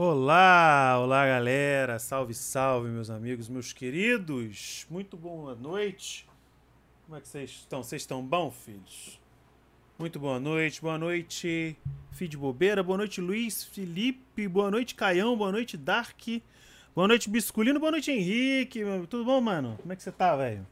Olá, 0.00 0.96
olá 1.00 1.26
galera, 1.26 1.98
salve, 1.98 2.32
salve 2.32 2.88
meus 2.88 3.10
amigos, 3.10 3.48
meus 3.48 3.72
queridos, 3.72 4.86
muito 4.88 5.16
boa 5.16 5.56
noite. 5.56 6.24
Como 7.04 7.18
é 7.18 7.20
que 7.20 7.26
vocês 7.26 7.50
estão? 7.50 7.82
Vocês 7.82 8.02
estão 8.02 8.24
bom, 8.24 8.48
filhos? 8.48 9.20
Muito 9.98 10.20
boa 10.20 10.38
noite, 10.38 10.80
boa 10.80 10.96
noite, 10.96 11.76
filho 12.12 12.30
de 12.30 12.36
bobeira, 12.36 12.80
boa 12.80 12.96
noite, 12.96 13.20
Luiz 13.20 13.64
Felipe, 13.64 14.46
boa 14.46 14.70
noite, 14.70 14.94
Caião, 14.94 15.36
boa 15.36 15.50
noite, 15.50 15.76
Dark, 15.76 16.22
boa 16.94 17.08
noite, 17.08 17.28
Bisculino, 17.28 17.80
boa 17.80 17.90
noite, 17.90 18.12
Henrique, 18.12 18.84
tudo 19.10 19.24
bom, 19.24 19.40
mano? 19.40 19.76
Como 19.80 19.92
é 19.92 19.96
que 19.96 20.02
você 20.04 20.12
tá, 20.12 20.36
velho? 20.36 20.64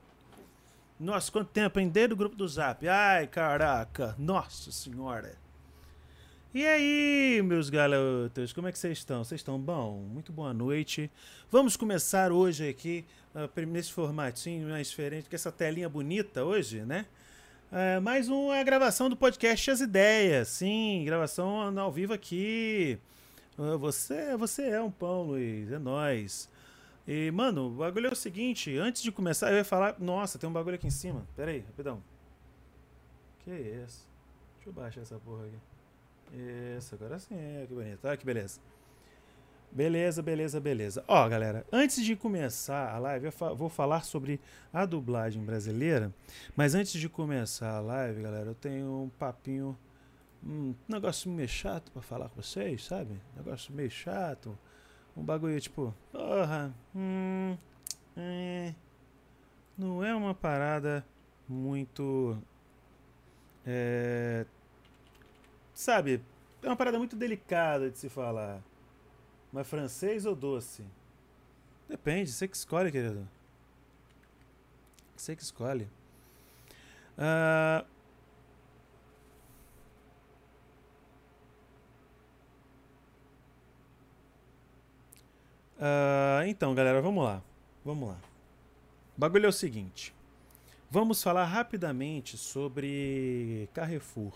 Nossa, 1.01 1.33
quanto 1.33 1.51
tempo, 1.51 1.81
hein? 1.81 1.89
Desde 1.89 2.15
o 2.15 2.17
grupo 2.17 2.37
do 2.37 2.47
Zap. 2.47 2.87
Ai, 2.87 3.27
caraca, 3.27 4.15
nossa 4.17 4.71
senhora. 4.71 5.37
E 6.57 6.66
aí, 6.66 7.43
meus 7.43 7.68
garotos, 7.68 8.50
como 8.54 8.66
é 8.66 8.73
que 8.73 8.78
vocês 8.78 8.97
estão? 8.97 9.23
Vocês 9.23 9.42
estão 9.42 9.60
bom? 9.60 9.98
Muito 10.10 10.33
boa 10.33 10.55
noite. 10.55 11.10
Vamos 11.51 11.77
começar 11.77 12.33
hoje 12.33 12.66
aqui, 12.66 13.05
uh, 13.34 13.66
nesse 13.66 13.92
formatinho 13.92 14.66
mais 14.66 14.88
diferente, 14.88 15.28
com 15.28 15.37
essa 15.37 15.52
telinha 15.52 15.87
bonita 15.87 16.47
hoje, 16.47 16.80
né? 16.80 17.05
Uh, 17.70 18.00
mais 18.00 18.30
uma 18.30 18.62
gravação 18.62 19.11
do 19.11 19.16
podcast 19.19 19.70
As 19.70 19.80
Ideias. 19.83 20.48
Sim, 20.48 21.02
gravação 21.05 21.78
ao 21.78 21.92
vivo 21.92 22.14
aqui. 22.14 22.98
Uh, 23.59 23.77
você, 23.77 24.34
você 24.38 24.62
é 24.70 24.80
um 24.80 24.91
pão, 24.91 25.25
Luiz, 25.25 25.70
é 25.70 25.78
nós. 25.78 26.48
E, 27.06 27.30
mano, 27.33 27.66
o 27.66 27.70
bagulho 27.73 28.06
é 28.06 28.12
o 28.12 28.16
seguinte, 28.16 28.75
antes 28.78 29.02
de 29.02 29.12
começar, 29.12 29.50
eu 29.50 29.59
ia 29.59 29.64
falar. 29.64 29.97
Nossa, 30.00 30.38
tem 30.38 30.48
um 30.48 30.55
bagulho 30.55 30.77
aqui 30.77 30.86
em 30.86 30.91
cima. 30.91 31.27
Pera 31.36 31.50
aí, 31.50 31.59
rapidão. 31.59 32.02
Que 33.41 33.50
é 33.50 33.61
isso? 33.84 34.09
Deixa 34.55 34.70
eu 34.70 34.73
baixar 34.73 35.02
essa 35.02 35.19
porra 35.19 35.45
aqui. 35.45 35.76
Isso, 36.33 36.95
agora 36.95 37.19
sim, 37.19 37.37
que 37.69 37.75
bonito. 37.75 38.05
Olha 38.05 38.16
que 38.16 38.27
beleza. 38.27 38.61
Beleza, 39.71 40.23
beleza, 40.23 40.61
beleza. 40.61 41.05
Ó, 41.06 41.28
galera, 41.28 41.67
antes 41.70 42.03
de 42.03 42.17
começar 42.17 42.95
a 42.95 42.98
live, 42.98 43.27
eu 43.27 43.56
vou 43.56 43.69
falar 43.69 44.05
sobre 44.05 44.41
a 44.73 44.87
dublagem 44.87 45.45
brasileira. 45.45 46.12
Mas 46.56 46.75
antes 46.75 46.92
de 46.92 47.09
começar 47.09 47.77
a 47.77 47.81
live, 47.81 48.23
galera, 48.23 48.50
eu 48.50 48.55
tenho 48.55 49.03
um 49.05 49.09
papinho. 49.19 49.77
Um 50.42 50.75
negócio 50.89 51.31
meio 51.31 51.48
chato 51.48 51.91
para 51.92 52.00
falar 52.00 52.28
com 52.28 52.41
vocês, 52.41 52.84
sabe? 52.84 53.20
Um 53.34 53.39
negócio 53.39 53.75
meio 53.75 53.91
chato. 53.91 54.56
Um 55.17 55.22
bagulho 55.22 55.61
tipo, 55.61 55.95
porra, 56.12 56.75
hum, 56.95 57.56
é, 58.17 58.72
não 59.77 60.03
é 60.03 60.15
uma 60.15 60.34
parada 60.34 61.05
muito. 61.48 62.39
É, 63.67 64.47
sabe, 65.80 66.22
é 66.62 66.66
uma 66.66 66.77
parada 66.77 66.98
muito 66.98 67.14
delicada 67.14 67.91
de 67.91 67.98
se 67.98 68.08
falar. 68.08 68.60
Mas 69.52 69.69
francês 69.69 70.27
ou 70.27 70.34
doce? 70.34 70.84
Depende, 71.88 72.32
você 72.32 72.48
que 72.48 72.56
escolhe, 72.56 72.91
querido. 72.91 73.28
Você 75.16 75.36
que 75.36 75.42
escolhe. 75.42 75.88
Uh... 77.16 77.86
Uh, 85.78 86.47
então, 86.47 86.74
galera, 86.74 87.00
vamos 87.00 87.22
lá. 87.22 87.42
Vamos 87.84 88.08
lá. 88.08 88.19
O 89.16 89.20
bagulho 89.20 89.47
é 89.47 89.48
o 89.48 89.52
seguinte. 89.52 90.14
Vamos 90.91 91.22
falar 91.22 91.44
rapidamente 91.44 92.36
sobre 92.36 93.69
Carrefour. 93.72 94.32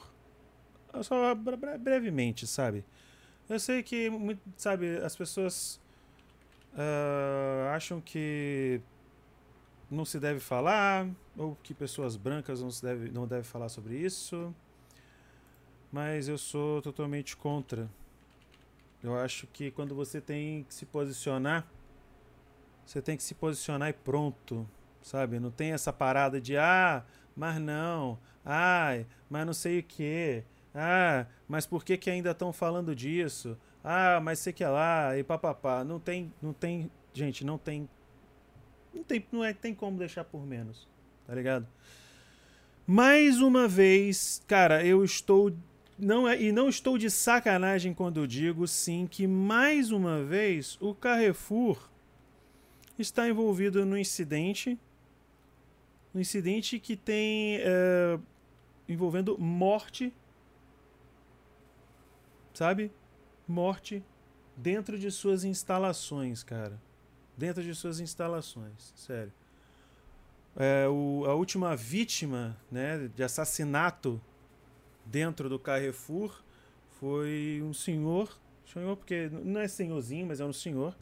Só 1.02 1.34
brevemente, 1.34 2.46
sabe? 2.46 2.84
Eu 3.48 3.58
sei 3.58 3.82
que, 3.82 4.10
sabe, 4.56 4.96
as 4.98 5.16
pessoas 5.16 5.80
uh, 6.72 7.68
acham 7.74 8.00
que 8.00 8.80
não 9.90 10.04
se 10.04 10.20
deve 10.20 10.38
falar, 10.38 11.08
ou 11.36 11.56
que 11.62 11.74
pessoas 11.74 12.16
brancas 12.16 12.62
não, 12.62 12.70
se 12.70 12.82
deve, 12.82 13.10
não 13.10 13.26
devem 13.26 13.44
falar 13.44 13.68
sobre 13.68 13.96
isso. 13.96 14.54
Mas 15.90 16.28
eu 16.28 16.38
sou 16.38 16.80
totalmente 16.80 17.36
contra. 17.36 17.90
Eu 19.02 19.16
acho 19.18 19.46
que 19.48 19.70
quando 19.70 19.94
você 19.94 20.20
tem 20.20 20.62
que 20.64 20.74
se 20.74 20.86
posicionar, 20.86 21.66
você 22.86 23.02
tem 23.02 23.16
que 23.16 23.22
se 23.22 23.34
posicionar 23.34 23.88
e 23.88 23.92
pronto, 23.92 24.68
sabe? 25.02 25.40
Não 25.40 25.50
tem 25.50 25.72
essa 25.72 25.92
parada 25.92 26.40
de 26.40 26.56
ah, 26.56 27.04
mas 27.34 27.60
não, 27.60 28.18
ai, 28.44 29.06
mas 29.28 29.46
não 29.46 29.52
sei 29.52 29.80
o 29.80 29.82
que. 29.82 30.44
Ah, 30.74 31.26
mas 31.48 31.66
por 31.66 31.84
que, 31.84 31.96
que 31.96 32.10
ainda 32.10 32.30
estão 32.30 32.52
falando 32.52 32.94
disso? 32.94 33.56
Ah, 33.82 34.20
mas 34.22 34.38
sei 34.38 34.52
que 34.52 34.62
é 34.62 34.68
lá 34.68 35.16
e 35.18 35.24
papapá. 35.24 35.84
Não 35.84 35.98
tem, 35.98 36.32
não 36.40 36.52
tem, 36.52 36.90
gente, 37.12 37.44
não 37.44 37.58
tem, 37.58 37.88
não 38.94 39.02
tem, 39.02 39.26
não 39.32 39.44
é, 39.44 39.52
tem 39.52 39.74
como 39.74 39.98
deixar 39.98 40.24
por 40.24 40.46
menos, 40.46 40.88
tá 41.26 41.34
ligado? 41.34 41.66
Mais 42.86 43.40
uma 43.40 43.68
vez, 43.68 44.42
cara, 44.46 44.84
eu 44.84 45.04
estou 45.04 45.52
não 46.00 46.26
é, 46.26 46.40
e 46.40 46.50
não 46.50 46.68
estou 46.68 46.96
de 46.96 47.10
sacanagem 47.10 47.92
quando 47.92 48.26
digo 48.26 48.66
sim 48.66 49.06
que 49.06 49.26
mais 49.26 49.90
uma 49.90 50.22
vez 50.24 50.78
o 50.80 50.94
Carrefour 50.94 51.90
está 52.98 53.28
envolvido 53.28 53.84
no 53.84 53.98
incidente, 53.98 54.78
um 56.14 56.20
incidente 56.20 56.78
que 56.78 56.96
tem 56.96 57.58
é, 57.60 58.18
envolvendo 58.88 59.38
morte 59.38 60.12
sabe? 62.60 62.92
Morte 63.48 64.04
dentro 64.54 64.98
de 64.98 65.10
suas 65.10 65.44
instalações, 65.44 66.42
cara. 66.42 66.78
Dentro 67.34 67.62
de 67.62 67.74
suas 67.74 68.00
instalações, 68.00 68.92
sério. 68.94 69.32
É, 70.54 70.86
o, 70.86 71.24
a 71.24 71.34
última 71.34 71.74
vítima 71.74 72.54
né, 72.70 73.08
de 73.16 73.22
assassinato 73.22 74.20
dentro 75.06 75.48
do 75.48 75.58
Carrefour 75.58 76.42
foi 76.98 77.62
um 77.64 77.72
senhor, 77.72 78.38
senhor 78.66 78.94
porque 78.94 79.30
não 79.30 79.58
é 79.58 79.66
senhorzinho, 79.66 80.26
mas 80.26 80.38
é 80.38 80.44
um 80.44 80.52
senhor, 80.52 80.94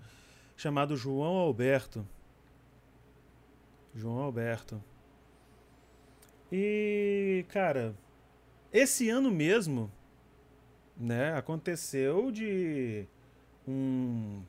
chamado 0.56 0.96
João 0.96 1.38
Alberto. 1.38 2.06
João 3.96 4.18
Alberto. 4.18 4.80
E, 6.52 7.44
cara, 7.48 7.96
esse 8.72 9.10
ano 9.10 9.28
mesmo, 9.28 9.90
né? 10.98 11.36
Aconteceu 11.36 12.30
de 12.32 13.06
um 13.66 14.42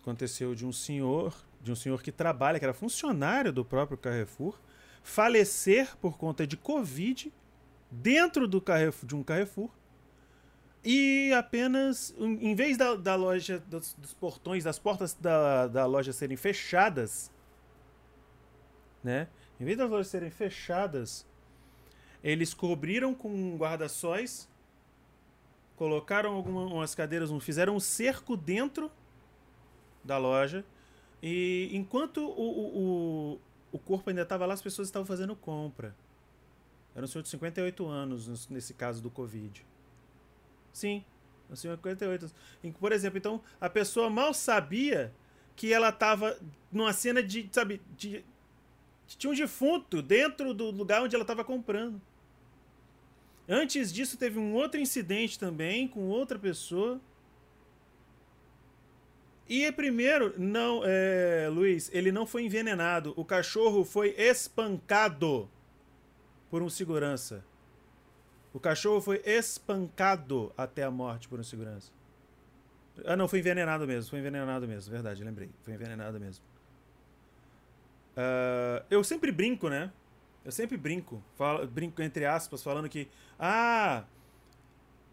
aconteceu 0.00 0.54
de 0.54 0.66
um 0.66 0.72
senhor, 0.72 1.34
de 1.60 1.70
um 1.70 1.76
senhor 1.76 2.02
que 2.02 2.10
trabalha, 2.10 2.58
que 2.58 2.64
era 2.64 2.72
funcionário 2.72 3.52
do 3.52 3.64
próprio 3.64 3.98
Carrefour, 3.98 4.58
falecer 5.02 5.96
por 5.96 6.16
conta 6.16 6.46
de 6.46 6.56
Covid 6.56 7.32
dentro 7.90 8.48
do 8.48 8.60
Carrefour, 8.60 9.06
de 9.06 9.16
um 9.16 9.22
Carrefour. 9.22 9.70
E 10.84 11.32
apenas, 11.32 12.14
em 12.18 12.54
vez 12.54 12.76
da, 12.78 12.94
da 12.94 13.14
loja, 13.16 13.58
dos, 13.58 13.94
dos, 13.94 14.14
portões, 14.14 14.64
das 14.64 14.78
portas 14.78 15.12
da, 15.12 15.66
da 15.66 15.84
loja 15.84 16.12
serem 16.12 16.36
fechadas, 16.36 17.30
né? 19.02 19.28
Em 19.60 19.64
vez 19.64 19.76
das 19.76 19.90
lojas 19.90 20.06
serem 20.06 20.30
fechadas, 20.30 21.26
eles 22.22 22.54
cobriram 22.54 23.12
com 23.12 23.56
guarda-sóis 23.56 24.48
colocaram 25.78 26.34
algumas 26.34 26.92
cadeiras, 26.92 27.30
fizeram 27.40 27.76
um 27.76 27.80
cerco 27.80 28.36
dentro 28.36 28.90
da 30.02 30.18
loja. 30.18 30.64
E 31.22 31.70
enquanto 31.72 32.18
o, 32.18 33.32
o, 33.32 33.40
o 33.70 33.78
corpo 33.78 34.10
ainda 34.10 34.22
estava 34.22 34.44
lá, 34.44 34.54
as 34.54 34.60
pessoas 34.60 34.88
estavam 34.88 35.06
fazendo 35.06 35.36
compra. 35.36 35.94
Era 36.96 37.04
um 37.04 37.06
senhor 37.06 37.22
de 37.22 37.28
58 37.28 37.86
anos, 37.86 38.48
nesse 38.48 38.74
caso 38.74 39.00
do 39.00 39.08
Covid. 39.08 39.64
Sim, 40.72 41.04
um 41.48 41.54
senhor 41.54 41.76
de 41.76 41.82
58 41.82 42.22
anos. 42.22 42.34
Por 42.76 42.90
exemplo, 42.90 43.16
então, 43.16 43.40
a 43.60 43.70
pessoa 43.70 44.10
mal 44.10 44.34
sabia 44.34 45.14
que 45.54 45.72
ela 45.72 45.90
estava 45.90 46.36
numa 46.72 46.92
cena 46.92 47.22
de, 47.22 47.48
sabe, 47.52 47.80
de, 47.96 48.24
tinha 49.06 49.32
um 49.32 49.36
defunto 49.36 50.02
dentro 50.02 50.52
do 50.52 50.72
lugar 50.72 51.02
onde 51.02 51.14
ela 51.14 51.22
estava 51.22 51.44
comprando. 51.44 52.00
Antes 53.48 53.92
disso, 53.92 54.18
teve 54.18 54.38
um 54.38 54.52
outro 54.52 54.78
incidente 54.78 55.38
também 55.38 55.88
com 55.88 56.08
outra 56.08 56.38
pessoa. 56.38 57.00
E 59.48 59.72
primeiro, 59.72 60.34
não, 60.38 60.82
é, 60.84 61.48
Luiz, 61.50 61.90
ele 61.94 62.12
não 62.12 62.26
foi 62.26 62.44
envenenado. 62.44 63.14
O 63.16 63.24
cachorro 63.24 63.84
foi 63.84 64.10
espancado 64.18 65.48
por 66.50 66.62
um 66.62 66.68
segurança. 66.68 67.42
O 68.52 68.60
cachorro 68.60 69.00
foi 69.00 69.22
espancado 69.24 70.52
até 70.56 70.82
a 70.82 70.90
morte 70.90 71.26
por 71.28 71.40
um 71.40 71.42
segurança. 71.42 71.90
Ah, 73.06 73.16
não, 73.16 73.28
foi 73.28 73.38
envenenado 73.38 73.86
mesmo. 73.86 74.10
Foi 74.10 74.18
envenenado 74.18 74.68
mesmo, 74.68 74.90
verdade, 74.90 75.24
lembrei. 75.24 75.48
Foi 75.62 75.72
envenenado 75.72 76.20
mesmo. 76.20 76.44
Uh, 78.16 78.84
eu 78.90 79.02
sempre 79.04 79.30
brinco, 79.30 79.68
né? 79.68 79.90
Eu 80.44 80.52
sempre 80.52 80.76
brinco, 80.76 81.22
falo, 81.36 81.66
brinco 81.66 82.00
entre 82.02 82.24
aspas, 82.24 82.62
falando 82.62 82.88
que, 82.88 83.08
ah, 83.38 84.04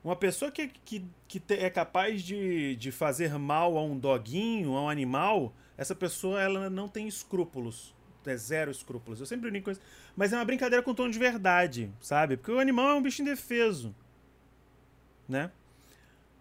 Uma 0.04 0.16
pessoa 0.16 0.52
que, 0.52 0.68
que, 0.68 1.04
que 1.28 1.42
é 1.50 1.68
capaz 1.68 2.22
de, 2.22 2.76
de 2.76 2.92
fazer 2.92 3.40
mal 3.40 3.76
a 3.76 3.84
um 3.84 3.98
doguinho, 3.98 4.76
a 4.76 4.84
um 4.84 4.90
animal, 4.90 5.52
essa 5.76 5.96
pessoa 5.96 6.40
ela 6.40 6.70
não 6.70 6.88
tem 6.88 7.08
escrúpulos. 7.08 7.96
É 8.24 8.38
zero 8.38 8.70
escrúpulos. 8.72 9.20
Eu 9.20 9.26
sempre 9.26 9.50
brinco 9.50 9.66
com 9.66 9.72
isso. 9.72 9.82
Mas 10.16 10.32
é 10.32 10.36
uma 10.38 10.46
brincadeira 10.46 10.84
com 10.84 10.94
tom 10.94 11.10
de 11.10 11.18
verdade, 11.18 11.92
sabe? 12.00 12.38
Porque 12.38 12.52
o 12.52 12.60
animal 12.60 12.90
é 12.90 12.94
um 12.94 13.02
bicho 13.02 13.22
indefeso. 13.24 13.96
Né? 15.28 15.52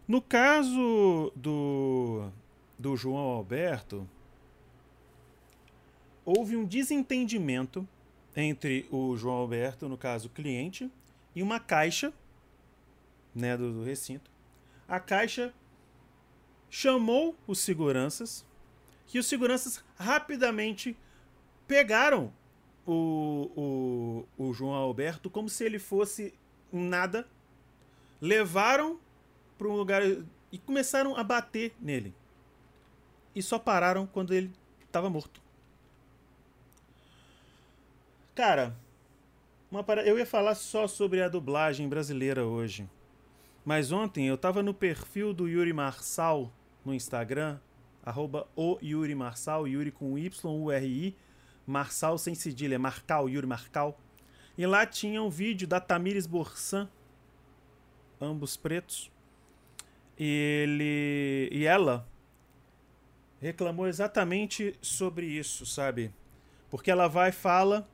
No 0.06 0.20
caso 0.20 1.32
do, 1.34 2.30
do 2.78 2.96
João 2.96 3.16
Alberto, 3.16 4.06
houve 6.22 6.54
um 6.54 6.66
desentendimento 6.66 7.88
entre 8.36 8.86
o 8.90 9.16
João 9.16 9.36
Alberto, 9.36 9.88
no 9.88 9.96
caso 9.96 10.28
cliente, 10.28 10.90
e 11.34 11.42
uma 11.42 11.60
caixa 11.60 12.12
né, 13.34 13.56
do, 13.56 13.72
do 13.72 13.82
recinto. 13.82 14.30
A 14.88 15.00
caixa 15.00 15.52
chamou 16.70 17.36
os 17.46 17.60
seguranças 17.60 18.44
e 19.12 19.18
os 19.18 19.26
seguranças 19.26 19.82
rapidamente 19.96 20.96
pegaram 21.66 22.32
o, 22.86 24.26
o, 24.36 24.48
o 24.48 24.52
João 24.52 24.72
Alberto 24.72 25.30
como 25.30 25.48
se 25.48 25.64
ele 25.64 25.78
fosse 25.78 26.34
nada, 26.72 27.26
levaram 28.20 28.98
para 29.56 29.68
um 29.68 29.76
lugar 29.76 30.02
e 30.50 30.58
começaram 30.58 31.16
a 31.16 31.22
bater 31.22 31.74
nele. 31.80 32.14
E 33.34 33.42
só 33.42 33.58
pararam 33.58 34.06
quando 34.06 34.34
ele 34.34 34.50
estava 34.84 35.08
morto. 35.08 35.43
Cara, 38.34 38.76
uma 39.70 39.84
eu 40.04 40.18
ia 40.18 40.26
falar 40.26 40.56
só 40.56 40.88
sobre 40.88 41.22
a 41.22 41.28
dublagem 41.28 41.88
brasileira 41.88 42.44
hoje. 42.44 42.90
Mas 43.64 43.92
ontem 43.92 44.26
eu 44.26 44.36
tava 44.36 44.60
no 44.60 44.74
perfil 44.74 45.32
do 45.32 45.48
Yuri 45.48 45.72
Marçal 45.72 46.52
no 46.84 46.92
Instagram, 46.92 47.60
arroba 48.04 48.48
o 48.56 48.76
Yuri 48.82 49.14
Marçal, 49.14 49.68
Yuri 49.68 49.92
com 49.92 50.18
Y-U-R-I, 50.18 51.16
Marçal 51.64 52.18
sem 52.18 52.34
cedilha, 52.34 52.76
Marcal, 52.76 53.28
Yuri 53.28 53.46
Marcal. 53.46 53.96
E 54.58 54.66
lá 54.66 54.84
tinha 54.84 55.22
um 55.22 55.30
vídeo 55.30 55.68
da 55.68 55.78
Tamires 55.78 56.26
Borsan, 56.26 56.88
ambos 58.20 58.56
pretos. 58.56 59.12
E 60.18 60.62
ele 60.64 61.48
e 61.52 61.64
ela 61.66 62.04
reclamou 63.40 63.86
exatamente 63.86 64.76
sobre 64.82 65.24
isso, 65.24 65.64
sabe? 65.64 66.12
Porque 66.68 66.90
ela 66.90 67.06
vai 67.06 67.28
e 67.28 67.32
fala 67.32 67.88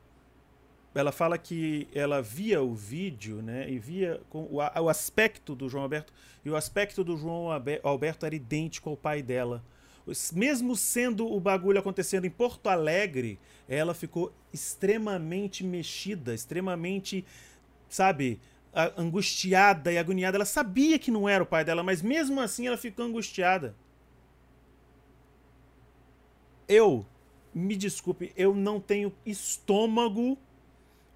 ela 0.94 1.12
fala 1.12 1.38
que 1.38 1.86
ela 1.94 2.20
via 2.20 2.60
o 2.62 2.74
vídeo, 2.74 3.40
né, 3.42 3.70
e 3.70 3.78
via 3.78 4.20
com 4.28 4.42
o, 4.44 4.56
o, 4.56 4.88
aspecto 4.88 5.54
do 5.54 5.68
João 5.68 5.84
Alberto, 5.84 6.12
e 6.44 6.50
o 6.50 6.56
aspecto 6.56 7.04
do 7.04 7.16
João 7.16 7.48
Alberto 7.82 8.26
era 8.26 8.34
idêntico 8.34 8.90
ao 8.90 8.96
pai 8.96 9.22
dela. 9.22 9.62
Mesmo 10.32 10.74
sendo 10.74 11.30
o 11.30 11.38
bagulho 11.38 11.78
acontecendo 11.78 12.24
em 12.24 12.30
Porto 12.30 12.68
Alegre, 12.68 13.38
ela 13.68 13.94
ficou 13.94 14.32
extremamente 14.52 15.62
mexida, 15.62 16.34
extremamente, 16.34 17.24
sabe, 17.88 18.40
angustiada 18.96 19.92
e 19.92 19.98
agoniada. 19.98 20.36
Ela 20.36 20.44
sabia 20.44 20.98
que 20.98 21.10
não 21.10 21.28
era 21.28 21.44
o 21.44 21.46
pai 21.46 21.64
dela, 21.64 21.84
mas 21.84 22.02
mesmo 22.02 22.40
assim 22.40 22.66
ela 22.66 22.76
ficou 22.76 23.04
angustiada. 23.04 23.76
Eu, 26.66 27.06
me 27.54 27.76
desculpe, 27.76 28.32
eu 28.36 28.54
não 28.54 28.80
tenho 28.80 29.12
estômago 29.24 30.36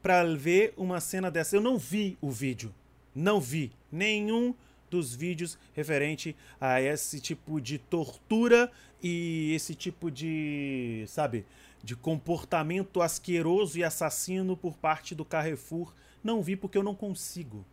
para 0.05 0.23
ver 0.37 0.75
uma 0.77 1.01
cena 1.01 1.31
dessa. 1.31 1.56
Eu 1.56 1.62
não 1.62 1.79
vi 1.79 2.19
o 2.21 2.31
vídeo. 2.31 2.75
Não 3.15 3.41
vi 3.41 3.73
nenhum 3.91 4.55
dos 4.91 5.15
vídeos 5.15 5.59
referente 5.73 6.37
a 6.61 6.79
esse 6.79 7.19
tipo 7.23 7.59
de 7.59 7.79
tortura 7.79 8.71
e 9.03 9.55
esse 9.55 9.75
tipo 9.75 10.11
de, 10.11 11.06
sabe, 11.09 11.47
de 11.83 11.97
comportamento 11.97 13.01
asqueroso 13.01 13.79
e 13.79 13.83
assassino 13.83 14.55
por 14.59 14.77
parte 14.77 15.15
do 15.15 15.25
Carrefour. 15.25 15.95
Não 16.23 16.43
vi 16.43 16.55
porque 16.55 16.77
eu 16.77 16.83
não 16.83 16.95
consigo. 16.95 17.65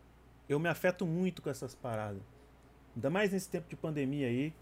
Eu 0.47 0.57
me 0.57 0.69
afeto 0.69 1.05
muito 1.05 1.41
com 1.41 1.49
essas 1.49 1.75
paradas. 1.75 2.21
Ainda 2.95 3.09
mais 3.09 3.33
nesse 3.33 3.49
tempo 3.49 3.67
de 3.69 3.75
pandemia 3.75 4.27
aí, 4.27 4.53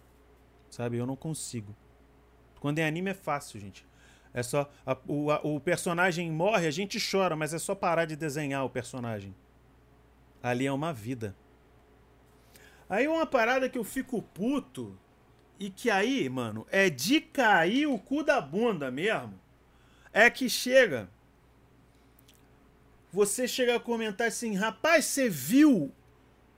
sabe? 0.72 0.98
Eu 0.98 1.06
não 1.06 1.16
consigo. 1.16 1.76
Quando 2.60 2.80
é 2.80 2.88
anime 2.88 3.12
é 3.12 3.14
fácil, 3.14 3.60
gente. 3.60 3.86
É 4.34 4.44
só. 4.44 4.70
A, 4.86 4.98
o, 5.08 5.32
a, 5.32 5.40
o 5.44 5.60
personagem 5.60 6.32
morre, 6.32 6.68
a 6.68 6.72
gente 6.72 7.00
chora, 7.00 7.36
mas 7.36 7.54
é 7.54 7.60
só 7.60 7.74
parar 7.74 8.06
de 8.06 8.16
desenhar 8.16 8.66
o 8.66 8.70
personagem. 8.70 9.36
Ali 10.42 10.66
é 10.66 10.72
uma 10.72 10.94
vida. 10.94 11.36
Aí 12.90 13.08
uma 13.08 13.26
parada 13.26 13.70
que 13.70 13.78
eu 13.78 13.84
fico 13.84 14.22
puto. 14.22 14.98
E 15.60 15.70
que 15.70 15.90
aí, 15.90 16.30
mano, 16.30 16.66
é 16.72 16.90
de 16.90 17.20
cair 17.20 17.86
o 17.86 18.00
cu 18.00 18.24
da 18.24 18.40
bunda 18.40 18.90
mesmo. 18.90 19.38
É 20.14 20.30
que 20.30 20.50
chega. 20.50 21.10
Você 23.12 23.48
chega 23.48 23.76
a 23.76 23.80
comentar 23.80 24.28
assim, 24.28 24.56
rapaz, 24.56 25.06
você 25.06 25.28
viu 25.28 25.92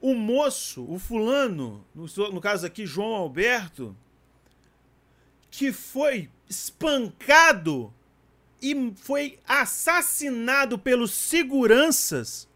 o 0.02 0.14
moço, 0.14 0.86
o 0.92 1.00
fulano, 1.00 1.86
no, 1.96 2.06
no 2.32 2.42
caso 2.42 2.66
aqui, 2.66 2.86
João 2.86 3.14
Alberto, 3.16 3.96
que 5.52 5.74
foi 5.74 6.30
espancado 6.50 7.94
e 8.62 8.94
foi 8.96 9.38
assassinado 9.46 10.80
pelos 10.80 11.12
seguranças 11.12 12.48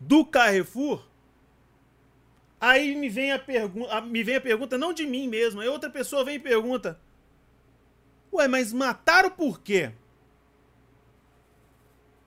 do 0.00 0.24
Carrefour, 0.24 1.06
aí 2.58 2.94
me 2.94 3.10
vem 3.10 3.32
a 3.32 3.38
pergunta, 3.38 4.00
me 4.00 4.24
vem 4.24 4.36
a 4.36 4.40
pergunta 4.40 4.78
não 4.78 4.92
de 4.92 5.06
mim 5.06 5.28
mesmo, 5.28 5.60
aí 5.60 5.68
outra 5.68 5.90
pessoa 5.90 6.24
vem 6.24 6.36
e 6.36 6.40
pergunta: 6.40 6.98
"Ué, 8.32 8.48
mas 8.48 8.72
mataram 8.72 9.30
por 9.30 9.60
quê?" 9.60 9.92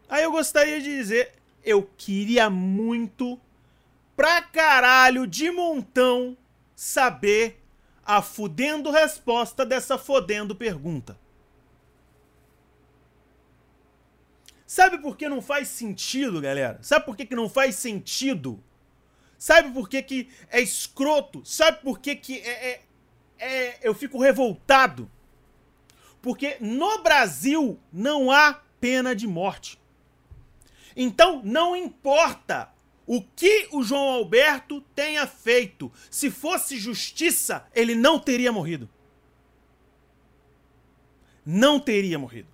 Aí 0.08 0.24
eu 0.24 0.32
gostaria 0.32 0.80
de 0.80 0.96
dizer, 0.96 1.32
eu 1.64 1.90
queria 1.98 2.48
muito 2.48 3.40
pra 4.16 4.44
caralho 4.44 5.26
de 5.26 5.50
montão 5.50 6.38
saber 6.76 7.63
a 8.06 8.22
fudendo 8.22 8.92
resposta 8.92 9.66
dessa 9.66 9.98
fodendo 9.98 10.56
pergunta. 10.56 11.18
Sabe 14.66 14.98
por 14.98 15.16
que 15.16 15.30
não 15.30 15.42
faz 15.42 15.68
sentido, 15.68 16.42
galera? 16.42 16.80
Sabe 16.82 17.06
por 17.06 17.16
que, 17.16 17.26
que 17.26 17.36
não 17.36 17.48
faz 17.48 17.76
sentido? 17.76 18.62
Sabe 19.38 19.72
por 19.72 19.88
que, 19.88 20.02
que 20.02 20.30
é 20.50 20.60
escroto? 20.62 21.46
Sabe 21.46 21.82
por 21.82 22.00
que, 22.00 22.16
que 22.16 22.40
é, 22.40 22.72
é, 22.72 22.82
é, 23.38 23.80
eu 23.84 23.94
fico 23.94 24.20
revoltado? 24.20 25.10
Porque 26.22 26.58
no 26.60 27.04
Brasil 27.04 27.80
não 27.92 28.32
há 28.32 28.62
pena 28.80 29.16
de 29.16 29.28
morte. 29.28 29.80
Então 30.96 31.42
não 31.44 31.76
importa 31.76 32.73
o 33.06 33.22
que 33.22 33.68
o 33.72 33.84
João 33.84 34.10
Alberto 34.10 34.82
tenha 34.96 35.28
feito. 35.28 35.92
Se 36.10 36.32
fosse 36.32 36.78
justiça, 36.78 37.68
ele 37.74 37.96
não 37.96 38.20
teria 38.20 38.52
morrido. 38.52 38.90
Não 41.46 41.80
teria 41.80 42.18
morrido. 42.18 42.50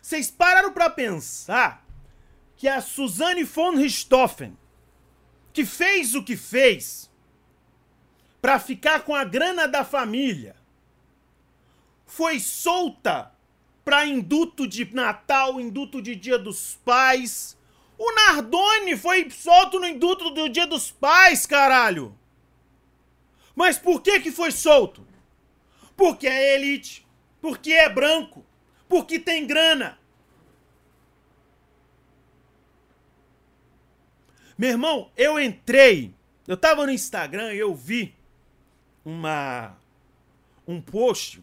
Vocês 0.00 0.30
pararam 0.30 0.72
para 0.72 0.90
pensar 0.90 1.86
que 2.56 2.68
a 2.68 2.80
Suzanne 2.80 3.44
von 3.44 3.76
Richthofen, 3.76 4.56
que 5.52 5.64
fez 5.64 6.14
o 6.14 6.22
que 6.22 6.36
fez 6.36 7.10
para 8.40 8.58
ficar 8.58 9.04
com 9.04 9.14
a 9.14 9.24
grana 9.24 9.66
da 9.66 9.84
família, 9.84 10.56
foi 12.06 12.38
solta 12.38 13.32
para 13.84 14.06
induto 14.06 14.66
de 14.66 14.84
Natal, 14.94 15.60
induto 15.60 16.00
de 16.00 16.14
Dia 16.14 16.38
dos 16.38 16.78
Pais. 16.84 17.56
O 17.98 18.14
Nardoni 18.14 18.96
foi 18.96 19.28
solto 19.30 19.78
no 19.78 19.86
induto 19.86 20.30
do 20.30 20.48
Dia 20.48 20.66
dos 20.66 20.90
Pais, 20.90 21.46
caralho. 21.46 22.16
Mas 23.54 23.78
por 23.78 24.00
que 24.02 24.20
que 24.20 24.30
foi 24.30 24.50
solto? 24.50 25.06
Porque 25.96 26.26
é 26.26 26.54
elite, 26.54 27.06
porque 27.40 27.72
é 27.72 27.88
branco, 27.88 28.44
porque 28.88 29.18
tem 29.18 29.46
grana. 29.46 29.98
Meu 34.56 34.70
irmão, 34.70 35.10
eu 35.16 35.40
entrei, 35.40 36.14
eu 36.46 36.56
tava 36.56 36.86
no 36.86 36.92
Instagram 36.92 37.52
e 37.52 37.58
eu 37.58 37.74
vi 37.74 38.14
uma 39.04 39.76
um 40.66 40.80
post 40.80 41.42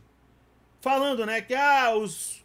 falando, 0.81 1.25
né, 1.25 1.41
que 1.41 1.53
ah, 1.53 1.93
os 1.95 2.39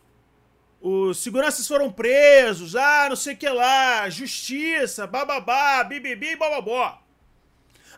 os 0.86 1.16
seguranças 1.22 1.66
foram 1.66 1.90
presos, 1.90 2.76
ah, 2.76 3.06
não 3.08 3.16
sei 3.16 3.32
o 3.32 3.36
que 3.38 3.48
lá, 3.48 4.06
justiça, 4.10 5.06
bababá, 5.06 5.82
bibibi, 5.82 6.36
bababó. 6.36 7.02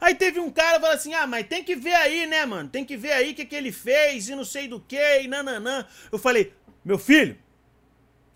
Aí 0.00 0.14
teve 0.14 0.38
um 0.38 0.52
cara 0.52 0.78
falou 0.78 0.94
assim: 0.94 1.12
ah, 1.12 1.26
mas 1.26 1.48
tem 1.48 1.64
que 1.64 1.74
ver 1.74 1.94
aí, 1.94 2.28
né, 2.28 2.46
mano? 2.46 2.68
Tem 2.68 2.84
que 2.84 2.96
ver 2.96 3.12
aí 3.12 3.32
o 3.32 3.34
que, 3.34 3.44
que 3.44 3.56
ele 3.56 3.72
fez 3.72 4.28
e 4.28 4.36
não 4.36 4.44
sei 4.44 4.68
do 4.68 4.78
que, 4.78 5.20
e 5.20 5.26
nananã. 5.26 5.84
Eu 6.12 6.18
falei: 6.18 6.52
meu 6.84 6.96
filho, 6.96 7.36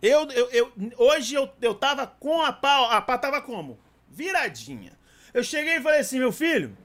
eu, 0.03 0.29
eu, 0.31 0.51
eu 0.51 0.73
hoje 0.97 1.35
eu, 1.37 1.49
eu 1.61 1.75
tava 1.75 2.07
com 2.07 2.43
a 2.43 2.53
pau, 2.53 2.91
a 2.91 3.01
pá 3.01 3.19
tava 3.19 3.41
como? 3.41 3.79
Viradinha. 4.09 4.99
Eu 5.33 5.45
cheguei 5.45 5.77
e 5.77 5.81
falei 5.81 6.01
assim, 6.01 6.19
meu 6.19 6.33
filho, 6.33 6.77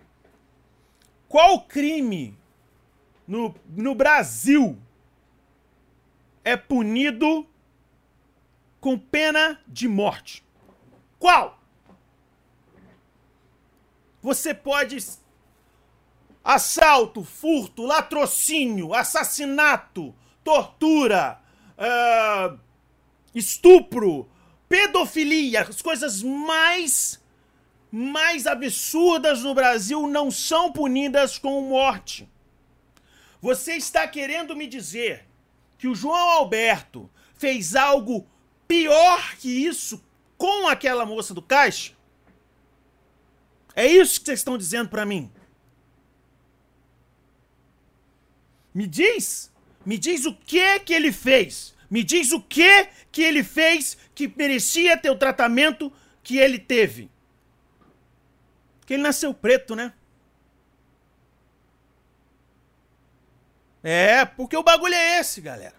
qual 1.28 1.62
crime 1.62 2.38
no, 3.28 3.56
no 3.68 3.96
Brasil 3.96 4.78
é 6.46 6.56
punido 6.56 7.46
com 8.80 8.98
pena 8.98 9.60
de 9.68 9.88
morte? 9.88 10.46
Qual? 11.18 11.60
Você 14.22 14.54
pode 14.54 14.98
assalto, 16.44 17.24
furto, 17.24 17.84
latrocínio, 17.84 18.94
assassinato, 18.94 20.14
tortura, 20.44 21.42
uh, 21.80 22.60
estupro, 23.34 24.30
pedofilia, 24.70 25.62
as 25.62 25.82
coisas 25.82 26.22
mais 26.22 27.24
mais 27.92 28.46
absurdas 28.46 29.42
no 29.42 29.54
Brasil 29.54 30.06
não 30.06 30.30
são 30.30 30.72
punidas 30.72 31.38
com 31.38 31.62
morte. 31.62 32.30
Você 33.42 33.76
está 33.76 34.06
querendo 34.06 34.54
me 34.54 34.68
dizer 34.68 35.25
que 35.86 35.90
o 35.90 35.94
João 35.94 36.32
Alberto 36.32 37.08
fez 37.36 37.76
algo 37.76 38.28
pior 38.68 39.36
que 39.38 39.50
isso 39.68 40.04
com 40.36 40.68
aquela 40.68 41.06
moça 41.06 41.32
do 41.32 41.44
caixa? 41.44 41.94
É 43.76 43.86
isso 43.86 44.20
que 44.20 44.26
vocês 44.26 44.40
estão 44.40 44.58
dizendo 44.58 44.90
para 44.90 45.06
mim? 45.06 45.32
Me 48.74 48.88
diz, 48.88 49.54
me 49.86 49.96
diz 50.00 50.26
o 50.26 50.34
que 50.34 50.80
que 50.80 50.92
ele 50.92 51.12
fez. 51.12 51.76
Me 51.88 52.04
diz 52.04 52.32
o 52.32 52.42
que 52.42 52.90
que 53.12 53.22
ele 53.22 53.44
fez 53.44 53.96
que 54.16 54.28
merecia 54.28 54.98
ter 54.98 55.12
o 55.12 55.20
tratamento 55.20 55.94
que 56.24 56.40
ele 56.40 56.58
teve. 56.58 57.12
Que 58.88 58.96
ele 58.96 59.04
nasceu 59.04 59.36
preto, 59.36 59.76
né? 59.76 59.94
É, 63.88 64.26
porque 64.26 64.58
o 64.58 64.64
bagulho 64.64 64.96
é 64.96 65.20
esse, 65.20 65.40
galera. 65.40 65.76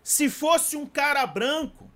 Se 0.00 0.30
fosse 0.30 0.76
um 0.76 0.86
cara 0.86 1.26
branco 1.26 1.90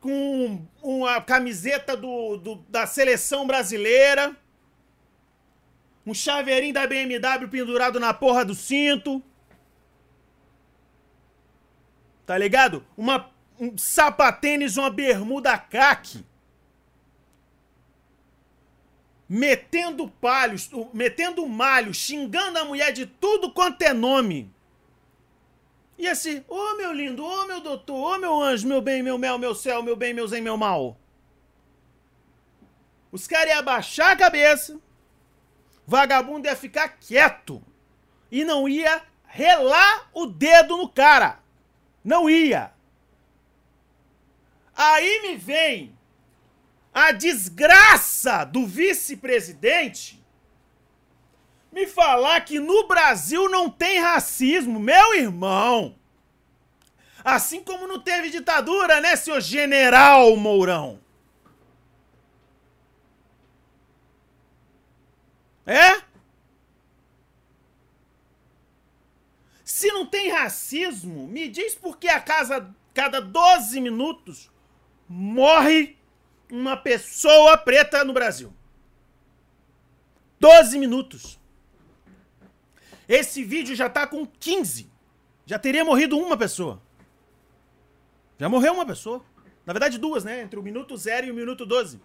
com 0.00 0.66
uma 0.82 1.20
camiseta 1.20 1.96
do, 1.96 2.36
do 2.36 2.56
da 2.68 2.88
seleção 2.88 3.46
brasileira, 3.46 4.36
um 6.04 6.12
chaveirinho 6.12 6.74
da 6.74 6.88
BMW 6.88 7.48
pendurado 7.48 8.00
na 8.00 8.12
porra 8.12 8.44
do 8.44 8.52
cinto. 8.52 9.22
Tá 12.26 12.36
ligado? 12.36 12.84
Uma, 12.96 13.30
um 13.60 13.78
sapatênis, 13.78 14.76
uma 14.76 14.90
bermuda 14.90 15.56
caque. 15.56 16.26
Metendo 19.28 20.08
palhos, 20.08 20.70
metendo 20.92 21.46
malho, 21.48 21.94
xingando 21.94 22.58
a 22.58 22.64
mulher 22.64 22.92
de 22.92 23.06
tudo 23.06 23.52
quanto 23.52 23.82
é 23.82 23.92
nome. 23.92 24.52
E 25.96 26.08
assim, 26.08 26.44
ô 26.48 26.56
oh, 26.56 26.76
meu 26.76 26.92
lindo, 26.92 27.24
ô 27.24 27.28
oh, 27.28 27.46
meu 27.46 27.60
doutor, 27.60 27.94
ô 27.94 28.14
oh, 28.14 28.18
meu 28.18 28.40
anjo, 28.40 28.66
meu 28.66 28.82
bem, 28.82 29.02
meu 29.02 29.16
mel, 29.16 29.38
meu 29.38 29.54
céu, 29.54 29.82
meu 29.82 29.96
bem, 29.96 30.12
meu 30.12 30.26
zen, 30.26 30.42
meu 30.42 30.56
mal. 30.56 30.98
Os 33.10 33.26
caras 33.26 33.50
iam 33.50 33.60
abaixar 33.60 34.10
a 34.10 34.16
cabeça, 34.16 34.78
vagabundo 35.86 36.48
ia 36.48 36.56
ficar 36.56 36.88
quieto 36.88 37.62
e 38.30 38.44
não 38.44 38.68
ia 38.68 39.02
relar 39.24 40.10
o 40.12 40.26
dedo 40.26 40.76
no 40.76 40.88
cara. 40.88 41.38
Não 42.02 42.28
ia. 42.28 42.72
Aí 44.76 45.22
me 45.22 45.36
vem 45.36 45.96
a 46.94 47.10
desgraça 47.10 48.44
do 48.44 48.64
vice-presidente 48.64 50.24
me 51.72 51.88
falar 51.88 52.42
que 52.42 52.60
no 52.60 52.86
Brasil 52.86 53.50
não 53.50 53.68
tem 53.68 53.98
racismo, 53.98 54.78
meu 54.78 55.12
irmão. 55.14 55.96
Assim 57.24 57.64
como 57.64 57.88
não 57.88 57.98
teve 57.98 58.30
ditadura, 58.30 59.00
né, 59.00 59.16
senhor 59.16 59.40
general 59.40 60.36
Mourão? 60.36 61.00
É? 65.66 66.00
Se 69.64 69.88
não 69.88 70.06
tem 70.06 70.30
racismo, 70.30 71.26
me 71.26 71.48
diz 71.48 71.74
por 71.74 71.98
que 71.98 72.06
a 72.06 72.20
casa, 72.20 72.72
cada 72.92 73.20
12 73.20 73.80
minutos 73.80 74.48
morre 75.08 75.98
uma 76.54 76.76
pessoa 76.76 77.56
preta 77.58 78.04
no 78.04 78.12
Brasil. 78.12 78.52
12 80.38 80.78
minutos. 80.78 81.38
Esse 83.08 83.42
vídeo 83.42 83.74
já 83.74 83.90
tá 83.90 84.06
com 84.06 84.24
15. 84.24 84.90
Já 85.44 85.58
teria 85.58 85.84
morrido 85.84 86.16
uma 86.16 86.36
pessoa. 86.36 86.80
Já 88.38 88.48
morreu 88.48 88.72
uma 88.72 88.86
pessoa. 88.86 89.24
Na 89.66 89.72
verdade, 89.72 89.98
duas, 89.98 90.22
né? 90.22 90.42
Entre 90.42 90.58
o 90.58 90.62
minuto 90.62 90.96
0 90.96 91.26
e 91.26 91.30
o 91.30 91.34
minuto 91.34 91.66
12. 91.66 92.00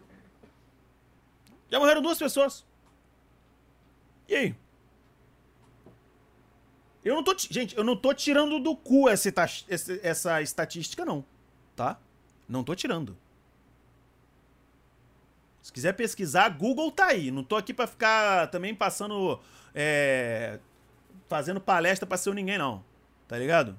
Já 1.70 1.80
morreram 1.80 2.02
duas 2.02 2.18
pessoas. 2.18 2.66
E 4.28 4.36
aí? 4.36 4.56
Eu 7.04 7.16
não 7.16 7.24
tô. 7.24 7.36
Gente, 7.38 7.78
eu 7.78 7.84
não 7.84 7.96
tô 7.96 8.14
tirando 8.14 8.60
do 8.60 8.76
cu 8.76 9.08
essa, 9.08 9.32
essa 10.02 10.42
estatística, 10.42 11.06
não. 11.06 11.24
Tá? 11.76 12.00
Não 12.48 12.64
tô 12.64 12.76
tirando. 12.76 13.16
Se 15.70 15.74
quiser 15.74 15.94
pesquisar, 15.94 16.50
Google 16.50 16.92
tá 16.92 17.06
aí. 17.06 17.30
Não 17.30 17.44
tô 17.44 17.56
aqui 17.56 17.76
para 17.76 17.86
ficar 17.86 18.48
também 18.48 18.74
passando. 18.74 19.40
É, 19.76 20.58
fazendo 21.28 21.62
palestra 21.62 22.08
pra 22.08 22.18
ser 22.18 22.34
ninguém, 22.34 22.58
não. 22.58 22.84
Tá 23.28 23.38
ligado? 23.38 23.78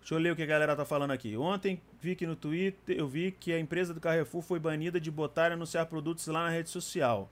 Deixa 0.00 0.14
eu 0.14 0.18
ler 0.18 0.32
o 0.32 0.36
que 0.36 0.42
a 0.42 0.46
galera 0.46 0.74
tá 0.74 0.86
falando 0.86 1.10
aqui. 1.10 1.36
Ontem 1.36 1.78
vi 2.00 2.16
que 2.16 2.26
no 2.26 2.34
Twitter 2.34 2.96
eu 2.96 3.06
vi 3.06 3.32
que 3.32 3.52
a 3.52 3.60
empresa 3.60 3.92
do 3.92 4.00
Carrefour 4.00 4.40
foi 4.40 4.58
banida 4.58 4.98
de 4.98 5.10
botar 5.10 5.50
e 5.50 5.52
anunciar 5.52 5.84
produtos 5.84 6.26
lá 6.28 6.44
na 6.44 6.48
rede 6.48 6.70
social. 6.70 7.30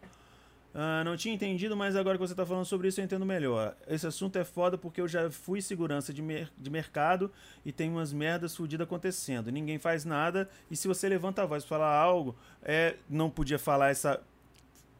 Uh, 0.74 1.04
não 1.04 1.16
tinha 1.16 1.32
entendido, 1.32 1.76
mas 1.76 1.94
agora 1.94 2.18
que 2.18 2.26
você 2.26 2.32
está 2.32 2.44
falando 2.44 2.64
sobre 2.64 2.88
isso 2.88 3.00
eu 3.00 3.04
entendo 3.04 3.24
melhor. 3.24 3.76
Esse 3.86 4.08
assunto 4.08 4.36
é 4.36 4.44
foda 4.44 4.76
porque 4.76 5.00
eu 5.00 5.06
já 5.06 5.30
fui 5.30 5.62
segurança 5.62 6.12
de, 6.12 6.20
mer 6.20 6.50
de 6.58 6.68
mercado 6.68 7.30
e 7.64 7.70
tem 7.70 7.88
umas 7.88 8.12
merdas 8.12 8.56
fodidas 8.56 8.84
acontecendo. 8.84 9.52
Ninguém 9.52 9.78
faz 9.78 10.04
nada 10.04 10.48
e 10.68 10.76
se 10.76 10.88
você 10.88 11.08
levanta 11.08 11.42
a 11.42 11.46
voz 11.46 11.62
e 11.62 11.68
falar 11.68 11.96
algo, 11.96 12.34
é, 12.60 12.96
não 13.08 13.30
podia 13.30 13.58
falar 13.58 13.90
essa. 13.90 14.20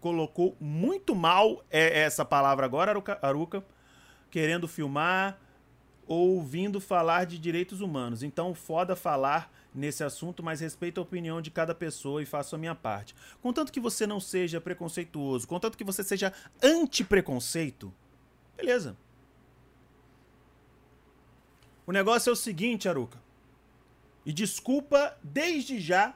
Colocou 0.00 0.57
muito 0.61 1.12
mal 1.12 1.64
é, 1.69 2.02
essa 2.02 2.25
palavra 2.25 2.64
agora, 2.64 2.93
Aruca, 2.93 3.19
Aruca 3.21 3.64
querendo 4.31 4.69
filmar, 4.69 5.38
ouvindo 6.07 6.81
falar 6.81 7.25
de 7.25 7.37
direitos 7.37 7.81
humanos. 7.81 8.23
Então, 8.23 8.54
foda 8.54 8.95
falar 8.95 9.50
nesse 9.75 10.04
assunto, 10.04 10.43
mas 10.43 10.61
respeito 10.61 11.00
a 11.00 11.02
opinião 11.02 11.43
de 11.43 11.50
cada 11.50 11.75
pessoa 11.75 12.23
e 12.23 12.26
faço 12.26 12.54
a 12.54 12.59
minha 12.59 12.75
parte. 12.75 13.14
Contanto 13.43 13.73
que 13.73 13.81
você 13.81 14.07
não 14.07 14.21
seja 14.21 14.61
preconceituoso, 14.61 15.49
contanto 15.49 15.76
que 15.76 15.85
você 15.85 16.04
seja 16.04 16.33
anti-preconceito, 16.62 17.93
beleza. 18.57 18.97
O 21.87 21.93
negócio 21.93 22.31
é 22.31 22.33
o 22.33 22.37
seguinte, 22.37 22.88
Aruca. 22.88 23.23
E 24.25 24.33
desculpa 24.33 25.19
desde 25.23 25.78
já 25.78 26.14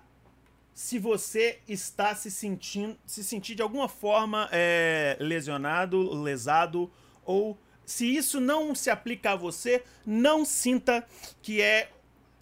se 0.72 0.98
você 0.98 1.58
está 1.68 2.14
se 2.14 2.30
sentindo, 2.30 2.96
se 3.04 3.24
sentir 3.24 3.54
de 3.56 3.62
alguma 3.62 3.88
forma 3.88 4.48
é, 4.52 5.16
lesionado, 5.20 6.22
lesado 6.22 6.90
ou 7.24 7.58
se 7.84 8.06
isso 8.06 8.40
não 8.40 8.74
se 8.74 8.88
aplica 8.88 9.32
a 9.32 9.36
você, 9.36 9.82
não 10.06 10.44
sinta 10.44 11.06
que 11.42 11.60
é, 11.60 11.90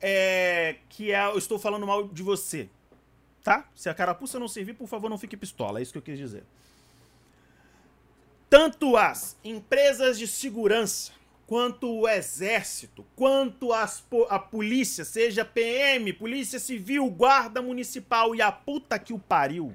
é 0.09 0.77
que 0.89 1.11
é, 1.11 1.27
eu 1.27 1.37
estou 1.37 1.59
falando 1.59 1.85
mal 1.85 2.07
de 2.07 2.23
você. 2.23 2.69
Tá? 3.43 3.69
Se 3.75 3.89
a 3.89 3.95
carapuça 3.95 4.39
não 4.39 4.47
servir, 4.47 4.75
por 4.75 4.87
favor, 4.87 5.11
não 5.11 5.19
fique 5.19 5.37
pistola. 5.37 5.81
É 5.81 5.83
isso 5.83 5.91
que 5.91 5.99
eu 5.99 6.03
quis 6.03 6.17
dizer. 6.17 6.45
Tanto 8.49 8.97
as 8.97 9.37
empresas 9.43 10.17
de 10.17 10.29
segurança, 10.29 11.11
quanto 11.45 11.93
o 11.93 12.09
exército, 12.09 13.05
quanto 13.17 13.73
as, 13.73 14.05
a 14.31 14.39
polícia, 14.39 15.05
seja 15.05 15.45
PM, 15.45 16.13
polícia 16.13 16.61
civil, 16.61 17.11
guarda 17.11 17.61
municipal 17.61 18.33
e 18.33 18.41
a 18.41 18.53
puta 18.53 19.01
que 19.01 19.13
o 19.13 19.19
pariu, 19.19 19.73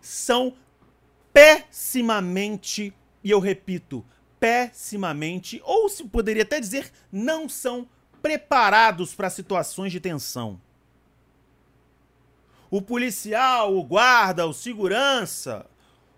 são 0.00 0.54
pessimamente, 1.32 2.94
e 3.24 3.30
eu 3.32 3.40
repito, 3.40 4.04
pessimamente, 4.38 5.60
ou 5.64 5.88
se 5.88 6.04
poderia 6.04 6.44
até 6.44 6.60
dizer, 6.60 6.92
não 7.10 7.48
são 7.48 7.88
preparados 8.24 9.14
para 9.14 9.28
situações 9.28 9.92
de 9.92 10.00
tensão. 10.00 10.58
O 12.70 12.80
policial, 12.80 13.76
o 13.76 13.84
guarda, 13.84 14.46
o 14.46 14.54
segurança, 14.54 15.66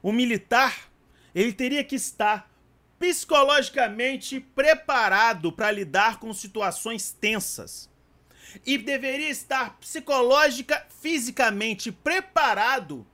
o 0.00 0.12
militar, 0.12 0.88
ele 1.34 1.52
teria 1.52 1.82
que 1.82 1.96
estar 1.96 2.48
psicologicamente 2.96 4.38
preparado 4.38 5.50
para 5.50 5.72
lidar 5.72 6.20
com 6.20 6.32
situações 6.32 7.10
tensas. 7.10 7.90
e 8.64 8.78
deveria 8.78 9.28
estar 9.28 9.76
psicológica, 9.78 10.86
fisicamente 11.00 11.90
preparado 11.90 13.04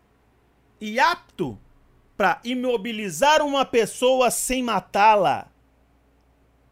e 0.78 1.00
apto 1.00 1.58
para 2.14 2.38
imobilizar 2.44 3.40
uma 3.42 3.64
pessoa 3.64 4.30
sem 4.30 4.62
matá-la, 4.62 5.50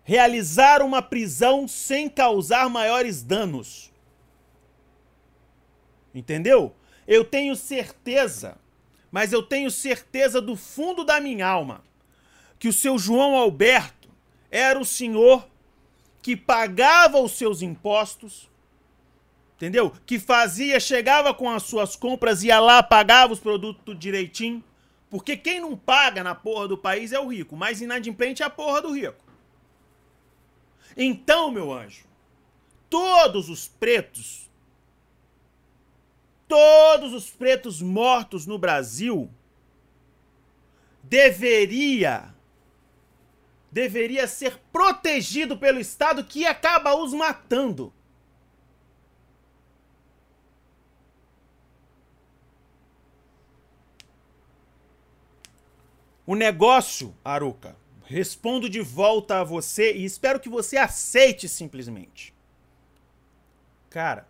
realizar 0.02 0.82
uma 0.82 1.02
prisão 1.02 1.68
sem 1.68 2.08
causar 2.08 2.68
maiores 2.68 3.22
danos. 3.22 3.92
Entendeu? 6.14 6.74
Eu 7.06 7.24
tenho 7.24 7.54
certeza, 7.54 8.58
mas 9.10 9.32
eu 9.32 9.42
tenho 9.42 9.70
certeza 9.70 10.40
do 10.40 10.56
fundo 10.56 11.04
da 11.04 11.20
minha 11.20 11.46
alma, 11.46 11.82
que 12.58 12.68
o 12.68 12.72
seu 12.72 12.98
João 12.98 13.36
Alberto 13.36 14.08
era 14.50 14.78
o 14.78 14.84
senhor 14.84 15.48
que 16.22 16.36
pagava 16.36 17.18
os 17.18 17.32
seus 17.32 17.62
impostos, 17.62 18.50
entendeu? 19.56 19.92
Que 20.04 20.18
fazia, 20.18 20.78
chegava 20.78 21.32
com 21.32 21.48
as 21.48 21.62
suas 21.62 21.96
compras, 21.96 22.42
ia 22.42 22.60
lá, 22.60 22.82
pagava 22.82 23.32
os 23.32 23.40
produtos 23.40 23.98
direitinho. 23.98 24.62
Porque 25.08 25.36
quem 25.36 25.60
não 25.60 25.76
paga 25.76 26.22
na 26.22 26.34
porra 26.34 26.68
do 26.68 26.78
país 26.78 27.12
é 27.12 27.18
o 27.18 27.26
rico, 27.26 27.56
mas 27.56 27.80
inadimplente 27.80 28.42
é 28.42 28.46
a 28.46 28.50
porra 28.50 28.80
do 28.80 28.92
rico. 28.92 29.29
Então, 30.96 31.50
meu 31.50 31.72
anjo, 31.72 32.04
todos 32.88 33.48
os 33.48 33.68
pretos, 33.68 34.50
todos 36.48 37.12
os 37.12 37.30
pretos 37.30 37.80
mortos 37.80 38.46
no 38.46 38.58
Brasil 38.58 39.30
deveria 41.02 42.34
deveria 43.70 44.26
ser 44.26 44.58
protegido 44.72 45.56
pelo 45.56 45.78
Estado 45.78 46.24
que 46.24 46.44
acaba 46.44 46.94
os 46.94 47.12
matando. 47.14 47.92
O 56.26 56.34
negócio, 56.34 57.14
Aruca, 57.24 57.76
respondo 58.10 58.68
de 58.68 58.80
volta 58.80 59.40
a 59.40 59.44
você 59.44 59.92
e 59.92 60.04
espero 60.04 60.40
que 60.40 60.48
você 60.48 60.76
aceite 60.76 61.48
simplesmente. 61.48 62.34
Cara, 63.88 64.26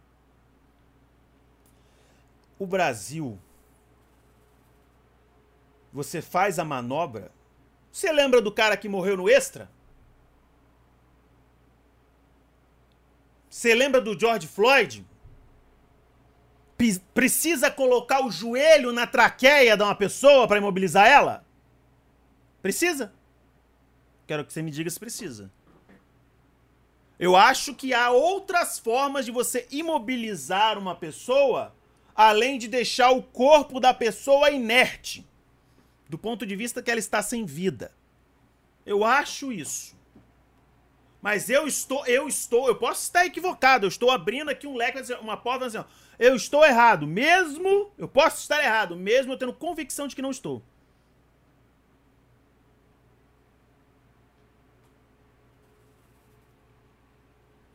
o 2.58 2.66
Brasil, 2.66 3.38
você 5.92 6.22
faz 6.22 6.58
a 6.58 6.64
manobra 6.64 7.32
você 7.92 8.12
lembra 8.12 8.40
do 8.40 8.52
cara 8.52 8.76
que 8.76 8.88
morreu 8.88 9.16
no 9.16 9.28
Extra? 9.28 9.70
Você 13.48 13.74
lembra 13.74 14.00
do 14.00 14.18
George 14.18 14.46
Floyd? 14.46 15.04
Precisa 17.12 17.70
colocar 17.70 18.24
o 18.24 18.30
joelho 18.30 18.92
na 18.92 19.06
traqueia 19.06 19.76
de 19.76 19.82
uma 19.82 19.94
pessoa 19.94 20.46
para 20.46 20.58
imobilizar 20.58 21.06
ela? 21.06 21.44
Precisa? 22.62 23.12
Quero 24.30 24.44
que 24.44 24.52
você 24.52 24.62
me 24.62 24.70
diga 24.70 24.88
se 24.88 25.00
precisa. 25.00 25.50
Eu 27.18 27.34
acho 27.34 27.74
que 27.74 27.92
há 27.92 28.12
outras 28.12 28.78
formas 28.78 29.24
de 29.24 29.32
você 29.32 29.66
imobilizar 29.72 30.78
uma 30.78 30.94
pessoa 30.94 31.74
além 32.14 32.56
de 32.56 32.68
deixar 32.68 33.10
o 33.10 33.24
corpo 33.24 33.80
da 33.80 33.92
pessoa 33.92 34.48
inerte 34.48 35.26
do 36.08 36.16
ponto 36.16 36.46
de 36.46 36.54
vista 36.54 36.80
que 36.80 36.88
ela 36.88 37.00
está 37.00 37.20
sem 37.22 37.44
vida. 37.44 37.90
Eu 38.86 39.04
acho 39.04 39.50
isso. 39.52 39.98
Mas 41.20 41.50
eu 41.50 41.66
estou, 41.66 42.06
eu 42.06 42.28
estou, 42.28 42.68
eu 42.68 42.76
posso 42.76 43.02
estar 43.02 43.26
equivocado, 43.26 43.84
eu 43.84 43.88
estou 43.88 44.12
abrindo 44.12 44.48
aqui 44.48 44.64
um 44.64 44.76
leque, 44.76 45.12
uma 45.14 45.36
porta 45.36 45.66
assim, 45.66 45.78
ó, 45.78 45.84
eu 46.20 46.36
estou 46.36 46.64
errado, 46.64 47.04
mesmo, 47.04 47.90
eu 47.98 48.06
posso 48.06 48.42
estar 48.42 48.62
errado, 48.62 48.94
mesmo 48.94 49.32
eu 49.32 49.36
tendo 49.36 49.52
convicção 49.52 50.06
de 50.06 50.14
que 50.14 50.22
não 50.22 50.30
estou. 50.30 50.62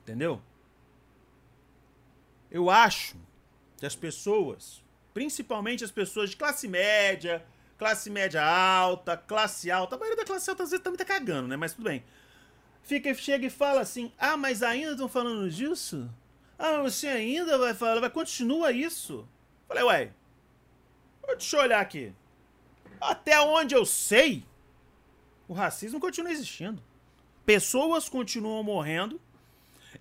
Entendeu? 0.06 0.40
Eu 2.52 2.70
acho 2.70 3.18
que 3.76 3.88
as 3.88 3.96
pessoas, 3.96 4.84
principalmente 5.16 5.84
as 5.84 5.90
pessoas 5.90 6.30
de 6.30 6.38
classe 6.38 6.68
média, 6.68 7.44
classe 7.76 8.08
média 8.12 8.46
alta, 8.46 9.18
classe 9.18 9.72
alta. 9.72 9.96
A 9.96 9.98
maioria 9.98 10.18
da 10.18 10.26
classe 10.26 10.48
alta 10.48 10.62
às 10.62 10.70
vezes 10.70 10.84
também 10.84 11.00
tá 11.00 11.04
cagando, 11.04 11.48
né? 11.48 11.56
Mas 11.56 11.74
tudo 11.74 11.86
bem. 11.86 12.04
Fica, 12.84 13.12
chega 13.16 13.48
e 13.48 13.50
fala 13.50 13.82
assim: 13.82 14.12
Ah, 14.16 14.38
mas 14.38 14.62
ainda 14.62 14.92
estão 14.92 15.10
falando 15.10 15.50
disso? 15.50 16.08
Ah, 16.58 16.84
você 16.84 17.08
ainda 17.08 17.58
vai 17.58 17.74
falar, 17.74 18.00
vai 18.00 18.10
continua 18.12 18.72
isso? 18.72 19.28
Falei, 19.68 19.84
ué, 19.84 20.12
deixa 21.28 21.58
eu 21.58 21.62
olhar 21.62 21.82
aqui. 21.82 22.14
Até 23.02 23.42
onde 23.42 23.76
eu 23.76 23.86
sei, 23.86 24.46
o 25.48 25.54
racismo 25.54 26.00
continua 26.00 26.32
existindo. 26.32 26.82
Pessoas 27.46 28.08
continuam 28.08 28.64
morrendo 28.64 29.20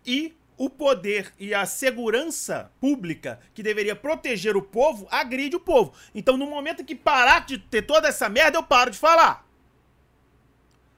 e 0.05 0.37
o 0.57 0.71
poder 0.71 1.33
e 1.39 1.53
a 1.53 1.67
segurança 1.67 2.71
pública 2.81 3.41
que 3.53 3.63
deveria 3.63 3.97
proteger 3.97 4.57
o 4.57 4.63
povo 4.63 5.07
agride 5.11 5.57
o 5.57 5.61
povo. 5.61 5.93
Então, 6.15 6.37
no 6.37 6.47
momento 6.47 6.85
que 6.85 6.95
parar 6.95 7.45
de 7.45 7.59
ter 7.59 7.83
toda 7.83 8.09
essa 8.09 8.29
merda, 8.29 8.59
eu 8.59 8.63
paro 8.63 8.91
de 8.91 8.99
falar. 8.99 9.47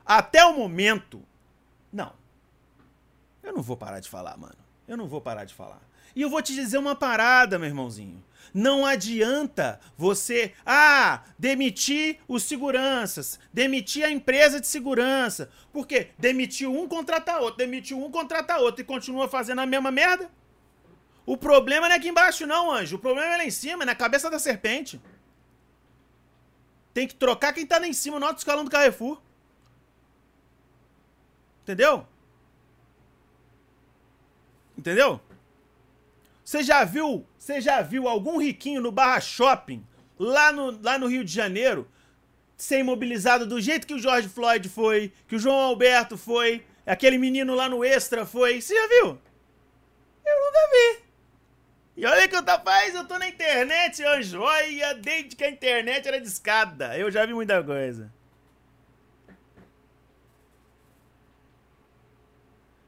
Até 0.05 0.45
o 0.45 0.57
momento, 0.57 1.23
não. 1.93 2.13
Eu 3.43 3.53
não 3.53 3.63
vou 3.63 3.77
parar 3.77 4.01
de 4.01 4.09
falar, 4.09 4.37
mano. 4.37 4.57
Eu 4.87 4.97
não 4.97 5.09
vou 5.09 5.21
parar 5.21 5.45
de 5.45 5.55
falar. 5.55 5.81
E 6.17 6.23
eu 6.23 6.31
vou 6.31 6.41
te 6.41 6.55
dizer 6.55 6.79
uma 6.79 6.97
parada, 6.97 7.59
meu 7.59 7.69
irmãozinho. 7.69 8.25
Não 8.55 8.87
adianta 8.87 9.79
você, 9.99 10.55
ah, 10.65 11.23
demitir 11.39 12.21
os 12.27 12.45
seguranças, 12.45 13.39
demitir 13.53 14.03
a 14.03 14.11
empresa 14.11 14.59
de 14.59 14.67
segurança. 14.67 15.51
Por 15.71 15.87
quê? 15.87 16.09
Demitiu 16.19 16.73
um, 16.75 16.89
contrata 16.89 17.39
outro, 17.39 17.59
demitiu 17.59 18.03
um, 18.03 18.11
contrata 18.11 18.57
outro 18.57 18.81
e 18.81 18.85
continua 18.85 19.29
fazendo 19.29 19.61
a 19.61 19.67
mesma 19.67 19.91
merda. 19.91 20.31
O 21.27 21.37
problema 21.37 21.87
não 21.87 21.95
é 21.95 21.99
aqui 21.99 22.09
embaixo, 22.09 22.47
não, 22.47 22.73
anjo. 22.73 22.97
O 22.97 22.99
problema 22.99 23.35
é 23.35 23.37
lá 23.37 23.45
em 23.45 23.51
cima, 23.51 23.83
é 23.83 23.87
na 23.87 23.95
cabeça 23.95 24.31
da 24.31 24.39
serpente. 24.39 24.99
Tem 26.95 27.07
que 27.07 27.15
trocar 27.15 27.53
quem 27.53 27.67
tá 27.67 27.79
lá 27.79 27.87
em 27.87 27.93
cima, 27.93 28.25
alto 28.25 28.39
escalão 28.39 28.65
do 28.65 28.71
Carrefour. 28.71 29.21
Entendeu? 31.63 32.07
Entendeu? 34.79 35.21
Você 36.47 36.63
já 36.63 36.85
viu, 36.85 37.27
você 37.37 37.61
já 37.61 37.83
viu 37.83 38.07
algum 38.07 38.39
riquinho 38.39 38.81
no 38.81 38.93
Barra 38.93 39.21
Shopping, 39.21 39.85
lá 40.17 40.53
no, 40.53 40.81
lá 40.81 40.97
no 40.97 41.09
Rio 41.09 41.25
de 41.25 41.33
Janeiro, 41.33 41.91
ser 42.57 42.79
imobilizado 42.79 43.45
do 43.49 43.61
jeito 43.61 43.85
que 43.85 43.95
o 43.95 43.99
George 43.99 44.29
Floyd 44.29 44.69
foi, 44.69 45.13
que 45.27 45.35
o 45.35 45.41
João 45.41 45.57
Alberto 45.57 46.17
foi, 46.17 46.65
aquele 46.87 47.19
menino 47.19 47.53
lá 47.53 47.69
no 47.69 47.85
Extra 47.85 48.25
foi? 48.25 48.61
Você 48.61 48.77
já 48.77 48.87
viu? 48.87 49.19
Eu 50.25 50.45
nunca 50.45 50.71
vi. 50.71 51.05
E 51.97 52.07
olha 52.07 52.29
que 52.29 52.37
eu 52.37 52.45
faz, 52.65 52.95
eu 52.95 53.05
tô 53.05 53.19
na 53.19 53.29
internet, 53.29 54.05
anjo. 54.05 54.41
Olha, 54.41 54.95
desde 54.95 55.35
que 55.35 55.43
a 55.43 55.51
internet 55.51 56.07
era 56.07 56.21
de 56.21 56.29
escada. 56.29 56.97
Eu 56.97 57.11
já 57.11 57.27
vi 57.27 57.35
muita 57.35 57.61
coisa. 57.65 58.13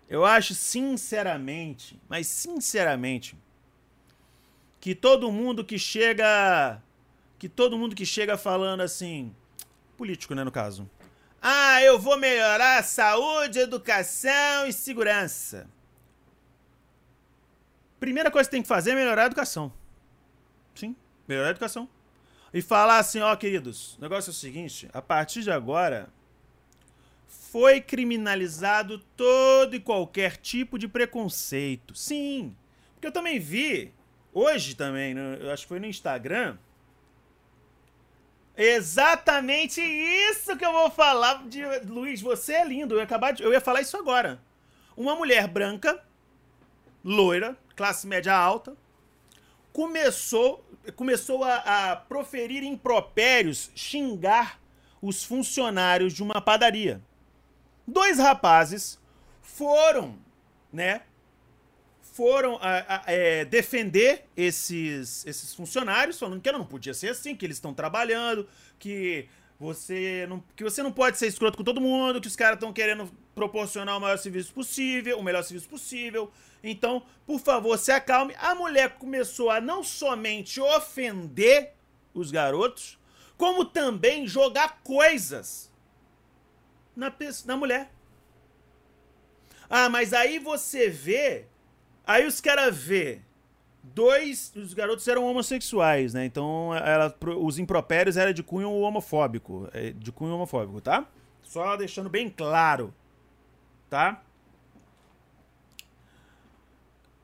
Eu 0.09 0.25
acho 0.25 0.55
sinceramente, 0.55 2.01
mas 2.09 2.29
sinceramente, 2.29 3.37
que 4.81 4.95
todo 4.95 5.31
mundo 5.33 5.65
que 5.65 5.79
chega 5.79 6.83
que 7.39 7.49
todo 7.49 7.79
mundo 7.79 7.95
que 7.95 8.05
chega 8.05 8.37
falando 8.37 8.81
assim, 8.81 9.35
político, 9.97 10.35
né, 10.35 10.43
no 10.43 10.51
caso. 10.51 10.91
Ah, 11.41 11.81
eu 11.83 11.99
vou 11.99 12.19
melhorar 12.19 12.79
a 12.79 12.83
saúde, 12.83 13.61
educação 13.61 14.67
e 14.67 14.73
segurança. 14.73 15.69
Primeira 18.01 18.31
coisa 18.31 18.49
que 18.49 18.57
tem 18.57 18.63
que 18.63 18.69
fazer 18.69 18.91
é 18.91 18.95
melhorar 18.95 19.23
a 19.23 19.27
educação. 19.27 19.73
Sim, 20.75 20.97
melhorar 21.29 21.49
a 21.49 21.51
educação. 21.51 21.89
E 22.53 22.61
falar 22.61 22.99
assim, 22.99 23.21
ó, 23.21 23.35
queridos, 23.37 23.97
o 23.99 24.01
negócio 24.01 24.31
é 24.31 24.33
o 24.33 24.35
seguinte, 24.35 24.89
a 24.93 25.03
partir 25.03 25.43
de 25.43 25.51
agora 25.51 26.09
foi 27.29 27.81
criminalizado 27.81 28.99
todo 29.17 29.77
e 29.77 29.81
qualquer 29.81 30.37
tipo 30.37 30.79
de 30.79 30.89
preconceito. 30.89 31.95
Sim, 31.95 32.57
porque 32.95 33.07
eu 33.07 33.13
também 33.13 33.39
vi 33.39 33.93
hoje 34.33 34.75
também, 34.75 35.15
né, 35.15 35.39
eu 35.41 35.51
acho 35.51 35.63
que 35.63 35.69
foi 35.69 35.81
no 35.81 35.87
Instagram. 35.87 36.57
Exatamente 38.57 39.81
isso 39.81 40.57
que 40.57 40.65
eu 40.65 40.73
vou 40.73 40.91
falar 40.91 41.47
de 41.47 41.65
Luiz, 41.87 42.21
você 42.21 42.55
é 42.55 42.65
lindo. 42.65 42.95
Eu 42.95 42.99
ia 42.99 43.05
acabar 43.05 43.33
de, 43.33 43.43
eu 43.43 43.53
ia 43.53 43.61
falar 43.61 43.81
isso 43.81 43.97
agora. 43.97 44.41
Uma 44.97 45.15
mulher 45.15 45.47
branca, 45.47 46.03
loira, 47.05 47.57
classe 47.77 48.07
média 48.07 48.35
alta, 48.35 48.77
começou 49.73 50.65
começou 50.97 51.45
a, 51.45 51.93
a 51.93 51.97
proferir 51.97 52.63
impropérios, 52.63 53.71
xingar 53.75 54.59
os 55.01 55.23
funcionários 55.23 56.13
de 56.13 56.23
uma 56.23 56.41
padaria. 56.41 57.01
Dois 57.87 58.19
rapazes 58.19 58.99
foram, 59.41 60.19
né, 60.73 61.03
foram 62.19 62.59
a, 62.61 62.97
a, 62.97 63.03
é, 63.07 63.45
defender 63.45 64.25
esses, 64.37 65.25
esses 65.25 65.55
funcionários, 65.55 66.19
falando 66.19 66.41
que 66.41 66.51
não 66.51 66.65
podia 66.65 66.93
ser 66.93 67.11
assim, 67.11 67.37
que 67.37 67.47
eles 67.47 67.59
estão 67.59 67.73
trabalhando, 67.73 68.49
que 68.77 69.29
você 69.57 70.27
não, 70.29 70.43
que 70.57 70.65
você 70.65 70.83
não 70.83 70.91
pode 70.91 71.17
ser 71.17 71.29
escroto 71.29 71.57
com 71.57 71.63
todo 71.63 71.81
mundo, 71.81 72.21
que 72.21 72.27
os 72.27 72.35
caras 72.35 72.57
estão 72.57 72.73
querendo 72.73 73.09
proporcionar 73.37 73.97
o 73.97 74.01
maior 74.01 74.19
serviço 74.19 74.53
possível, 74.53 75.17
o 75.17 75.23
melhor 75.23 75.45
serviço 75.45 75.69
possível. 75.69 76.29
Então, 76.61 77.05
por 77.25 77.39
favor, 77.39 77.79
se 77.79 77.93
acalme. 77.93 78.35
A 78.41 78.53
mulher 78.53 78.97
começou 78.99 79.49
a 79.49 79.61
não 79.61 79.85
somente 79.85 80.61
ofender 80.61 81.75
os 82.13 82.33
garotos, 82.33 82.99
como 83.37 83.65
também 83.65 84.27
jogar 84.27 84.81
coisas 84.83 85.73
na, 86.97 87.15
na 87.47 87.57
mulher. 87.57 87.93
Ah, 89.71 89.89
mas 89.89 90.13
aí 90.13 90.41
você 90.41 90.89
vê. 90.89 91.47
Aí 92.09 92.27
os 92.27 92.41
caras 92.41 92.75
vê. 92.75 93.21
Dois. 93.83 94.51
Os 94.57 94.73
garotos 94.73 95.07
eram 95.07 95.27
homossexuais, 95.27 96.15
né? 96.15 96.25
Então 96.25 96.75
ela, 96.75 97.15
os 97.39 97.59
impropérios 97.59 98.17
eram 98.17 98.33
de 98.33 98.43
cunho 98.43 98.71
homofóbico. 98.71 99.69
É, 99.75 99.91
de 99.91 100.11
cunho 100.11 100.35
homofóbico, 100.35 100.81
tá? 100.81 101.07
Só 101.43 101.77
deixando 101.77 102.09
bem 102.09 102.31
claro. 102.31 102.95
Tá? 103.91 104.23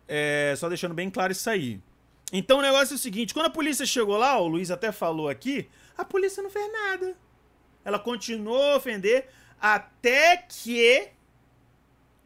É, 0.07 0.53
só 0.59 0.69
deixando 0.69 0.95
bem 0.95 1.09
claro 1.09 1.33
isso 1.33 1.49
aí. 1.49 1.81
Então 2.31 2.59
o 2.59 2.63
negócio 2.63 2.93
é 2.93 2.97
o 2.97 2.99
seguinte: 2.99 3.33
quando 3.33 3.47
a 3.47 3.51
polícia 3.51 3.87
chegou 3.87 4.19
lá, 4.19 4.39
o 4.39 4.47
Luiz 4.47 4.71
até 4.71 4.93
falou 4.93 5.31
aqui, 5.31 5.67
a 5.97 6.05
polícia 6.05 6.43
não 6.43 6.51
fez 6.51 6.71
nada. 6.71 7.17
Ela 7.83 7.99
continuou 7.99 8.73
a 8.73 8.77
ofender 8.77 9.29
até 9.59 10.37
que 10.37 11.09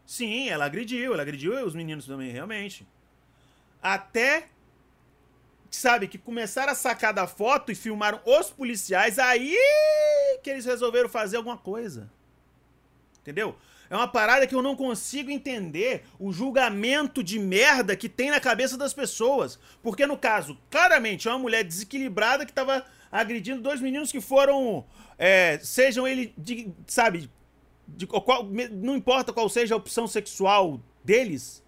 Sim, 0.08 0.48
ela 0.48 0.64
agrediu, 0.64 1.12
ela 1.12 1.20
agrediu 1.20 1.52
os 1.66 1.74
meninos 1.74 2.06
também, 2.06 2.30
realmente. 2.30 2.88
Até, 3.82 4.48
sabe, 5.70 6.08
que 6.08 6.16
começaram 6.16 6.72
a 6.72 6.74
sacar 6.74 7.12
da 7.12 7.26
foto 7.26 7.70
e 7.70 7.74
filmaram 7.74 8.18
os 8.24 8.48
policiais, 8.48 9.18
aí 9.18 9.54
que 10.42 10.48
eles 10.48 10.64
resolveram 10.64 11.10
fazer 11.10 11.36
alguma 11.36 11.58
coisa. 11.58 12.10
Entendeu? 13.20 13.54
É 13.90 13.94
uma 13.94 14.08
parada 14.08 14.46
que 14.46 14.54
eu 14.54 14.62
não 14.62 14.74
consigo 14.74 15.30
entender 15.30 16.06
o 16.18 16.32
julgamento 16.32 17.22
de 17.22 17.38
merda 17.38 17.94
que 17.94 18.08
tem 18.08 18.30
na 18.30 18.40
cabeça 18.40 18.78
das 18.78 18.94
pessoas. 18.94 19.58
Porque, 19.82 20.06
no 20.06 20.16
caso, 20.16 20.58
claramente 20.70 21.28
é 21.28 21.30
uma 21.30 21.38
mulher 21.38 21.62
desequilibrada 21.62 22.46
que 22.46 22.52
tava 22.54 22.82
agredindo 23.12 23.60
dois 23.60 23.78
meninos 23.78 24.10
que 24.10 24.22
foram. 24.22 24.86
É, 25.18 25.58
sejam 25.62 26.08
ele, 26.08 26.32
de, 26.38 26.72
sabe, 26.86 27.30
de 27.88 28.06
qual, 28.06 28.44
não 28.70 28.96
importa 28.96 29.32
qual 29.32 29.48
seja 29.48 29.74
a 29.74 29.78
opção 29.78 30.06
sexual 30.06 30.80
deles, 31.02 31.64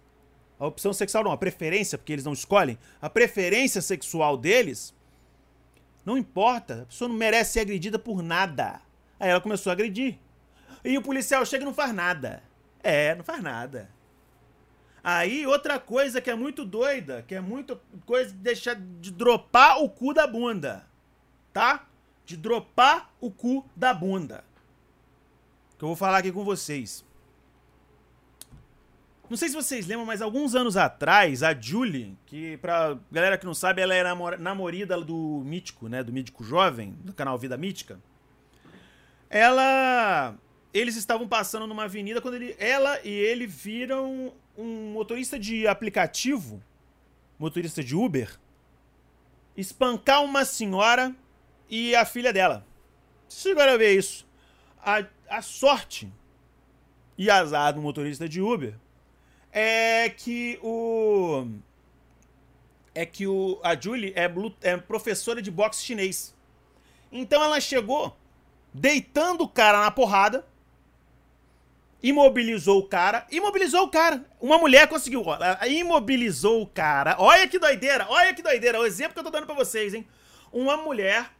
a 0.59 0.67
opção 0.67 0.93
sexual 0.93 1.23
não, 1.23 1.31
a 1.31 1.37
preferência, 1.37 1.97
porque 1.97 2.13
eles 2.13 2.25
não 2.25 2.33
escolhem, 2.33 2.77
a 3.01 3.09
preferência 3.09 3.81
sexual 3.81 4.37
deles, 4.37 4.93
não 6.05 6.17
importa, 6.17 6.83
a 6.83 6.85
pessoa 6.85 7.07
não 7.07 7.15
merece 7.15 7.53
ser 7.53 7.61
agredida 7.61 7.97
por 7.97 8.21
nada. 8.21 8.81
Aí 9.19 9.29
ela 9.29 9.41
começou 9.41 9.69
a 9.69 9.73
agredir. 9.73 10.17
E 10.83 10.97
o 10.97 11.01
policial 11.01 11.45
chega 11.45 11.63
e 11.63 11.65
não 11.65 11.73
faz 11.73 11.93
nada. 11.93 12.41
É, 12.83 13.13
não 13.13 13.23
faz 13.23 13.41
nada. 13.41 13.89
Aí, 15.03 15.45
outra 15.45 15.79
coisa 15.79 16.21
que 16.21 16.29
é 16.29 16.35
muito 16.35 16.65
doida, 16.65 17.23
que 17.27 17.35
é 17.35 17.41
muito 17.41 17.79
coisa 18.05 18.31
de 18.31 18.37
deixar 18.37 18.75
de 18.75 19.11
dropar 19.11 19.81
o 19.81 19.89
cu 19.89 20.13
da 20.13 20.25
bunda. 20.25 20.87
Tá? 21.53 21.87
De 22.25 22.35
dropar 22.35 23.11
o 23.19 23.29
cu 23.29 23.63
da 23.75 23.93
bunda 23.93 24.43
que 25.81 25.85
eu 25.85 25.87
vou 25.87 25.95
falar 25.95 26.19
aqui 26.19 26.31
com 26.31 26.43
vocês. 26.43 27.03
Não 29.27 29.35
sei 29.35 29.49
se 29.49 29.55
vocês 29.55 29.87
lembram, 29.87 30.05
mas 30.05 30.21
alguns 30.21 30.53
anos 30.53 30.77
atrás, 30.77 31.41
a 31.41 31.59
Julie, 31.59 32.15
que 32.27 32.55
pra 32.57 32.99
galera 33.11 33.35
que 33.35 33.47
não 33.47 33.55
sabe, 33.55 33.81
ela 33.81 33.95
era 33.95 34.13
namorada 34.37 35.01
do 35.01 35.41
Mítico, 35.43 35.87
né? 35.87 36.03
Do 36.03 36.13
Mítico 36.13 36.43
Jovem, 36.43 36.95
do 37.03 37.15
canal 37.15 37.35
Vida 37.35 37.57
Mítica. 37.57 37.99
Ela. 39.27 40.35
Eles 40.71 40.95
estavam 40.95 41.27
passando 41.27 41.65
numa 41.65 41.85
avenida 41.85 42.21
quando 42.21 42.35
ele, 42.35 42.55
ela 42.59 42.99
e 43.03 43.09
ele 43.09 43.47
viram 43.47 44.31
um 44.55 44.91
motorista 44.91 45.39
de 45.39 45.65
aplicativo, 45.65 46.61
motorista 47.39 47.83
de 47.83 47.95
Uber, 47.95 48.39
espancar 49.57 50.23
uma 50.23 50.45
senhora 50.45 51.15
e 51.67 51.95
a 51.95 52.05
filha 52.05 52.31
dela. 52.31 52.63
Segura 53.27 53.73
a 53.73 53.77
ver 53.77 53.97
isso. 53.97 54.29
A, 54.83 55.05
a 55.29 55.41
sorte 55.41 56.11
e 57.17 57.29
azar 57.29 57.73
do 57.73 57.81
motorista 57.81 58.27
de 58.27 58.41
Uber 58.41 58.73
é 59.51 60.09
que 60.09 60.57
o 60.63 61.45
é 62.93 63.05
que 63.05 63.27
o 63.27 63.59
a 63.63 63.79
Julie 63.79 64.13
é, 64.15 64.31
é 64.61 64.77
professora 64.77 65.41
de 65.41 65.51
boxe 65.51 65.83
chinês. 65.83 66.35
Então 67.11 67.43
ela 67.43 67.59
chegou 67.59 68.17
deitando 68.73 69.43
o 69.43 69.47
cara 69.47 69.81
na 69.81 69.91
porrada, 69.91 70.45
imobilizou 72.01 72.79
o 72.79 72.87
cara, 72.87 73.27
imobilizou 73.29 73.83
o 73.83 73.89
cara. 73.89 74.25
Uma 74.39 74.57
mulher 74.57 74.87
conseguiu, 74.87 75.23
imobilizou 75.67 76.61
o 76.61 76.67
cara. 76.67 77.15
Olha 77.19 77.47
que 77.47 77.59
doideira, 77.59 78.07
olha 78.09 78.33
que 78.33 78.41
doideira. 78.41 78.79
O 78.79 78.85
exemplo 78.85 79.13
que 79.13 79.19
eu 79.19 79.23
tô 79.23 79.29
dando 79.29 79.45
para 79.45 79.55
vocês, 79.55 79.93
hein? 79.93 80.07
Uma 80.51 80.77
mulher, 80.77 81.31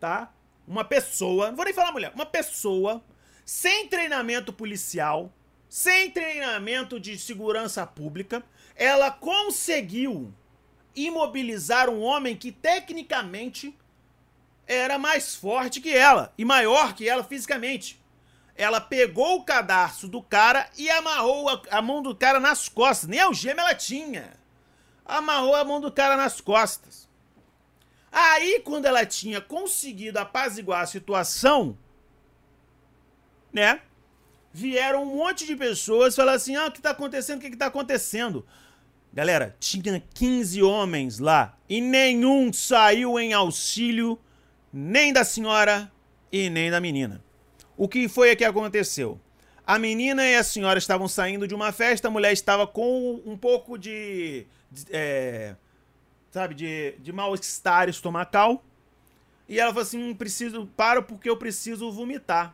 tá? 0.00 0.32
Uma 0.66 0.84
pessoa, 0.84 1.48
não 1.48 1.56
vou 1.56 1.64
nem 1.64 1.74
falar 1.74 1.92
mulher, 1.92 2.12
uma 2.14 2.26
pessoa 2.26 3.04
sem 3.44 3.86
treinamento 3.88 4.52
policial, 4.52 5.32
sem 5.68 6.10
treinamento 6.10 6.98
de 6.98 7.18
segurança 7.18 7.86
pública, 7.86 8.42
ela 8.74 9.10
conseguiu 9.10 10.32
imobilizar 10.94 11.90
um 11.90 12.00
homem 12.00 12.36
que 12.36 12.52
tecnicamente 12.52 13.76
era 14.66 14.98
mais 14.98 15.34
forte 15.34 15.80
que 15.80 15.94
ela 15.94 16.32
e 16.38 16.44
maior 16.44 16.94
que 16.94 17.08
ela 17.08 17.24
fisicamente. 17.24 18.02
Ela 18.56 18.80
pegou 18.80 19.36
o 19.36 19.44
cadarço 19.44 20.06
do 20.06 20.22
cara 20.22 20.70
e 20.78 20.88
amarrou 20.88 21.48
a, 21.70 21.82
mão 21.82 22.00
do 22.00 22.14
cara 22.14 22.38
nas 22.38 22.68
costas. 22.68 23.08
Nem 23.08 23.18
algema 23.18 23.62
ela 23.62 23.74
tinha. 23.74 24.32
Amarrou 25.04 25.56
a 25.56 25.64
mão 25.64 25.80
do 25.80 25.90
cara 25.90 26.16
nas 26.16 26.40
costas. 26.40 27.03
Aí, 28.16 28.60
quando 28.60 28.86
ela 28.86 29.04
tinha 29.04 29.40
conseguido 29.40 30.20
apaziguar 30.20 30.82
a 30.82 30.86
situação, 30.86 31.76
né? 33.52 33.80
Vieram 34.52 35.02
um 35.02 35.16
monte 35.16 35.44
de 35.44 35.56
pessoas 35.56 36.14
falar 36.14 36.34
assim: 36.34 36.54
ah, 36.54 36.68
o 36.68 36.70
que 36.70 36.80
tá 36.80 36.90
acontecendo? 36.90 37.38
O 37.38 37.40
que, 37.40 37.50
que 37.50 37.56
tá 37.56 37.66
acontecendo? 37.66 38.46
Galera, 39.12 39.56
tinha 39.58 40.00
15 40.14 40.62
homens 40.62 41.18
lá 41.18 41.58
e 41.68 41.80
nenhum 41.80 42.52
saiu 42.52 43.18
em 43.18 43.32
auxílio 43.32 44.16
nem 44.72 45.12
da 45.12 45.24
senhora 45.24 45.90
e 46.30 46.48
nem 46.48 46.70
da 46.70 46.80
menina. 46.80 47.20
O 47.76 47.88
que 47.88 48.08
foi 48.08 48.36
que 48.36 48.44
aconteceu? 48.44 49.20
A 49.66 49.76
menina 49.76 50.24
e 50.24 50.36
a 50.36 50.44
senhora 50.44 50.78
estavam 50.78 51.08
saindo 51.08 51.48
de 51.48 51.54
uma 51.54 51.72
festa, 51.72 52.06
a 52.06 52.10
mulher 52.12 52.32
estava 52.32 52.64
com 52.64 53.20
um 53.26 53.36
pouco 53.36 53.76
de. 53.76 54.46
de 54.70 54.84
é, 54.92 55.56
sabe, 56.34 56.52
de, 56.52 56.96
de 56.98 57.12
mal-estar 57.12 57.88
estomacal. 57.88 58.64
E 59.48 59.60
ela 59.60 59.70
falou 59.70 59.82
assim: 59.82 60.02
hum, 60.02 60.14
preciso, 60.14 60.66
paro 60.76 61.04
porque 61.04 61.30
eu 61.30 61.36
preciso 61.36 61.92
vomitar. 61.92 62.52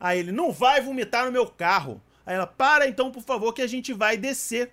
Aí 0.00 0.18
ele, 0.18 0.32
não 0.32 0.50
vai 0.50 0.80
vomitar 0.80 1.24
no 1.24 1.30
meu 1.30 1.46
carro. 1.46 2.02
Aí 2.26 2.34
ela, 2.34 2.48
para 2.48 2.88
então, 2.88 3.12
por 3.12 3.22
favor, 3.22 3.52
que 3.52 3.62
a 3.62 3.66
gente 3.66 3.92
vai 3.92 4.16
descer. 4.16 4.72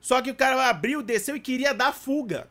Só 0.00 0.20
que 0.20 0.32
o 0.32 0.34
cara 0.34 0.68
abriu, 0.68 1.00
desceu 1.00 1.36
e 1.36 1.40
queria 1.40 1.72
dar 1.72 1.92
fuga. 1.92 2.50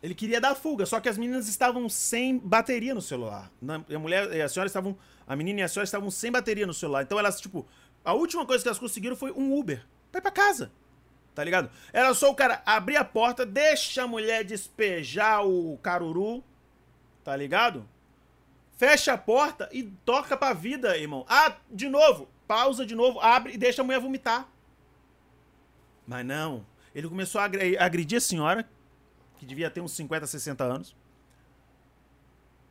Ele 0.00 0.14
queria 0.14 0.40
dar 0.40 0.54
fuga, 0.54 0.86
só 0.86 1.00
que 1.00 1.08
as 1.08 1.18
meninas 1.18 1.48
estavam 1.48 1.88
sem 1.88 2.38
bateria 2.38 2.94
no 2.94 3.02
celular. 3.02 3.50
A 3.92 3.98
mulher 3.98 4.32
e 4.32 4.40
a 4.40 4.48
senhora 4.48 4.68
estavam. 4.68 4.96
A 5.26 5.34
menina 5.34 5.60
e 5.60 5.62
a 5.64 5.68
senhora 5.68 5.84
estavam 5.84 6.10
sem 6.12 6.30
bateria 6.30 6.66
no 6.66 6.74
celular. 6.74 7.02
Então 7.02 7.18
elas, 7.18 7.40
tipo, 7.40 7.66
a 8.04 8.12
última 8.12 8.46
coisa 8.46 8.62
que 8.62 8.68
elas 8.68 8.78
conseguiram 8.78 9.16
foi 9.16 9.32
um 9.32 9.52
Uber. 9.58 9.84
Vai 10.12 10.22
pra 10.22 10.30
casa. 10.30 10.70
Tá 11.34 11.42
ligado? 11.42 11.70
Era 11.92 12.14
só 12.14 12.30
o 12.30 12.34
cara 12.34 12.62
abrir 12.64 12.96
a 12.96 13.04
porta, 13.04 13.44
deixa 13.44 14.04
a 14.04 14.06
mulher 14.06 14.44
despejar 14.44 15.44
o 15.44 15.78
caruru. 15.82 16.44
Tá 17.24 17.34
ligado? 17.34 17.88
fecha 18.76 19.12
a 19.12 19.18
porta 19.18 19.68
e 19.72 19.82
toca 20.04 20.36
pra 20.36 20.52
vida, 20.52 20.96
irmão. 20.96 21.24
Ah, 21.28 21.56
de 21.70 21.88
novo, 21.88 22.28
pausa 22.46 22.84
de 22.84 22.94
novo, 22.94 23.20
abre 23.20 23.54
e 23.54 23.58
deixa 23.58 23.82
a 23.82 23.84
mulher 23.84 24.00
vomitar. 24.00 24.48
Mas 26.06 26.24
não. 26.24 26.66
Ele 26.94 27.08
começou 27.08 27.40
a 27.40 27.44
agredir 27.44 28.18
a 28.18 28.20
senhora, 28.20 28.68
que 29.38 29.46
devia 29.46 29.70
ter 29.70 29.80
uns 29.80 29.92
50, 29.92 30.26
60 30.26 30.64
anos. 30.64 30.96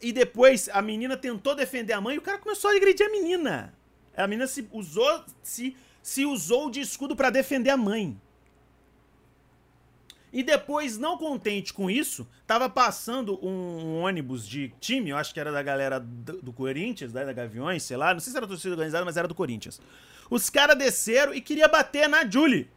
E 0.01 0.11
depois 0.11 0.69
a 0.69 0.81
menina 0.81 1.17
tentou 1.17 1.55
defender 1.55 1.93
a 1.93 2.01
mãe 2.01 2.15
e 2.15 2.19
o 2.19 2.21
cara 2.21 2.37
começou 2.37 2.71
a 2.71 2.75
agredir 2.75 3.07
a 3.07 3.09
menina. 3.09 3.73
A 4.15 4.27
menina 4.27 4.47
se 4.47 4.67
usou, 4.71 5.25
se, 5.41 5.75
se 6.01 6.25
usou 6.25 6.69
de 6.69 6.79
escudo 6.79 7.15
para 7.15 7.29
defender 7.29 7.69
a 7.69 7.77
mãe. 7.77 8.19
E 10.33 10.41
depois, 10.41 10.97
não 10.97 11.15
contente 11.15 11.71
com 11.71 11.91
isso, 11.91 12.27
tava 12.47 12.67
passando 12.67 13.39
um, 13.45 13.49
um 13.49 14.01
ônibus 14.01 14.47
de 14.47 14.73
time, 14.79 15.11
eu 15.11 15.17
acho 15.17 15.31
que 15.31 15.39
era 15.39 15.51
da 15.51 15.61
galera 15.61 15.99
do, 15.99 16.41
do 16.41 16.51
Corinthians, 16.51 17.13
né, 17.13 17.23
da 17.23 17.31
Gaviões, 17.31 17.83
sei 17.83 17.95
lá, 17.95 18.11
não 18.13 18.19
sei 18.19 18.31
se 18.31 18.37
era 18.37 18.47
torcida 18.47 18.73
organizada, 18.73 19.05
mas 19.05 19.15
era 19.15 19.27
do 19.27 19.35
Corinthians. 19.35 19.79
Os 20.31 20.49
caras 20.49 20.75
desceram 20.75 21.35
e 21.35 21.39
queria 21.39 21.67
bater 21.67 22.09
na 22.09 22.27
Julie. 22.27 22.67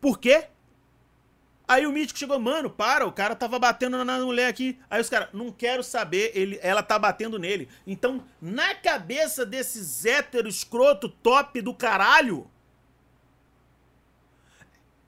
Por 0.00 0.18
quê? 0.18 0.48
Aí 1.68 1.86
o 1.86 1.92
mítico 1.92 2.18
chegou, 2.18 2.38
mano, 2.40 2.68
para, 2.68 3.06
o 3.06 3.12
cara 3.12 3.36
tava 3.36 3.56
batendo 3.58 4.04
na 4.04 4.18
mulher 4.18 4.48
aqui. 4.48 4.78
Aí 4.90 5.00
os 5.00 5.08
caras, 5.08 5.28
não 5.32 5.52
quero 5.52 5.84
saber, 5.84 6.32
ele, 6.34 6.58
ela 6.60 6.82
tá 6.82 6.98
batendo 6.98 7.38
nele. 7.38 7.68
Então, 7.86 8.24
na 8.42 8.74
cabeça 8.74 9.46
desses 9.46 10.04
héteros 10.04 10.56
escroto 10.56 11.08
top 11.08 11.62
do 11.62 11.72
caralho, 11.72 12.50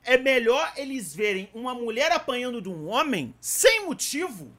é 0.07 0.17
melhor 0.17 0.71
eles 0.77 1.13
verem 1.13 1.49
uma 1.53 1.75
mulher 1.75 2.13
apanhando 2.13 2.61
de 2.61 2.69
um 2.69 2.87
homem 2.87 3.35
sem 3.41 3.85
motivo 3.85 4.49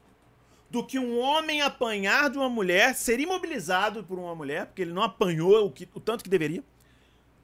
do 0.69 0.85
que 0.85 0.99
um 0.99 1.17
homem 1.17 1.59
apanhar 1.59 2.29
de 2.29 2.37
uma 2.37 2.47
mulher, 2.47 2.93
ser 2.93 3.19
imobilizado 3.19 4.03
por 4.03 4.19
uma 4.19 4.35
mulher, 4.35 4.67
porque 4.67 4.83
ele 4.83 4.93
não 4.93 5.01
apanhou 5.01 5.65
o, 5.65 5.71
que, 5.71 5.89
o 5.95 5.99
tanto 5.99 6.23
que 6.23 6.29
deveria, 6.29 6.63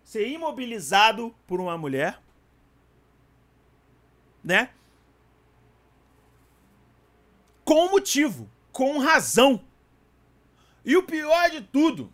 ser 0.03 0.27
imobilizado 0.27 1.33
por 1.47 1.59
uma 1.59 1.75
mulher, 1.75 2.21
né? 4.43 4.69
Com 7.63 7.89
motivo, 7.89 8.47
com 8.71 8.99
razão. 8.99 9.59
E 10.85 10.95
o 10.95 11.01
pior 11.01 11.49
de 11.49 11.61
tudo, 11.61 12.13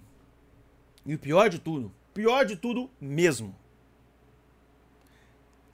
e 1.05 1.13
o 1.13 1.19
pior 1.19 1.49
de 1.49 1.59
tudo, 1.59 1.93
pior 2.13 2.45
de 2.45 2.55
tudo 2.55 2.89
mesmo, 2.97 3.53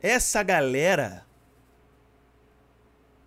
essa 0.08 0.42
galera 0.44 1.28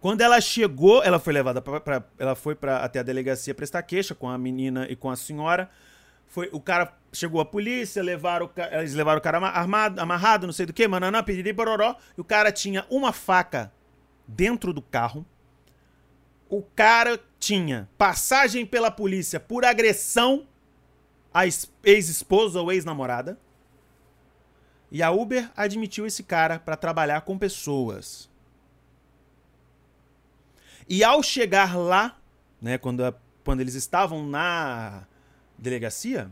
quando 0.00 0.22
ela 0.22 0.40
chegou, 0.40 1.02
ela 1.04 1.18
foi 1.18 1.32
levada 1.32 1.60
para 1.60 2.02
ela 2.18 2.34
foi 2.34 2.54
para 2.54 2.78
até 2.78 3.00
a 3.00 3.02
delegacia 3.02 3.54
prestar 3.54 3.82
queixa 3.82 4.14
com 4.14 4.28
a 4.28 4.38
menina 4.38 4.86
e 4.88 4.96
com 4.96 5.10
a 5.10 5.16
senhora. 5.16 5.68
Foi, 6.26 6.48
o 6.52 6.60
cara 6.60 6.96
chegou 7.12 7.40
a 7.40 7.44
polícia, 7.44 8.02
levaram 8.02 8.50
eles 8.72 8.94
levaram 8.94 9.18
o 9.18 9.22
cara 9.22 9.38
armado, 9.38 10.00
amarrado, 10.00 10.46
não 10.46 10.54
sei 10.54 10.64
do 10.64 10.72
que, 10.72 10.88
mananã, 10.88 11.22
piriri, 11.22 11.52
pororó, 11.52 11.96
e 12.16 12.20
o 12.20 12.24
cara 12.24 12.50
tinha 12.50 12.86
uma 12.88 13.12
faca 13.12 13.70
dentro 14.26 14.72
do 14.72 14.80
carro. 14.80 15.26
O 16.48 16.62
cara 16.62 17.20
tinha 17.38 17.88
passagem 17.98 18.64
pela 18.64 18.90
polícia 18.90 19.38
por 19.38 19.64
agressão 19.64 20.46
à 21.34 21.44
ex-esposa 21.46 22.60
ou 22.60 22.72
ex-namorada. 22.72 23.38
E 24.90 25.02
a 25.02 25.10
Uber 25.10 25.50
admitiu 25.56 26.06
esse 26.06 26.22
cara 26.22 26.58
para 26.58 26.76
trabalhar 26.76 27.20
com 27.20 27.38
pessoas. 27.38 28.28
E 30.88 31.04
ao 31.04 31.22
chegar 31.22 31.76
lá, 31.76 32.18
né, 32.60 32.76
quando, 32.76 33.14
quando 33.44 33.60
eles 33.60 33.74
estavam 33.74 34.26
na 34.26 35.06
delegacia, 35.56 36.30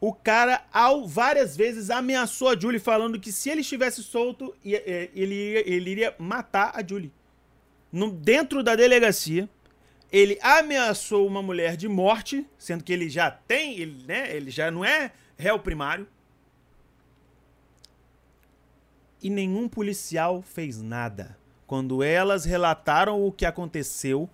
o 0.00 0.12
cara 0.12 0.64
ao, 0.72 1.06
várias 1.06 1.56
vezes 1.56 1.90
ameaçou 1.90 2.48
a 2.48 2.58
Julie 2.58 2.78
falando 2.78 3.18
que 3.20 3.32
se 3.32 3.50
ele 3.50 3.60
estivesse 3.62 4.02
solto, 4.02 4.54
ele, 4.64 5.34
ele 5.66 5.90
iria 5.90 6.14
matar 6.18 6.72
a 6.74 6.86
Julie. 6.86 7.12
No, 7.92 8.10
dentro 8.10 8.62
da 8.62 8.76
delegacia, 8.76 9.48
ele 10.12 10.38
ameaçou 10.42 11.26
uma 11.26 11.42
mulher 11.42 11.76
de 11.76 11.88
morte, 11.88 12.46
sendo 12.58 12.82
que 12.82 12.92
ele 12.92 13.08
já 13.08 13.30
tem, 13.30 13.78
ele, 13.78 14.04
né, 14.06 14.34
ele 14.34 14.50
já 14.50 14.70
não 14.70 14.84
é 14.84 15.12
réu 15.36 15.58
primário. 15.58 16.06
E 19.22 19.28
nenhum 19.28 19.68
policial 19.68 20.42
fez 20.42 20.80
nada. 20.80 21.36
Quando 21.66 22.02
elas 22.02 22.44
relataram 22.44 23.24
o 23.24 23.30
que 23.30 23.44
aconteceu, 23.46 24.28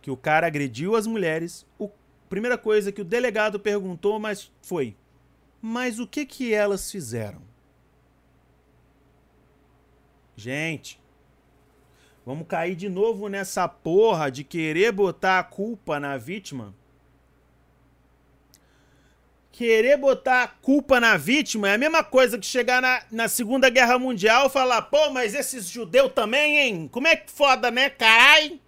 que 0.00 0.10
o 0.10 0.16
cara 0.16 0.46
agrediu 0.46 0.96
as 0.96 1.06
mulheres, 1.06 1.66
a 1.80 1.86
primeira 2.28 2.56
coisa 2.56 2.90
que 2.90 3.02
o 3.02 3.04
delegado 3.04 3.60
perguntou 3.60 4.18
mas 4.18 4.50
foi: 4.62 4.96
"Mas 5.60 5.98
o 5.98 6.06
que 6.06 6.24
que 6.24 6.54
elas 6.54 6.90
fizeram?" 6.90 7.42
Gente, 10.34 10.98
vamos 12.24 12.46
cair 12.46 12.74
de 12.74 12.88
novo 12.88 13.28
nessa 13.28 13.68
porra 13.68 14.30
de 14.30 14.42
querer 14.42 14.90
botar 14.90 15.38
a 15.38 15.44
culpa 15.44 16.00
na 16.00 16.16
vítima 16.16 16.74
querer 19.52 19.96
botar 19.96 20.42
a 20.42 20.48
culpa 20.48 21.00
na 21.00 21.16
vítima 21.16 21.68
é 21.68 21.74
a 21.74 21.78
mesma 21.78 22.02
coisa 22.02 22.38
que 22.38 22.46
chegar 22.46 22.80
na, 22.80 23.02
na 23.10 23.28
Segunda 23.28 23.68
Guerra 23.68 23.98
Mundial 23.98 24.46
e 24.46 24.50
falar, 24.50 24.82
pô, 24.82 25.10
mas 25.10 25.34
esses 25.34 25.68
judeus 25.68 26.12
também, 26.12 26.58
hein? 26.58 26.88
Como 26.88 27.06
é 27.06 27.16
que 27.16 27.30
foda, 27.30 27.70
né? 27.70 27.90
Carai! 27.90 28.60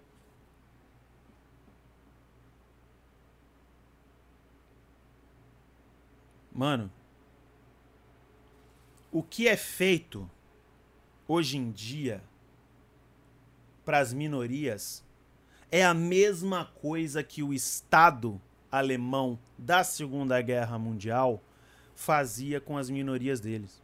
Mano, 6.51 6.91
o 9.11 9.23
que 9.23 9.47
é 9.47 9.57
feito 9.57 10.29
hoje 11.27 11.57
em 11.57 11.71
dia 11.71 12.23
para 13.83 13.99
as 13.99 14.13
minorias 14.13 15.03
é 15.71 15.83
a 15.83 15.95
mesma 15.95 16.65
coisa 16.65 17.23
que 17.23 17.41
o 17.41 17.51
Estado 17.51 18.39
alemão 18.73 19.37
da 19.55 19.83
Segunda 19.83 20.41
Guerra 20.41 20.79
Mundial 20.79 21.39
fazia 21.95 22.59
com 22.59 22.75
as 22.75 22.89
minorias 22.89 23.39
deles. 23.39 23.79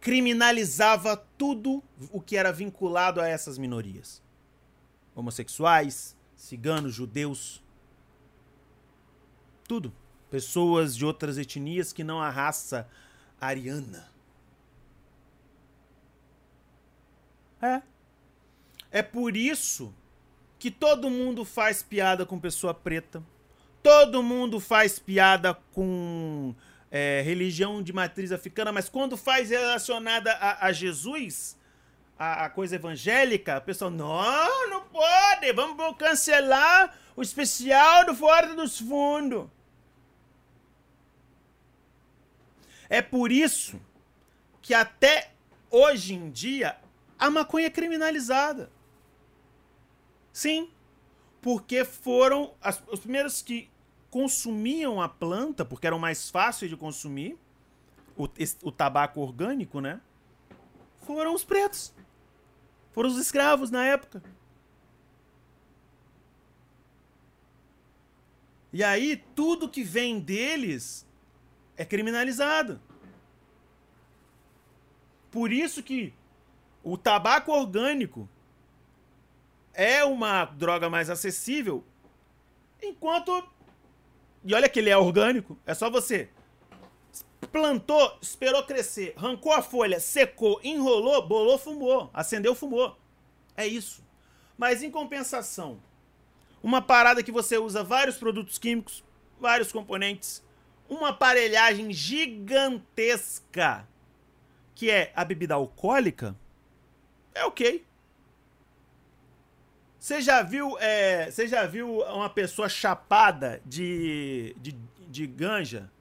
Criminalizava 0.00 1.14
tudo 1.36 1.84
o 2.10 2.22
que 2.22 2.38
era 2.38 2.50
vinculado 2.50 3.20
a 3.20 3.28
essas 3.28 3.58
minorias: 3.58 4.22
homossexuais, 5.14 6.16
ciganos, 6.34 6.94
judeus, 6.94 7.62
tudo. 9.68 9.92
Pessoas 10.30 10.96
de 10.96 11.04
outras 11.04 11.36
etnias 11.36 11.92
que 11.92 12.04
não 12.04 12.22
a 12.22 12.30
raça 12.30 12.88
ariana. 13.38 14.08
É. 17.60 17.82
É 18.90 19.02
por 19.02 19.36
isso 19.36 19.92
que 20.58 20.70
todo 20.70 21.10
mundo 21.10 21.44
faz 21.44 21.82
piada 21.82 22.24
com 22.24 22.38
pessoa 22.38 22.72
preta 22.72 23.22
Todo 23.82 24.22
mundo 24.22 24.60
faz 24.60 24.98
piada 24.98 25.54
com 25.72 26.54
é, 26.90 27.22
religião 27.24 27.82
de 27.82 27.92
matriz 27.92 28.32
africana, 28.32 28.72
mas 28.72 28.88
quando 28.88 29.16
faz 29.16 29.50
relacionada 29.50 30.32
a, 30.32 30.66
a 30.66 30.72
Jesus, 30.72 31.56
a, 32.18 32.44
a, 32.44 32.50
coisa 32.50 32.76
evangélica, 32.76 33.58
o 33.58 33.62
pessoal, 33.62 33.90
não, 33.90 34.68
não 34.68 34.82
pode, 34.82 35.52
vamos 35.52 35.96
cancelar 35.96 36.94
o 37.16 37.22
especial 37.22 38.04
do 38.04 38.14
Fora 38.14 38.54
dos 38.54 38.78
Fundos. 38.78 39.48
É 42.88 43.00
por 43.00 43.30
isso 43.30 43.80
que 44.60 44.74
até 44.74 45.30
hoje 45.70 46.14
em 46.14 46.30
dia 46.30 46.76
a 47.18 47.30
maconha 47.30 47.68
é 47.68 47.70
criminalizada. 47.70 48.70
Sim, 50.32 50.70
porque 51.40 51.84
foram 51.84 52.52
as, 52.60 52.82
os 52.88 53.00
primeiros 53.00 53.40
que 53.42 53.69
consumiam 54.10 55.00
a 55.00 55.08
planta, 55.08 55.64
porque 55.64 55.86
eram 55.86 55.98
mais 55.98 56.28
fáceis 56.28 56.70
de 56.70 56.76
consumir, 56.76 57.38
o, 58.16 58.28
o 58.62 58.72
tabaco 58.72 59.20
orgânico, 59.20 59.80
né? 59.80 60.00
Foram 61.02 61.34
os 61.34 61.44
pretos. 61.44 61.94
Foram 62.92 63.08
os 63.08 63.16
escravos 63.16 63.70
na 63.70 63.84
época. 63.84 64.22
E 68.72 68.84
aí, 68.84 69.16
tudo 69.34 69.68
que 69.68 69.82
vem 69.82 70.20
deles 70.20 71.06
é 71.76 71.84
criminalizado. 71.84 72.80
Por 75.30 75.52
isso 75.52 75.82
que 75.82 76.12
o 76.82 76.96
tabaco 76.96 77.52
orgânico 77.52 78.28
é 79.72 80.04
uma 80.04 80.44
droga 80.44 80.90
mais 80.90 81.08
acessível, 81.08 81.84
enquanto 82.82 83.32
e 84.44 84.54
olha 84.54 84.68
que 84.68 84.78
ele 84.78 84.90
é 84.90 84.96
orgânico. 84.96 85.58
É 85.66 85.74
só 85.74 85.90
você 85.90 86.28
plantou, 87.50 88.18
esperou 88.20 88.62
crescer, 88.62 89.14
arrancou 89.16 89.52
a 89.52 89.62
folha, 89.62 89.98
secou, 89.98 90.60
enrolou, 90.62 91.26
bolou, 91.26 91.58
fumou, 91.58 92.10
acendeu, 92.12 92.54
fumou. 92.54 92.96
É 93.56 93.66
isso. 93.66 94.04
Mas 94.56 94.82
em 94.82 94.90
compensação, 94.90 95.80
uma 96.62 96.82
parada 96.82 97.22
que 97.22 97.32
você 97.32 97.58
usa 97.58 97.82
vários 97.82 98.16
produtos 98.16 98.58
químicos, 98.58 99.02
vários 99.38 99.72
componentes, 99.72 100.42
uma 100.88 101.10
aparelhagem 101.10 101.92
gigantesca, 101.92 103.88
que 104.74 104.90
é 104.90 105.12
a 105.14 105.24
bebida 105.24 105.54
alcoólica, 105.54 106.36
é 107.34 107.44
ok. 107.44 107.84
Você 110.00 110.22
já 110.22 110.42
viu, 110.42 110.78
é, 110.80 111.30
você 111.30 111.46
já 111.46 111.66
viu 111.66 112.00
uma 112.00 112.30
pessoa 112.30 112.70
chapada 112.70 113.60
de, 113.66 114.56
de, 114.58 114.72
de 115.06 115.26
ganja 115.26 115.92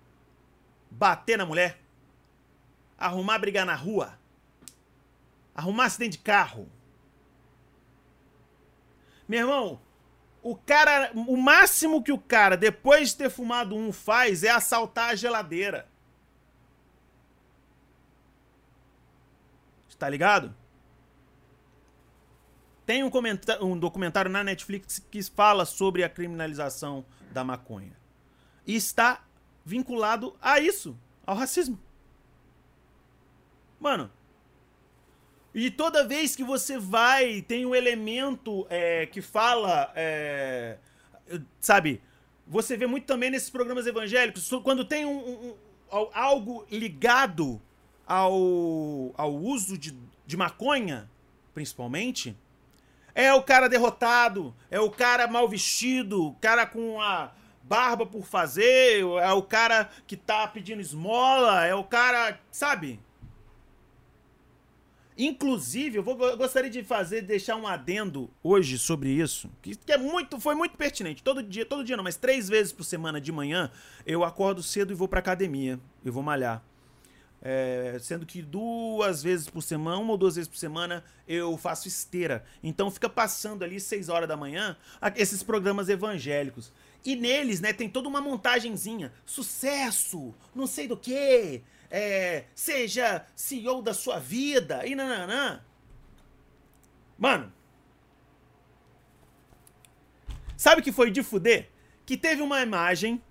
bater 0.89 1.38
na 1.38 1.45
mulher? 1.45 1.81
Arrumar 2.97 3.38
brigar 3.39 3.65
na 3.65 3.75
rua? 3.75 4.17
Arrumar 5.53 5.83
acidente 5.83 6.17
de 6.17 6.23
carro? 6.23 6.69
Meu 9.27 9.41
irmão, 9.41 9.81
o 10.41 10.55
cara, 10.55 11.12
o 11.13 11.35
máximo 11.35 12.01
que 12.01 12.13
o 12.13 12.17
cara, 12.17 12.55
depois 12.55 13.09
de 13.09 13.17
ter 13.17 13.29
fumado 13.29 13.75
um, 13.75 13.91
faz 13.91 14.45
é 14.45 14.49
assaltar 14.49 15.09
a 15.09 15.15
geladeira. 15.15 15.85
Tá 19.97 20.07
ligado? 20.07 20.55
Tem 22.89 23.04
um, 23.04 23.12
um 23.62 23.78
documentário 23.78 24.32
na 24.32 24.43
Netflix 24.43 24.97
que 25.12 25.21
fala 25.21 25.63
sobre 25.63 26.04
a 26.04 26.10
criminalização 26.10 27.06
da 27.32 27.43
maconha. 27.43 27.95
E 28.65 28.75
está 28.75 29.23
vinculado 29.63 30.36
a 30.41 30.60
isso, 30.60 30.97
ao 31.23 31.36
racismo. 31.36 31.80
Mano. 33.80 34.12
E 35.54 35.69
toda 35.69 36.08
vez 36.08 36.36
que 36.36 36.43
você 36.43 36.80
vai, 36.80 37.43
tem 37.43 37.63
um 37.63 37.75
elemento 37.75 38.65
é, 38.71 39.06
que 39.06 39.21
fala. 39.21 39.93
É, 39.95 40.80
sabe? 41.60 42.02
Você 42.47 42.75
vê 42.75 42.88
muito 42.88 43.06
também 43.06 43.30
nesses 43.30 43.52
programas 43.52 43.86
evangélicos, 43.86 44.49
quando 44.63 44.84
tem 44.84 45.06
um, 45.06 45.15
um, 45.15 45.49
um 45.91 46.10
algo 46.12 46.65
ligado 46.71 47.62
ao, 48.08 49.13
ao 49.15 49.32
uso 49.32 49.78
de, 49.78 49.95
de 50.25 50.36
maconha, 50.36 51.08
principalmente, 51.54 52.36
é 53.19 53.34
o 53.34 53.43
cara 53.43 53.67
derrotado, 53.67 54.55
é 54.71 54.79
o 54.79 54.89
cara 54.89 55.27
mal 55.27 55.47
vestido, 55.47 56.27
o 56.27 56.36
cara 56.36 56.65
com 56.65 57.01
a 57.01 57.34
barba 57.62 58.05
por 58.05 58.25
fazer, 58.25 59.01
é 59.01 59.34
o 59.34 59.43
cara 59.43 59.89
que 60.08 60.15
tá 60.15 60.47
pedindo 60.47 60.82
esmola, 60.82 61.65
é 61.65 61.75
o 61.75 61.84
cara, 61.84 62.39
sabe? 62.49 62.97
Inclusive, 65.17 65.97
eu, 65.97 66.03
vou, 66.03 66.17
eu 66.23 66.38
gostaria 66.38 66.69
de 66.69 66.82
fazer, 66.82 67.21
deixar 67.21 67.58
um 67.58 67.67
adendo 67.67 68.29
hoje 68.41 68.79
sobre 68.79 69.10
isso, 69.10 69.51
que, 69.62 69.75
que, 69.75 69.91
é 69.91 69.97
muito, 69.97 70.39
foi 70.39 70.55
muito 70.55 70.77
pertinente. 70.77 71.21
Todo 71.21 71.43
dia, 71.43 71.65
todo 71.65 71.84
dia 71.84 71.97
não, 71.97 72.03
mas 72.05 72.15
três 72.15 72.47
vezes 72.47 72.71
por 72.71 72.86
semana 72.86 73.19
de 73.19 73.34
manhã, 73.34 73.69
eu 74.05 74.23
acordo 74.23 74.63
cedo 74.63 74.93
e 74.93 74.95
vou 74.95 75.10
pra 75.10 75.19
academia. 75.19 75.77
Eu 76.05 76.13
vou 76.13 76.23
malhar. 76.23 76.63
É, 77.41 77.97
sendo 78.02 78.25
que 78.25 78.41
duas 78.41 79.23
vezes 79.23 79.49
por 79.49 79.62
semana, 79.62 79.97
uma 79.97 80.12
ou 80.12 80.17
duas 80.17 80.36
vezes 80.36 80.49
por 80.49 80.58
semana, 80.58 81.04
eu 81.28 81.58
faço 81.58 81.88
esteira. 81.88 82.43
Então 82.62 82.91
fica 82.91 83.10
passando 83.10 83.63
ali 83.63 83.80
seis 83.80 84.10
horas 84.10 84.28
da 84.28 84.36
manhã 84.36 84.75
esses 85.15 85.41
programas 85.41 85.88
evangélicos. 85.88 86.71
E 87.04 87.15
neles, 87.15 87.62
né, 87.62 87.71
tem 87.71 87.89
toda 87.89 88.10
uma 88.10 88.19
montagenzinha. 88.19 89.13
Sucesso, 89.25 90.36
não 90.54 90.67
sei 90.67 90.88
do 90.88 90.97
que, 90.97 91.63
é, 91.89 92.43
seja 92.54 93.25
CEO 93.36 93.82
da 93.82 93.93
sua 93.93 94.19
vida 94.19 94.86
e 94.86 94.93
nananã. 94.93 95.62
Mano, 97.17 97.54
sabe 100.58 100.82
o 100.82 100.84
que 100.84 100.91
foi 100.91 101.10
de 101.10 101.23
fuder? 101.23 101.69
Que 102.06 102.17
teve 102.17 102.41
uma 102.41 102.62
imagem, 102.62 103.21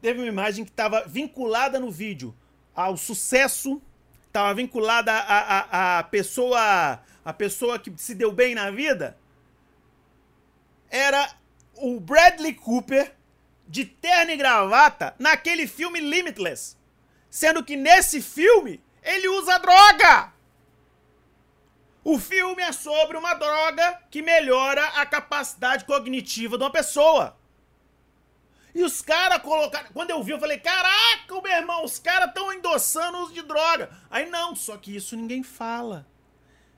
teve 0.00 0.20
uma 0.20 0.28
imagem 0.28 0.64
que 0.64 0.70
estava 0.70 1.06
vinculada 1.06 1.78
no 1.78 1.90
vídeo 1.90 2.34
ao 2.74 2.96
sucesso, 2.96 3.80
estava 4.26 4.54
vinculada 4.54 5.12
a, 5.12 5.18
a, 5.18 5.98
a 5.98 6.02
pessoa, 6.04 7.00
a 7.24 7.32
pessoa 7.32 7.78
que 7.78 7.92
se 7.96 8.14
deu 8.14 8.32
bem 8.32 8.54
na 8.54 8.70
vida. 8.70 9.16
Era 10.90 11.30
o 11.76 12.00
Bradley 12.00 12.54
Cooper 12.54 13.14
de 13.68 13.84
terno 13.84 14.32
e 14.32 14.36
gravata 14.36 15.14
naquele 15.18 15.66
filme 15.66 16.00
Limitless. 16.00 16.76
Sendo 17.30 17.64
que 17.64 17.76
nesse 17.76 18.20
filme 18.20 18.82
ele 19.02 19.28
usa 19.28 19.58
droga. 19.58 20.32
O 22.04 22.18
filme 22.18 22.62
é 22.62 22.72
sobre 22.72 23.16
uma 23.16 23.34
droga 23.34 24.02
que 24.10 24.22
melhora 24.22 24.84
a 24.88 25.06
capacidade 25.06 25.84
cognitiva 25.84 26.58
de 26.58 26.64
uma 26.64 26.70
pessoa. 26.70 27.36
E 28.74 28.82
os 28.82 29.02
caras 29.02 29.42
colocaram. 29.42 29.90
Quando 29.92 30.10
eu 30.10 30.22
vi, 30.22 30.32
eu 30.32 30.40
falei: 30.40 30.58
Caraca, 30.58 31.40
meu 31.42 31.52
irmão, 31.52 31.84
os 31.84 31.98
caras 31.98 32.28
estão 32.28 32.52
endossando 32.52 33.18
o 33.18 33.22
uso 33.22 33.34
de 33.34 33.42
droga. 33.42 33.90
Aí 34.10 34.28
não, 34.28 34.54
só 34.56 34.76
que 34.76 34.94
isso 34.96 35.16
ninguém 35.16 35.42
fala. 35.42 36.06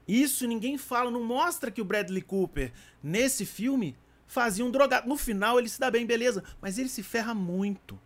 Isso 0.07 0.47
ninguém 0.47 0.77
fala. 0.77 1.11
Não 1.11 1.23
mostra 1.23 1.71
que 1.71 1.81
o 1.81 1.85
Bradley 1.85 2.23
Cooper, 2.23 2.73
nesse 3.03 3.47
filme, 3.47 3.97
fazia 4.27 4.65
um 4.65 4.71
drogado. 4.71 5.09
No 5.09 5.17
final 5.17 5.59
ele 5.59 5.69
se 5.69 5.79
dá 5.79 5.91
bem, 5.91 6.05
beleza. 6.05 6.43
Mas 6.61 6.79
ele 6.79 6.89
se 6.89 7.03
ferra 7.03 7.35
muito. 7.35 8.01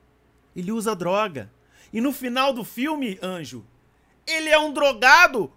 Ele 0.55 0.70
usa 0.70 0.94
droga. 0.94 1.51
E 1.92 2.01
no 2.01 2.12
final 2.12 2.53
do 2.53 2.64
filme, 2.64 3.18
Anjo, 3.22 3.64
ele 4.27 4.51
é 4.51 4.59
um 4.59 4.72
drogado 4.72 5.51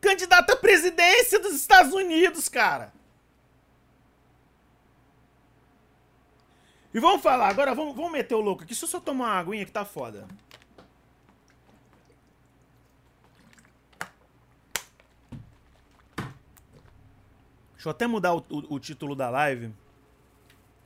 candidato 0.00 0.52
à 0.52 0.56
presidência 0.56 1.38
dos 1.38 1.54
Estados 1.54 1.92
Unidos, 1.92 2.48
cara. 2.48 2.92
E 6.98 7.00
vamos 7.00 7.22
falar, 7.22 7.48
agora 7.48 7.76
vamos, 7.76 7.94
vamos 7.94 8.10
meter 8.10 8.34
o 8.34 8.40
louco 8.40 8.64
aqui. 8.64 8.74
Se 8.74 8.82
eu 8.84 8.88
só 8.88 8.98
tomar 8.98 9.26
uma 9.26 9.34
aguinha 9.38 9.64
que 9.64 9.70
tá 9.70 9.84
foda. 9.84 10.26
Deixa 17.74 17.86
eu 17.86 17.90
até 17.92 18.04
mudar 18.08 18.34
o, 18.34 18.44
o, 18.50 18.74
o 18.74 18.80
título 18.80 19.14
da 19.14 19.30
live 19.30 19.72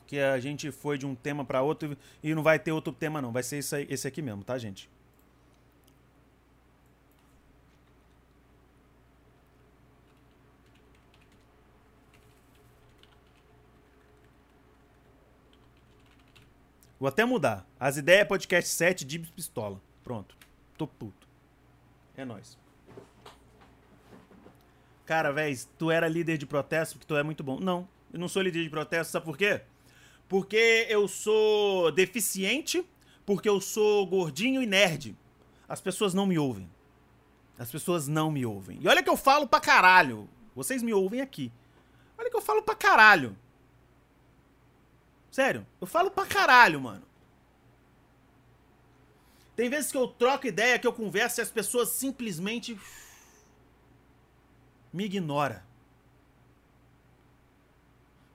que 0.07 0.19
a 0.19 0.39
gente 0.39 0.71
foi 0.71 0.99
de 0.99 1.07
um 1.07 1.15
tema 1.15 1.47
para 1.47 1.63
outro 1.63 1.97
e 2.23 2.35
não 2.35 2.43
vai 2.43 2.59
ter 2.59 2.73
outro 2.73 2.93
tema 2.93 3.23
não, 3.23 3.33
vai 3.33 3.43
ser 3.43 3.57
esse, 3.57 3.87
esse 3.89 4.07
aqui 4.07 4.21
mesmo, 4.21 4.45
tá, 4.45 4.59
gente? 4.59 4.91
Vou 17.03 17.09
até 17.09 17.25
mudar. 17.25 17.67
As 17.81 17.97
ideias 17.97 18.21
é 18.21 18.25
podcast 18.25 18.71
7, 18.71 19.05
Dibs 19.05 19.29
Pistola. 19.29 19.83
Pronto. 20.05 20.37
Tô 20.79 20.87
puto. 20.87 21.27
É 22.17 22.25
nóis. 22.25 22.57
Cara, 25.05 25.33
véi, 25.33 25.59
tu 25.77 25.91
era 25.91 26.07
líder 26.07 26.39
de 26.39 26.47
protesto 26.47 26.95
porque 26.95 27.09
tu 27.09 27.17
é 27.17 27.25
muito 27.25 27.43
bom. 27.43 27.59
Não, 27.59 27.89
eu 28.13 28.21
não 28.21 28.29
sou 28.29 28.41
líder 28.41 28.63
de 28.63 28.71
protesto, 28.71 29.11
sabe 29.11 29.25
por 29.25 29.37
quê? 29.37 29.63
porque 30.33 30.87
eu 30.89 31.07
sou 31.09 31.91
deficiente, 31.91 32.83
porque 33.27 33.49
eu 33.49 33.61
sou 33.61 34.07
gordinho 34.07 34.63
e 34.63 34.67
nerd. 34.67 35.15
As 35.69 35.79
pessoas 35.79 36.15
não 36.15 36.25
me 36.25 36.39
ouvem. 36.39 36.71
As 37.59 37.71
pessoas 37.71 38.09
não 38.09 38.31
me 38.31 38.47
ouvem. 38.47 38.79
E 38.81 38.87
olha 38.87 39.03
que 39.03 39.11
eu 39.11 39.17
falo 39.17 39.47
pra 39.47 39.59
caralho. 39.61 40.27
Vocês 40.55 40.83
me 40.83 40.95
ouvem 40.95 41.21
aqui. 41.21 41.53
Olha 42.17 42.31
que 42.31 42.37
eu 42.37 42.41
falo 42.41 42.63
pra 42.63 42.75
caralho. 42.77 43.37
Sério, 45.33 45.67
eu 45.81 45.87
falo 45.87 46.11
pra 46.11 46.27
caralho, 46.27 46.79
mano. 46.79 47.03
Tem 49.57 49.71
vezes 49.71 49.91
que 49.91 49.97
eu 49.97 50.07
troco 50.07 50.47
ideia, 50.47 50.79
que 50.79 50.87
eu 50.87 50.93
converso 50.93 51.41
e 51.41 51.43
as 51.43 51.51
pessoas 51.51 51.89
simplesmente 51.89 52.79
me 54.93 55.07
ignoram. 55.07 55.59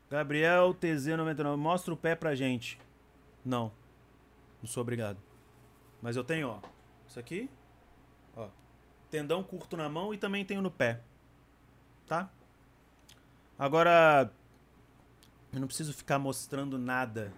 Gabriel 0.10 0.74
TZ99, 0.74 1.56
mostra 1.56 1.94
o 1.94 1.98
pé 1.98 2.16
pra 2.16 2.34
gente. 2.34 2.80
Não. 3.46 3.72
Não 4.60 4.68
sou 4.68 4.82
obrigado. 4.82 5.22
Mas 6.02 6.16
eu 6.16 6.24
tenho, 6.24 6.50
ó. 6.50 6.62
Isso 7.08 7.20
aqui. 7.20 7.48
Ó. 8.36 8.50
Tendão 9.12 9.44
curto 9.44 9.78
na 9.78 9.88
mão 9.88 10.16
e 10.16 10.18
também 10.18 10.44
tenho 10.44 10.64
no 10.64 10.72
pé. 10.72 11.02
Tá? 12.08 12.32
Agora. 13.60 14.32
Eu 15.58 15.62
não 15.62 15.68
preciso 15.68 15.92
ficar 15.92 16.20
mostrando 16.20 16.78
nada 16.78 17.34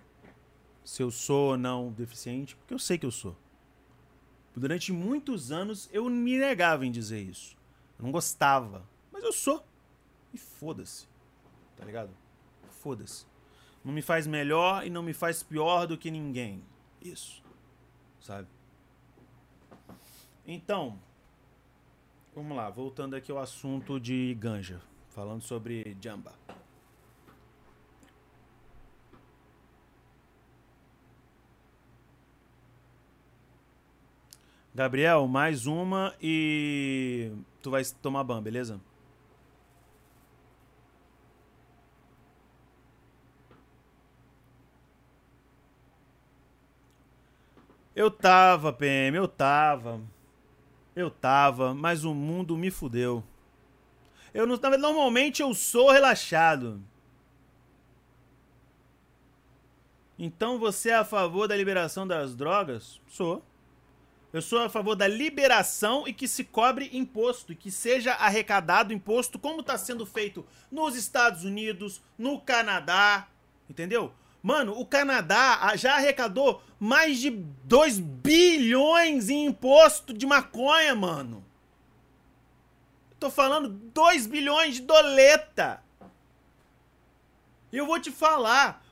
se 0.83 1.01
eu 1.01 1.09
sou 1.09 1.51
ou 1.51 1.57
não 1.57 1.89
deficiente, 1.89 2.53
porque 2.53 2.73
eu 2.73 2.79
sei 2.79 2.97
que 2.97 3.05
eu 3.05 3.11
sou. 3.11 3.33
Durante 4.53 4.91
muitos 4.91 5.53
anos 5.53 5.89
eu 5.93 6.09
me 6.09 6.37
negava 6.37 6.85
em 6.85 6.91
dizer 6.91 7.21
isso. 7.21 7.55
Eu 7.97 8.03
não 8.03 8.11
gostava. 8.11 8.85
Mas 9.09 9.23
eu 9.23 9.31
sou. 9.31 9.65
E 10.33 10.37
foda-se. 10.37 11.07
Tá 11.77 11.85
ligado? 11.85 12.09
foda-se. 12.81 13.25
Não 13.85 13.93
me 13.93 14.01
faz 14.01 14.27
melhor 14.27 14.85
e 14.85 14.89
não 14.89 15.01
me 15.01 15.13
faz 15.13 15.41
pior 15.41 15.87
do 15.87 15.97
que 15.97 16.11
ninguém. 16.11 16.61
Isso. 17.01 17.41
Sabe? 18.19 18.49
Então, 20.45 20.99
vamos 22.35 22.57
lá, 22.57 22.69
voltando 22.69 23.15
aqui 23.15 23.31
ao 23.31 23.37
assunto 23.37 23.97
de 23.97 24.33
ganja, 24.33 24.81
falando 25.07 25.41
sobre 25.41 25.95
jamba. 26.01 26.38
Gabriel, 34.73 35.27
mais 35.27 35.65
uma 35.65 36.13
e 36.21 37.31
tu 37.61 37.71
vai 37.71 37.83
tomar 38.01 38.23
ban, 38.23 38.41
beleza? 38.41 38.79
Eu 47.95 48.09
tava, 48.09 48.71
PM, 48.71 49.17
eu 49.17 49.27
tava. 49.27 49.99
Eu 50.95 51.11
tava, 51.11 51.73
mas 51.73 52.05
o 52.05 52.13
mundo 52.13 52.55
me 52.55 52.71
fudeu. 52.71 53.23
Eu 54.33 54.47
não 54.47 54.57
tava. 54.57 54.77
Normalmente 54.77 55.41
eu 55.41 55.53
sou 55.53 55.91
relaxado. 55.91 56.81
Então 60.17 60.59
você 60.59 60.91
é 60.91 60.95
a 60.95 61.03
favor 61.03 61.47
da 61.47 61.57
liberação 61.57 62.07
das 62.07 62.35
drogas? 62.35 63.01
Sou. 63.07 63.43
Eu 64.31 64.43
sou 64.43 64.59
a 64.59 64.69
favor 64.69 64.95
da 64.95 65.07
liberação 65.07 66.07
e 66.07 66.13
que 66.13 66.27
se 66.27 66.43
cobre 66.43 66.89
imposto 66.93 67.51
e 67.51 67.55
que 67.55 67.71
seja 67.71 68.13
arrecadado 68.13 68.93
imposto 68.93 69.39
como 69.39 69.61
está 69.61 69.75
sendo 69.75 70.05
feito 70.05 70.45
nos 70.71 70.95
Estados 70.95 71.43
Unidos, 71.43 71.99
no 72.15 72.39
Canadá, 72.39 73.27
entendeu? 73.67 74.13
Mano, 74.41 74.79
o 74.79 74.85
Canadá 74.85 75.75
já 75.75 75.95
arrecadou 75.95 76.61
mais 76.79 77.19
de 77.19 77.31
2 77.31 77.99
bilhões 77.99 79.29
em 79.29 79.47
imposto 79.47 80.13
de 80.13 80.27
maconha, 80.27 80.93
mano. 80.95 81.43
Tô 83.19 83.31
falando 83.31 83.67
2 83.67 84.27
bilhões 84.27 84.75
de 84.75 84.81
doleta. 84.83 85.83
E 87.71 87.77
eu 87.77 87.85
vou 87.85 87.99
te 87.99 88.11
falar, 88.11 88.85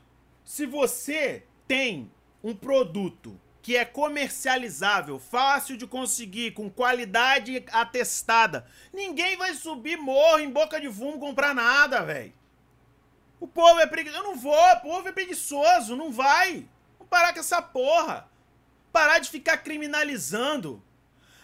se 0.44 0.66
você 0.66 1.46
tem 1.68 2.12
um 2.44 2.56
produto 2.56 3.40
que 3.68 3.76
é 3.76 3.84
comercializável, 3.84 5.20
fácil 5.20 5.76
de 5.76 5.86
conseguir, 5.86 6.52
com 6.52 6.70
qualidade 6.70 7.66
atestada, 7.70 8.66
ninguém 8.94 9.36
vai 9.36 9.54
subir 9.56 9.98
morro 9.98 10.40
em 10.40 10.50
boca 10.50 10.80
de 10.80 10.90
fumo 10.90 11.20
comprar 11.20 11.54
nada, 11.54 12.02
velho. 12.02 12.34
O 13.42 13.46
povo 13.46 13.78
é 13.82 13.86
preguiçoso. 13.86 14.24
Eu 14.24 14.30
não 14.30 14.38
vou, 14.38 14.54
o 14.54 14.80
povo 14.80 15.10
é 15.10 15.12
preguiçoso, 15.12 15.98
não 15.98 16.14
vai. 16.14 16.66
Vamos 16.98 17.10
parar 17.10 17.34
com 17.34 17.42
essa 17.42 17.62
porra. 17.62 18.30
Parar 18.90 19.20
de 19.20 19.30
ficar 19.30 19.58
criminalizando. 19.58 20.82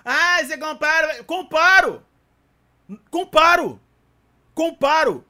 Ah, 0.06 0.42
você 0.42 0.58
compara. 0.58 1.26
Comparo! 1.26 2.06
Comparo! 3.12 3.82
Comparo! 4.56 5.26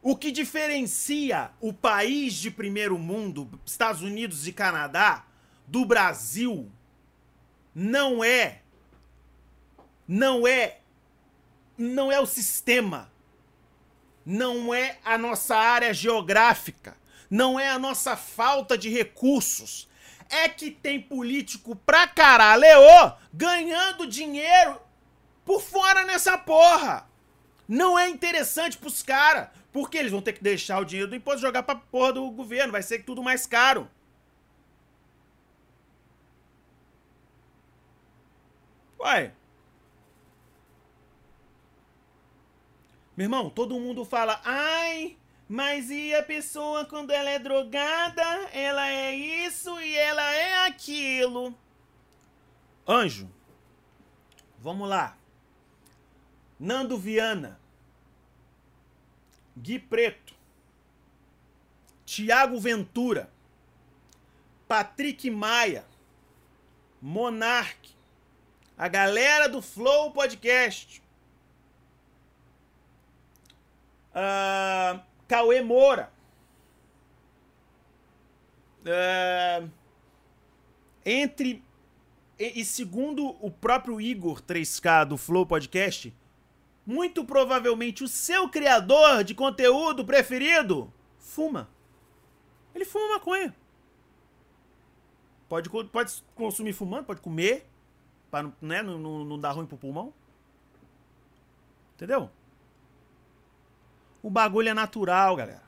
O 0.00 0.14
que 0.14 0.30
diferencia 0.30 1.50
o 1.60 1.72
país 1.72 2.34
de 2.34 2.52
primeiro 2.52 2.96
mundo, 2.96 3.50
Estados 3.66 4.02
Unidos 4.02 4.46
e 4.46 4.52
Canadá, 4.52 5.24
do 5.66 5.84
Brasil 5.84 6.70
não 7.74 8.24
é 8.24 8.62
não 10.08 10.46
é 10.46 10.78
não 11.76 12.10
é 12.10 12.18
o 12.18 12.26
sistema, 12.26 13.12
não 14.24 14.72
é 14.72 14.98
a 15.04 15.18
nossa 15.18 15.54
área 15.56 15.92
geográfica, 15.92 16.96
não 17.28 17.60
é 17.60 17.68
a 17.68 17.78
nossa 17.78 18.16
falta 18.16 18.78
de 18.78 18.88
recursos. 18.88 19.88
É 20.28 20.48
que 20.48 20.70
tem 20.70 21.00
político 21.00 21.76
pra 21.76 22.08
caralho 22.08 22.64
ganhando 23.32 24.06
dinheiro 24.06 24.80
por 25.44 25.60
fora 25.60 26.04
nessa 26.04 26.36
porra. 26.36 27.08
Não 27.68 27.96
é 27.98 28.08
interessante 28.08 28.76
pros 28.76 29.02
caras, 29.02 29.48
porque 29.72 29.98
eles 29.98 30.10
vão 30.10 30.22
ter 30.22 30.32
que 30.32 30.42
deixar 30.42 30.80
o 30.80 30.84
dinheiro 30.84 31.10
do 31.10 31.16
imposto 31.16 31.40
jogar 31.40 31.62
pra 31.62 31.76
porra 31.76 32.14
do 32.14 32.30
governo, 32.30 32.72
vai 32.72 32.82
ser 32.82 33.04
tudo 33.04 33.22
mais 33.22 33.46
caro. 33.46 33.88
Uai. 38.98 39.32
Meu 43.16 43.24
irmão, 43.24 43.48
todo 43.48 43.80
mundo 43.80 44.04
fala, 44.04 44.40
ai, 44.44 45.16
mas 45.48 45.90
e 45.90 46.14
a 46.14 46.22
pessoa 46.22 46.84
quando 46.84 47.10
ela 47.10 47.30
é 47.30 47.38
drogada, 47.38 48.22
ela 48.52 48.86
é 48.88 49.14
isso 49.14 49.80
e 49.80 49.96
ela 49.96 50.34
é 50.34 50.66
aquilo. 50.66 51.54
Anjo, 52.86 53.30
vamos 54.58 54.86
lá. 54.86 55.16
Nando 56.60 56.98
Viana, 56.98 57.58
Gui 59.56 59.78
Preto, 59.78 60.34
Tiago 62.04 62.60
Ventura, 62.60 63.32
Patrick 64.68 65.30
Maia, 65.30 65.86
Monarque, 67.00 67.95
a 68.76 68.88
galera 68.88 69.48
do 69.48 69.62
Flow 69.62 70.10
Podcast. 70.10 71.02
Uh, 74.12 75.00
Cauê 75.26 75.62
Moura. 75.62 76.12
Uh, 78.82 79.70
entre. 81.04 81.64
E, 82.38 82.60
e 82.60 82.64
segundo 82.64 83.34
o 83.40 83.50
próprio 83.50 83.98
Igor 83.98 84.42
3K 84.42 85.06
do 85.06 85.16
Flow 85.16 85.46
Podcast, 85.46 86.14
muito 86.84 87.24
provavelmente 87.24 88.04
o 88.04 88.08
seu 88.08 88.48
criador 88.50 89.24
de 89.24 89.34
conteúdo 89.34 90.04
preferido 90.04 90.92
fuma. 91.18 91.68
Ele 92.74 92.84
fuma 92.84 93.14
maconha. 93.14 93.54
Pode, 95.48 95.70
pode 95.70 96.22
consumir 96.34 96.74
fumando, 96.74 97.06
pode 97.06 97.20
comer, 97.22 97.66
Pra 98.36 98.52
né, 98.60 98.82
não, 98.82 98.98
não, 98.98 99.24
não 99.24 99.38
dar 99.38 99.52
ruim 99.52 99.64
pro 99.64 99.78
pulmão. 99.78 100.12
Entendeu? 101.94 102.30
O 104.22 104.28
bagulho 104.28 104.68
é 104.68 104.74
natural, 104.74 105.36
galera. 105.36 105.62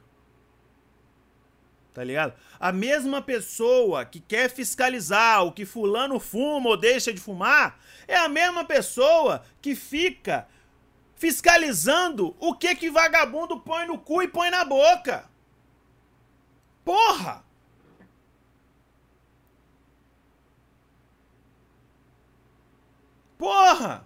Tá 1.94 2.04
ligado? 2.04 2.34
A 2.60 2.70
mesma 2.70 3.22
pessoa 3.22 4.04
que 4.04 4.20
quer 4.20 4.50
fiscalizar 4.50 5.44
o 5.44 5.52
que 5.52 5.64
fulano 5.64 6.20
fuma 6.20 6.68
ou 6.68 6.76
deixa 6.76 7.10
de 7.10 7.18
fumar 7.18 7.80
é 8.06 8.16
a 8.16 8.28
mesma 8.28 8.64
pessoa 8.66 9.42
que 9.62 9.74
fica 9.74 10.46
fiscalizando 11.16 12.36
o 12.38 12.54
que 12.54 12.74
que 12.76 12.90
vagabundo 12.90 13.58
põe 13.60 13.86
no 13.86 13.98
cu 13.98 14.22
e 14.22 14.28
põe 14.28 14.50
na 14.50 14.64
boca. 14.64 15.24
Porra! 16.84 17.47
Porra! 23.38 24.04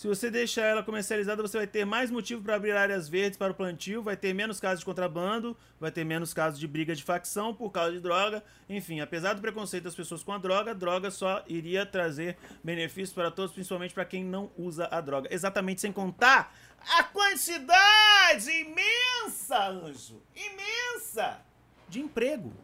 Se 0.00 0.08
você 0.08 0.30
deixar 0.30 0.62
ela 0.62 0.82
comercializada, 0.82 1.42
você 1.42 1.58
vai 1.58 1.66
ter 1.66 1.84
mais 1.84 2.10
motivo 2.10 2.42
para 2.42 2.54
abrir 2.54 2.72
áreas 2.72 3.06
verdes 3.06 3.36
para 3.36 3.52
o 3.52 3.54
plantio, 3.54 4.02
vai 4.02 4.16
ter 4.16 4.32
menos 4.32 4.58
casos 4.58 4.78
de 4.78 4.84
contrabando, 4.86 5.54
vai 5.78 5.92
ter 5.92 6.04
menos 6.04 6.32
casos 6.32 6.58
de 6.58 6.66
briga 6.66 6.94
de 6.94 7.04
facção 7.04 7.54
por 7.54 7.70
causa 7.70 7.92
de 7.92 8.00
droga. 8.00 8.42
Enfim, 8.66 9.00
apesar 9.00 9.34
do 9.34 9.42
preconceito 9.42 9.84
das 9.84 9.94
pessoas 9.94 10.22
com 10.22 10.32
a 10.32 10.38
droga, 10.38 10.70
a 10.70 10.74
droga 10.74 11.10
só 11.10 11.44
iria 11.46 11.84
trazer 11.84 12.38
benefícios 12.64 13.12
para 13.12 13.30
todos, 13.30 13.52
principalmente 13.52 13.92
para 13.92 14.06
quem 14.06 14.24
não 14.24 14.50
usa 14.56 14.88
a 14.90 15.02
droga. 15.02 15.28
Exatamente, 15.30 15.82
sem 15.82 15.92
contar 15.92 16.56
a 16.98 17.04
quantidade 17.04 18.50
imensa, 18.50 19.68
anjo, 19.68 20.22
imensa, 20.34 21.42
de 21.90 22.00
emprego. 22.00 22.54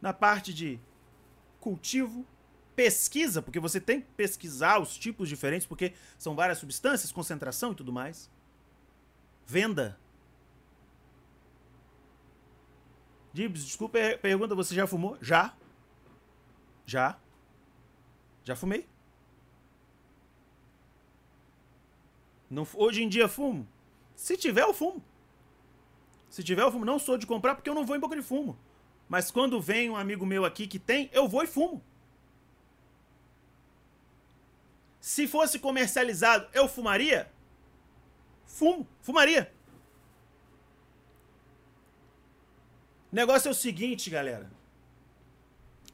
Na 0.00 0.14
parte 0.14 0.54
de 0.54 0.80
cultivo, 1.60 2.24
pesquisa, 2.80 3.42
porque 3.42 3.60
você 3.60 3.78
tem 3.78 4.00
que 4.00 4.06
pesquisar 4.16 4.80
os 4.80 4.96
tipos 4.96 5.28
diferentes, 5.28 5.66
porque 5.66 5.92
são 6.16 6.34
várias 6.34 6.56
substâncias, 6.56 7.12
concentração 7.12 7.72
e 7.72 7.74
tudo 7.74 7.92
mais. 7.92 8.30
Venda. 9.46 10.00
Dibs, 13.34 13.66
desculpa 13.66 13.98
a 13.98 14.16
pergunta, 14.16 14.54
você 14.54 14.74
já 14.74 14.86
fumou? 14.86 15.18
Já. 15.20 15.54
Já. 16.86 17.18
Já 18.44 18.56
fumei. 18.56 18.88
Não, 22.48 22.66
hoje 22.72 23.02
em 23.02 23.10
dia 23.10 23.28
fumo. 23.28 23.68
Se 24.16 24.38
tiver, 24.38 24.62
eu 24.62 24.72
fumo. 24.72 25.04
Se 26.30 26.42
tiver, 26.42 26.62
eu 26.62 26.72
fumo. 26.72 26.86
Não 26.86 26.98
sou 26.98 27.18
de 27.18 27.26
comprar 27.26 27.54
porque 27.54 27.68
eu 27.68 27.74
não 27.74 27.84
vou 27.84 27.94
em 27.94 28.00
boca 28.00 28.16
de 28.16 28.22
fumo. 28.22 28.58
Mas 29.06 29.30
quando 29.30 29.60
vem 29.60 29.90
um 29.90 29.96
amigo 29.96 30.24
meu 30.24 30.46
aqui 30.46 30.66
que 30.66 30.78
tem, 30.78 31.10
eu 31.12 31.28
vou 31.28 31.42
e 31.42 31.46
fumo. 31.46 31.84
Se 35.00 35.26
fosse 35.26 35.58
comercializado, 35.58 36.46
eu 36.52 36.68
fumaria? 36.68 37.30
Fumo, 38.44 38.86
fumaria. 39.00 39.52
O 43.10 43.16
negócio 43.16 43.48
é 43.48 43.50
o 43.50 43.54
seguinte, 43.54 44.10
galera. 44.10 44.50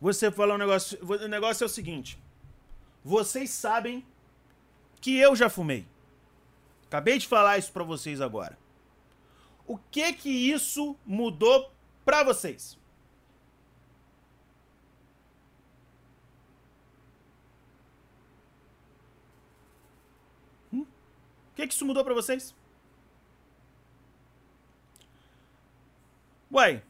Você 0.00 0.30
falou 0.30 0.56
um 0.56 0.58
negócio. 0.58 0.98
O 1.02 1.28
negócio 1.28 1.64
é 1.64 1.66
o 1.66 1.70
seguinte. 1.70 2.18
Vocês 3.04 3.50
sabem 3.50 4.04
que 5.00 5.16
eu 5.16 5.36
já 5.36 5.48
fumei. 5.48 5.86
Acabei 6.86 7.18
de 7.18 7.26
falar 7.26 7.58
isso 7.58 7.72
para 7.72 7.84
vocês 7.84 8.20
agora. 8.20 8.58
O 9.66 9.78
que 9.78 10.12
que 10.12 10.30
isso 10.30 10.96
mudou 11.06 11.72
para 12.04 12.22
vocês? 12.22 12.78
Que, 21.56 21.66
que 21.66 21.74
isso 21.74 21.86
mudou 21.86 22.04
para 22.04 22.14
vocês? 22.14 22.54
Uai. 26.52 26.82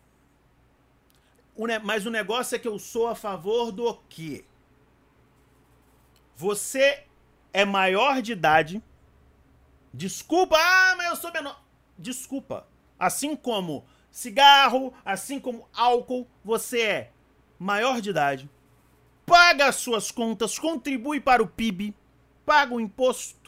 Mas 1.84 2.04
o 2.04 2.10
negócio 2.10 2.54
é 2.54 2.58
que 2.58 2.68
eu 2.68 2.78
sou 2.78 3.06
a 3.06 3.14
favor 3.14 3.72
do 3.72 3.94
quê? 4.08 4.44
Você 6.34 7.04
é 7.52 7.64
maior 7.64 8.20
de 8.20 8.32
idade. 8.32 8.82
Desculpa, 9.94 10.56
ah, 10.58 10.94
mas 10.96 11.10
eu 11.10 11.16
sou 11.16 11.32
menor. 11.32 11.62
Desculpa. 11.96 12.66
Assim 12.98 13.34
como 13.34 13.86
cigarro, 14.10 14.92
assim 15.04 15.40
como 15.40 15.68
álcool, 15.72 16.26
você 16.44 16.82
é 16.82 17.12
maior 17.58 18.00
de 18.00 18.10
idade. 18.10 18.50
paga 19.24 19.66
as 19.66 19.76
suas 19.76 20.10
contas, 20.10 20.56
contribui 20.58 21.20
para 21.20 21.42
o 21.42 21.48
PIB, 21.48 21.94
paga 22.44 22.74
o 22.74 22.80
imposto. 22.80 23.45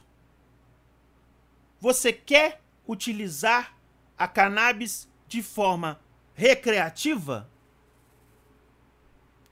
Você 1.80 2.12
quer 2.12 2.60
utilizar 2.86 3.76
a 4.16 4.26
cannabis 4.26 5.08
de 5.26 5.42
forma 5.42 6.00
recreativa? 6.34 7.48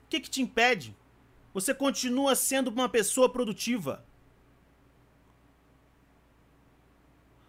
O 0.04 0.08
que, 0.08 0.20
que 0.20 0.30
te 0.30 0.42
impede? 0.42 0.96
Você 1.52 1.74
continua 1.74 2.34
sendo 2.34 2.68
uma 2.68 2.88
pessoa 2.88 3.30
produtiva. 3.30 4.04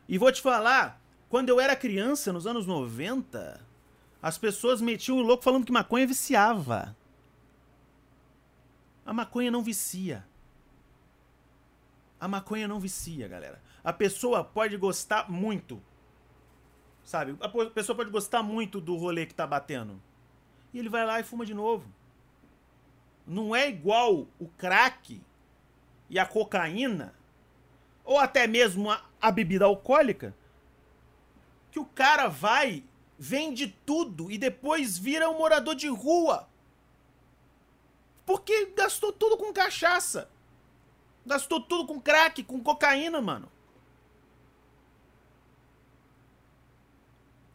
E 0.07 0.17
vou 0.17 0.31
te 0.31 0.41
falar, 0.41 1.01
quando 1.29 1.49
eu 1.49 1.59
era 1.59 1.75
criança, 1.75 2.31
nos 2.31 2.47
anos 2.47 2.65
90, 2.65 3.59
as 4.21 4.37
pessoas 4.37 4.79
metiam 4.81 5.17
o 5.17 5.21
louco 5.21 5.43
falando 5.43 5.65
que 5.65 5.71
maconha 5.71 6.07
viciava. 6.07 6.95
A 9.05 9.13
maconha 9.13 9.51
não 9.51 9.61
vicia. 9.61 10.25
A 12.19 12.27
maconha 12.27 12.67
não 12.67 12.79
vicia, 12.79 13.27
galera. 13.27 13.61
A 13.87 13.93
pessoa 13.93 14.43
pode 14.43 14.75
gostar 14.75 15.31
muito. 15.31 15.81
Sabe? 17.05 17.37
A 17.39 17.47
pessoa 17.69 17.95
pode 17.95 18.09
gostar 18.09 18.43
muito 18.43 18.81
do 18.81 18.97
rolê 18.97 19.25
que 19.25 19.33
tá 19.33 19.47
batendo. 19.47 19.97
E 20.73 20.79
ele 20.79 20.89
vai 20.89 21.05
lá 21.05 21.21
e 21.21 21.23
fuma 21.23 21.45
de 21.45 21.53
novo. 21.53 21.87
Não 23.25 23.55
é 23.55 23.69
igual 23.69 24.27
o 24.37 24.47
crack 24.57 25.21
e 26.09 26.19
a 26.19 26.25
cocaína, 26.25 27.15
ou 28.03 28.19
até 28.19 28.45
mesmo 28.45 28.91
a, 28.91 29.05
a 29.21 29.31
bebida 29.31 29.63
alcoólica, 29.63 30.35
que 31.71 31.79
o 31.79 31.85
cara 31.85 32.27
vai, 32.27 32.83
vende 33.17 33.73
tudo 33.85 34.29
e 34.29 34.37
depois 34.37 34.97
vira 34.97 35.29
um 35.29 35.37
morador 35.37 35.75
de 35.75 35.87
rua. 35.87 36.45
Porque 38.25 38.65
gastou 38.75 39.13
tudo 39.13 39.37
com 39.37 39.53
cachaça. 39.53 40.29
Gastou 41.25 41.61
tudo 41.61 41.87
com 41.87 42.01
crack, 42.01 42.43
com 42.43 42.61
cocaína, 42.61 43.21
mano. 43.21 43.49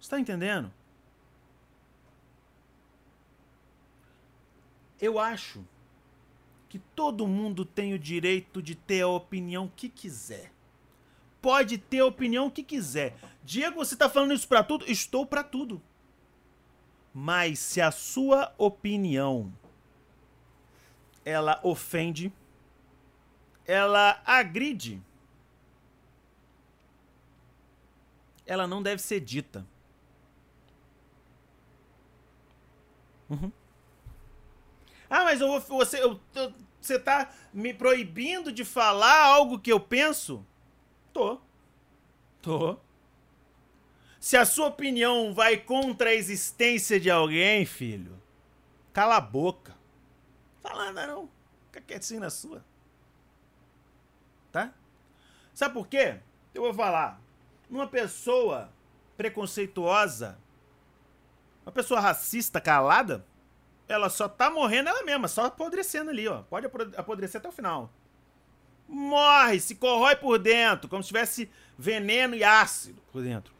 Você 0.03 0.11
tá 0.11 0.19
entendendo? 0.19 0.73
Eu 5.01 5.17
acho 5.17 5.65
que 6.69 6.81
todo 6.81 7.25
mundo 7.25 7.65
tem 7.65 7.95
o 7.95 7.99
direito 7.99 8.61
de 8.61 8.75
ter 8.75 9.03
a 9.03 9.09
opinião 9.09 9.71
que 9.77 9.89
quiser. 9.89 10.53
Pode 11.41 11.79
ter 11.79 12.01
a 12.01 12.07
opinião 12.07 12.51
que 12.51 12.65
quiser. 12.65 13.17
Diego, 13.45 13.77
você 13.77 13.95
tá 13.97 14.09
falando 14.09 14.35
isso 14.35 14.49
para 14.49 14.65
tudo? 14.65 14.91
Estou 14.91 15.25
para 15.25 15.45
tudo. 15.45 15.81
Mas 17.15 17.61
se 17.61 17.81
a 17.81 17.93
sua 17.93 18.53
opinião 18.59 19.53
ela 21.25 21.61
ofende 21.63 22.33
ela 23.65 24.21
agride, 24.27 25.01
ela 28.45 28.67
não 28.67 28.83
deve 28.83 29.01
ser 29.01 29.21
dita. 29.21 29.65
Uhum. 33.33 33.51
Ah, 35.11 35.25
mas 35.25 35.41
eu 35.41 35.49
vou, 35.49 35.61
você, 35.61 36.03
eu, 36.03 36.21
você 36.81 36.99
tá 36.99 37.31
me 37.53 37.75
proibindo 37.75 38.53
de 38.53 38.65
falar 38.65 39.25
algo 39.25 39.59
que 39.59 39.73
eu 39.73 39.81
penso? 39.81 40.47
Tô. 41.13 41.41
Tô. 42.41 42.79
Se 44.21 44.37
a 44.37 44.45
sua 44.45 44.69
opinião 44.69 45.35
vai 45.35 45.57
contra 45.57 46.11
a 46.11 46.15
existência 46.15 47.01
de 47.01 47.11
alguém, 47.11 47.67
filho, 47.67 48.23
cala 48.93 49.17
a 49.17 49.21
boca. 49.21 49.77
Fala 50.63 50.93
nada 50.93 51.09
não. 51.09 51.29
Fica 51.67 51.81
quietinho 51.81 52.21
na 52.21 52.31
sua 52.31 52.65
tá? 54.53 54.73
Sabe 55.55 55.75
por 55.75 55.89
quê? 55.89 56.21
Eu 56.55 56.63
vou 56.63 56.75
falar. 56.75 57.21
Uma 57.69 57.89
pessoa 57.89 58.71
preconceituosa, 59.17 60.39
uma 61.65 61.73
pessoa 61.73 62.01
racista 62.01 62.61
calada, 62.61 63.25
ela 63.89 64.09
só 64.09 64.29
tá 64.29 64.51
morrendo 64.51 64.89
ela 64.89 65.03
mesma, 65.05 65.29
só 65.29 65.47
apodrecendo 65.47 66.11
ali, 66.11 66.27
ó. 66.27 66.43
Pode 66.43 66.67
apodrecer 66.97 67.39
até 67.39 67.49
o 67.49 67.53
final. 67.53 67.93
Morre, 68.89 69.61
se 69.61 69.75
corrói 69.75 70.17
por 70.17 70.39
dentro, 70.39 70.89
como 70.89 71.03
se 71.03 71.09
tivesse 71.09 71.51
veneno 71.79 72.35
e 72.35 72.45
ácido 72.45 73.01
por 73.13 73.23
dentro. 73.23 73.55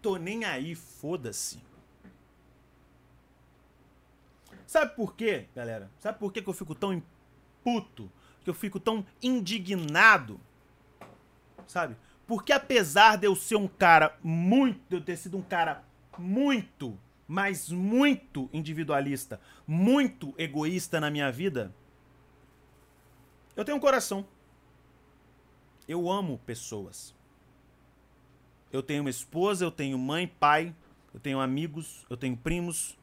Tô 0.00 0.16
nem 0.16 0.44
aí, 0.44 0.74
foda-se. 0.74 1.62
Sabe 4.66 4.94
por 4.94 5.14
quê, 5.14 5.46
galera? 5.54 5.90
Sabe 5.98 6.18
por 6.18 6.32
quê 6.32 6.40
que 6.40 6.48
eu 6.48 6.54
fico 6.54 6.74
tão 6.74 7.02
puto 7.64 8.10
que 8.42 8.50
eu 8.50 8.54
fico 8.54 8.80
tão 8.80 9.04
indignado, 9.22 10.40
sabe? 11.66 11.96
Porque 12.26 12.52
apesar 12.52 13.16
de 13.16 13.26
eu 13.26 13.34
ser 13.34 13.56
um 13.56 13.68
cara 13.68 14.16
muito, 14.22 14.80
de 14.88 14.96
eu 14.96 15.00
ter 15.00 15.16
sido 15.16 15.36
um 15.36 15.42
cara 15.42 15.84
muito, 16.18 16.98
mas 17.26 17.70
muito 17.70 18.48
individualista, 18.52 19.40
muito 19.66 20.34
egoísta 20.36 21.00
na 21.00 21.10
minha 21.10 21.30
vida, 21.30 21.74
eu 23.56 23.64
tenho 23.64 23.76
um 23.76 23.80
coração. 23.80 24.26
Eu 25.86 26.10
amo 26.10 26.38
pessoas. 26.46 27.14
Eu 28.72 28.82
tenho 28.82 29.02
uma 29.02 29.10
esposa, 29.10 29.64
eu 29.64 29.70
tenho 29.70 29.98
mãe, 29.98 30.26
pai, 30.26 30.74
eu 31.12 31.20
tenho 31.20 31.40
amigos, 31.40 32.06
eu 32.08 32.16
tenho 32.16 32.36
primos. 32.36 32.96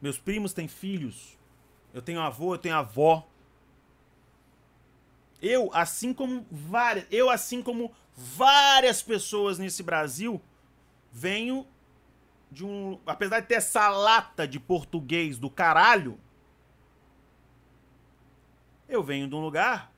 Meus 0.00 0.18
primos 0.18 0.52
têm 0.52 0.68
filhos. 0.68 1.36
Eu 1.92 2.00
tenho 2.00 2.20
avô, 2.20 2.54
eu 2.54 2.58
tenho 2.58 2.76
avó. 2.76 3.28
Eu, 5.42 5.70
assim 5.74 6.14
como 6.14 6.46
várias, 6.50 7.06
eu 7.10 7.28
assim 7.28 7.62
como 7.62 7.92
várias 8.14 9.02
pessoas 9.02 9.58
nesse 9.58 9.82
Brasil, 9.82 10.40
venho 11.12 11.66
de 12.50 12.64
um, 12.64 12.98
apesar 13.06 13.40
de 13.40 13.46
ter 13.46 13.54
essa 13.54 13.88
lata 13.88 14.46
de 14.46 14.58
português 14.58 15.38
do 15.38 15.48
caralho, 15.48 16.18
eu 18.88 19.02
venho 19.02 19.28
de 19.28 19.34
um 19.34 19.40
lugar, 19.40 19.92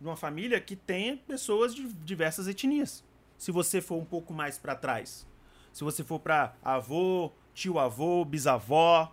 de 0.00 0.06
uma 0.06 0.16
família 0.16 0.60
que 0.60 0.74
tem 0.74 1.16
pessoas 1.16 1.74
de 1.74 1.86
diversas 1.92 2.48
etnias. 2.48 3.04
Se 3.38 3.52
você 3.52 3.80
for 3.80 3.96
um 3.96 4.04
pouco 4.04 4.32
mais 4.32 4.58
para 4.58 4.74
trás, 4.74 5.26
se 5.72 5.84
você 5.84 6.02
for 6.02 6.18
para 6.18 6.54
avô, 6.62 7.32
tio 7.52 7.78
avô, 7.78 8.24
bisavó, 8.24 9.12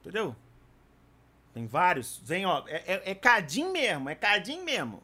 entendeu? 0.00 0.34
Tem 1.54 1.66
vários. 1.66 2.20
Vem, 2.24 2.44
ó. 2.44 2.64
É, 2.66 3.10
é, 3.10 3.10
é 3.12 3.70
mesmo, 3.72 4.10
é 4.10 4.14
cadim 4.14 4.62
mesmo. 4.62 5.02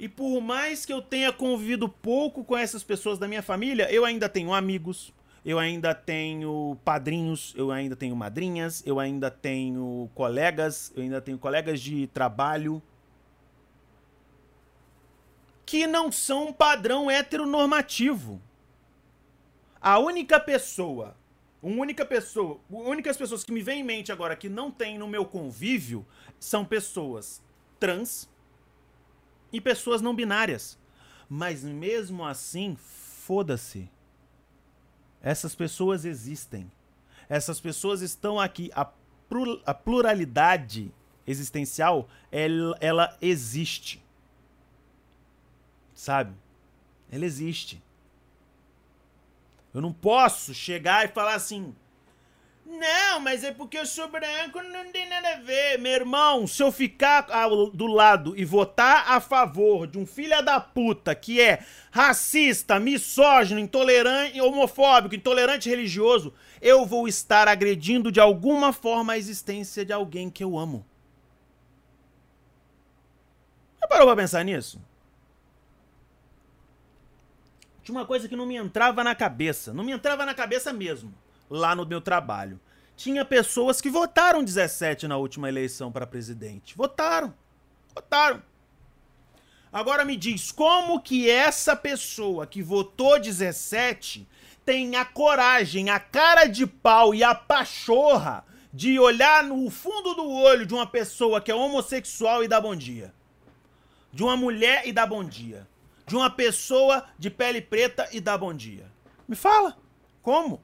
E 0.00 0.08
por 0.08 0.40
mais 0.40 0.86
que 0.86 0.92
eu 0.94 1.02
tenha 1.02 1.30
convivido 1.30 1.86
pouco 1.86 2.42
com 2.42 2.56
essas 2.56 2.82
pessoas 2.82 3.18
da 3.18 3.28
minha 3.28 3.42
família, 3.42 3.86
eu 3.92 4.02
ainda 4.02 4.30
tenho 4.30 4.54
amigos, 4.54 5.12
eu 5.44 5.58
ainda 5.58 5.94
tenho 5.94 6.78
padrinhos, 6.82 7.52
eu 7.54 7.70
ainda 7.70 7.94
tenho 7.94 8.16
madrinhas, 8.16 8.82
eu 8.86 8.98
ainda 8.98 9.30
tenho 9.30 10.10
colegas, 10.14 10.90
eu 10.96 11.02
ainda 11.02 11.20
tenho 11.20 11.36
colegas 11.36 11.78
de 11.82 12.06
trabalho 12.06 12.82
que 15.66 15.86
não 15.86 16.10
são 16.10 16.48
um 16.48 16.52
padrão 16.54 17.10
heteronormativo. 17.10 18.40
A 19.78 19.98
única 19.98 20.40
pessoa 20.40 21.14
uma 21.62 21.82
única 21.82 22.06
pessoa, 22.06 22.58
únicas 22.70 23.18
pessoas 23.18 23.44
que 23.44 23.52
me 23.52 23.60
vêm 23.60 23.80
em 23.80 23.84
mente 23.84 24.10
agora 24.10 24.34
que 24.34 24.48
não 24.48 24.70
tem 24.70 24.96
no 24.96 25.06
meu 25.06 25.26
convívio 25.26 26.06
são 26.38 26.64
pessoas 26.64 27.42
trans 27.78 28.29
e 29.52 29.60
pessoas 29.60 30.00
não 30.00 30.14
binárias. 30.14 30.78
Mas 31.28 31.62
mesmo 31.62 32.24
assim, 32.24 32.76
foda-se. 32.76 33.88
Essas 35.22 35.54
pessoas 35.54 36.04
existem. 36.04 36.70
Essas 37.28 37.60
pessoas 37.60 38.00
estão 38.00 38.40
aqui. 38.40 38.70
A, 38.74 38.90
a 39.64 39.74
pluralidade 39.74 40.92
existencial, 41.26 42.08
ela, 42.32 42.76
ela 42.80 43.18
existe. 43.20 44.02
Sabe? 45.94 46.34
Ela 47.10 47.24
existe. 47.24 47.82
Eu 49.72 49.80
não 49.80 49.92
posso 49.92 50.52
chegar 50.52 51.04
e 51.04 51.08
falar 51.08 51.34
assim. 51.34 51.74
Não, 52.64 53.20
mas 53.20 53.42
é 53.42 53.52
porque 53.52 53.78
eu 53.78 53.84
sou 53.84 54.08
branco, 54.08 54.62
não 54.62 54.92
tem 54.92 55.08
nada 55.08 55.34
a 55.34 55.40
ver. 55.40 55.78
Meu 55.78 55.92
irmão, 55.92 56.46
se 56.46 56.62
eu 56.62 56.70
ficar 56.70 57.30
ao, 57.30 57.70
do 57.70 57.86
lado 57.86 58.34
e 58.36 58.44
votar 58.44 59.10
a 59.10 59.20
favor 59.20 59.86
de 59.86 59.98
um 59.98 60.06
filho 60.06 60.40
da 60.42 60.60
puta 60.60 61.14
que 61.14 61.40
é 61.40 61.64
racista, 61.90 62.78
misógino, 62.78 63.58
intolerante, 63.58 64.40
homofóbico, 64.40 65.14
intolerante 65.14 65.68
religioso, 65.68 66.32
eu 66.62 66.86
vou 66.86 67.08
estar 67.08 67.48
agredindo 67.48 68.12
de 68.12 68.20
alguma 68.20 68.72
forma 68.72 69.14
a 69.14 69.18
existência 69.18 69.84
de 69.84 69.92
alguém 69.92 70.30
que 70.30 70.44
eu 70.44 70.56
amo. 70.56 70.86
Já 73.80 73.88
parou 73.88 74.06
pra 74.06 74.16
pensar 74.16 74.44
nisso? 74.44 74.80
tinha 77.90 77.98
uma 77.98 78.06
coisa 78.06 78.28
que 78.28 78.36
não 78.36 78.46
me 78.46 78.56
entrava 78.56 79.02
na 79.02 79.14
cabeça. 79.14 79.74
Não 79.74 79.84
me 79.84 79.92
entrava 79.92 80.24
na 80.24 80.34
cabeça 80.34 80.72
mesmo, 80.72 81.12
lá 81.50 81.74
no 81.74 81.84
meu 81.84 82.00
trabalho. 82.00 82.60
tinha 82.96 83.24
pessoas 83.24 83.80
que 83.80 83.90
votaram 83.90 84.44
17 84.44 85.08
na 85.08 85.16
última 85.16 85.48
eleição 85.48 85.90
para 85.90 86.06
presidente. 86.06 86.76
Votaram. 86.76 87.34
Votaram. 87.94 88.42
Agora 89.72 90.04
me 90.04 90.16
diz, 90.16 90.52
como 90.52 91.00
que 91.00 91.30
essa 91.30 91.74
pessoa 91.74 92.46
que 92.46 92.62
votou 92.62 93.18
17 93.18 94.28
tem 94.64 94.96
a 94.96 95.04
coragem, 95.04 95.90
a 95.90 95.98
cara 95.98 96.46
de 96.46 96.66
pau 96.66 97.14
e 97.14 97.24
a 97.24 97.34
pachorra 97.34 98.44
de 98.72 98.98
olhar 98.98 99.42
no 99.44 99.70
fundo 99.70 100.14
do 100.14 100.28
olho 100.28 100.66
de 100.66 100.74
uma 100.74 100.86
pessoa 100.86 101.40
que 101.40 101.50
é 101.50 101.54
homossexual 101.54 102.44
e 102.44 102.48
dar 102.48 102.60
bom 102.60 102.76
dia? 102.76 103.14
De 104.12 104.22
uma 104.22 104.36
mulher 104.36 104.86
e 104.86 104.92
dar 104.92 105.06
bom 105.06 105.24
dia? 105.24 105.66
De 106.06 106.16
uma 106.16 106.28
pessoa 106.28 107.06
de 107.18 107.30
pele 107.30 107.60
preta 107.62 108.08
e 108.12 108.20
dar 108.20 108.36
bom 108.38 108.52
dia? 108.52 108.90
Me 109.26 109.36
fala, 109.36 109.78
como? 110.20 110.60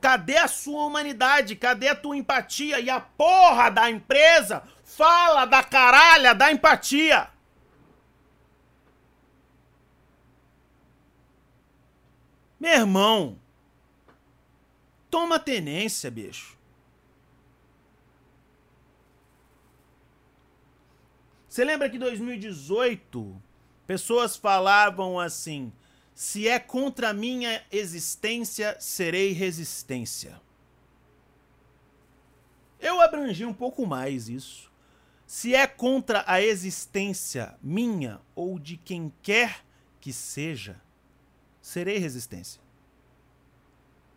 Cadê 0.00 0.36
a 0.36 0.46
sua 0.46 0.86
humanidade? 0.86 1.56
Cadê 1.56 1.88
a 1.88 1.94
tua 1.94 2.16
empatia? 2.16 2.78
E 2.78 2.88
a 2.88 3.00
porra 3.00 3.68
da 3.70 3.90
empresa 3.90 4.62
fala 4.84 5.44
da 5.44 5.62
caralha 5.62 6.34
da 6.34 6.52
empatia. 6.52 7.28
Meu 12.60 12.72
irmão, 12.72 13.38
toma 15.10 15.38
tenência, 15.38 16.10
bicho. 16.10 16.56
Você 21.48 21.64
lembra 21.64 21.88
que 21.88 21.96
em 21.96 22.00
2018 22.00 23.42
pessoas 23.86 24.36
falavam 24.36 25.18
assim: 25.18 25.72
se 26.18 26.48
é 26.48 26.58
contra 26.58 27.10
a 27.10 27.12
minha 27.12 27.64
existência, 27.70 28.76
serei 28.80 29.30
resistência. 29.30 30.40
Eu 32.80 33.00
abrangi 33.00 33.44
um 33.44 33.54
pouco 33.54 33.86
mais 33.86 34.28
isso. 34.28 34.68
Se 35.24 35.54
é 35.54 35.64
contra 35.64 36.24
a 36.26 36.42
existência 36.42 37.56
minha 37.62 38.20
ou 38.34 38.58
de 38.58 38.76
quem 38.76 39.12
quer 39.22 39.64
que 40.00 40.12
seja, 40.12 40.82
serei 41.62 41.98
resistência. 41.98 42.60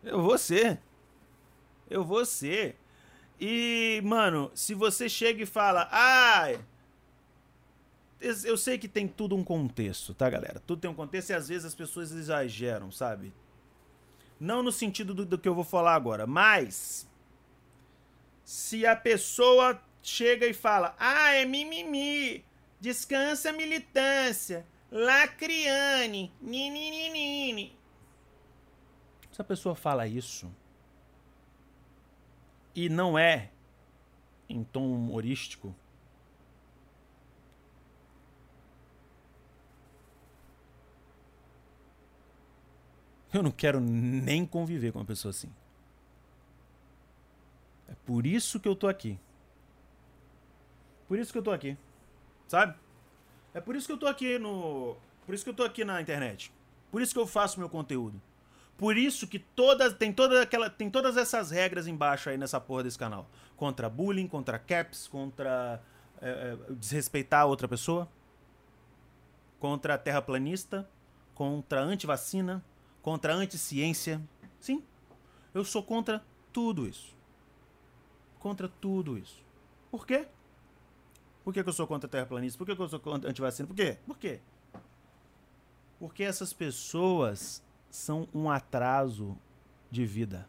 Eu 0.02 0.20
vou 0.22 0.36
ser. 0.36 0.80
Eu 1.88 2.04
vou 2.04 2.26
ser. 2.26 2.80
E, 3.38 4.02
mano, 4.02 4.50
se 4.56 4.74
você 4.74 5.08
chega 5.08 5.44
e 5.44 5.46
fala, 5.46 5.88
ah, 5.92 6.48
eu 8.44 8.56
sei 8.56 8.78
que 8.78 8.88
tem 8.88 9.08
tudo 9.08 9.34
um 9.34 9.42
contexto, 9.42 10.14
tá, 10.14 10.30
galera? 10.30 10.60
Tudo 10.60 10.80
tem 10.80 10.90
um 10.90 10.94
contexto 10.94 11.30
e 11.30 11.34
às 11.34 11.48
vezes 11.48 11.64
as 11.64 11.74
pessoas 11.74 12.12
exageram, 12.12 12.90
sabe? 12.90 13.32
Não 14.38 14.62
no 14.62 14.72
sentido 14.72 15.12
do, 15.12 15.26
do 15.26 15.38
que 15.38 15.48
eu 15.48 15.54
vou 15.54 15.64
falar 15.64 15.94
agora, 15.94 16.26
mas 16.26 17.08
se 18.44 18.86
a 18.86 18.94
pessoa 18.94 19.80
chega 20.02 20.46
e 20.46 20.54
fala, 20.54 20.94
ah, 20.98 21.32
é 21.32 21.44
mimimi, 21.44 22.44
descansa 22.80 23.52
militância, 23.52 24.66
lacriane, 24.90 26.32
nininini. 26.40 27.76
Se 29.30 29.40
a 29.40 29.44
pessoa 29.44 29.74
fala 29.74 30.06
isso 30.06 30.52
e 32.74 32.88
não 32.88 33.18
é 33.18 33.50
em 34.48 34.62
tom 34.62 34.92
humorístico, 34.92 35.74
Eu 43.32 43.42
não 43.42 43.50
quero 43.50 43.80
nem 43.80 44.44
conviver 44.44 44.92
com 44.92 44.98
uma 44.98 45.04
pessoa 45.04 45.30
assim. 45.30 45.50
É 47.88 47.94
por 48.06 48.26
isso 48.26 48.60
que 48.60 48.68
eu 48.68 48.76
tô 48.76 48.86
aqui. 48.86 49.18
Por 51.08 51.18
isso 51.18 51.32
que 51.32 51.38
eu 51.38 51.42
tô 51.42 51.50
aqui. 51.50 51.76
Sabe? 52.46 52.74
É 53.54 53.60
por 53.60 53.76
isso 53.76 53.86
que 53.86 53.92
eu 53.92 53.98
tô 53.98 54.06
aqui 54.06 54.38
no. 54.38 54.96
Por 55.24 55.34
isso 55.34 55.44
que 55.44 55.50
eu 55.50 55.54
tô 55.54 55.62
aqui 55.62 55.84
na 55.84 56.00
internet. 56.00 56.52
Por 56.90 57.00
isso 57.00 57.12
que 57.12 57.20
eu 57.20 57.26
faço 57.26 57.58
meu 57.58 57.68
conteúdo. 57.68 58.20
Por 58.76 58.96
isso 58.96 59.26
que 59.26 59.38
todas 59.38 59.94
tem 59.94 60.12
toda 60.12 60.42
aquela 60.42 60.68
tem 60.68 60.90
todas 60.90 61.16
essas 61.16 61.50
regras 61.50 61.86
embaixo 61.86 62.28
aí 62.28 62.36
nessa 62.36 62.60
porra 62.60 62.82
desse 62.82 62.98
canal, 62.98 63.28
contra 63.56 63.88
bullying, 63.88 64.26
contra 64.26 64.58
caps, 64.58 65.06
contra 65.06 65.80
é, 66.20 66.28
é, 66.28 66.72
desrespeitar 66.74 67.46
outra 67.46 67.68
pessoa, 67.68 68.08
contra 69.60 69.96
terraplanista, 69.96 70.88
contra 71.34 71.80
antivacina, 71.80 72.64
contra 73.02 73.34
a 73.34 73.36
anticiência. 73.36 74.22
Sim, 74.60 74.82
eu 75.52 75.64
sou 75.64 75.82
contra 75.82 76.24
tudo 76.52 76.88
isso. 76.88 77.14
Contra 78.38 78.68
tudo 78.68 79.18
isso. 79.18 79.42
Por 79.90 80.06
quê? 80.06 80.26
Por 81.44 81.52
que, 81.52 81.60
eu 81.60 81.72
sou 81.72 81.86
contra 81.86 82.08
terraplanista? 82.08 82.56
Por 82.56 82.64
que, 82.64 82.80
eu 82.80 82.88
sou 82.88 83.00
contra 83.00 83.28
antivacina? 83.28 83.66
Por 83.66 83.74
quê? 83.74 83.98
Por 84.06 84.16
quê? 84.16 84.40
Porque 85.98 86.22
essas 86.22 86.52
pessoas 86.52 87.62
são 87.90 88.28
um 88.32 88.48
atraso 88.48 89.36
de 89.90 90.06
vida. 90.06 90.48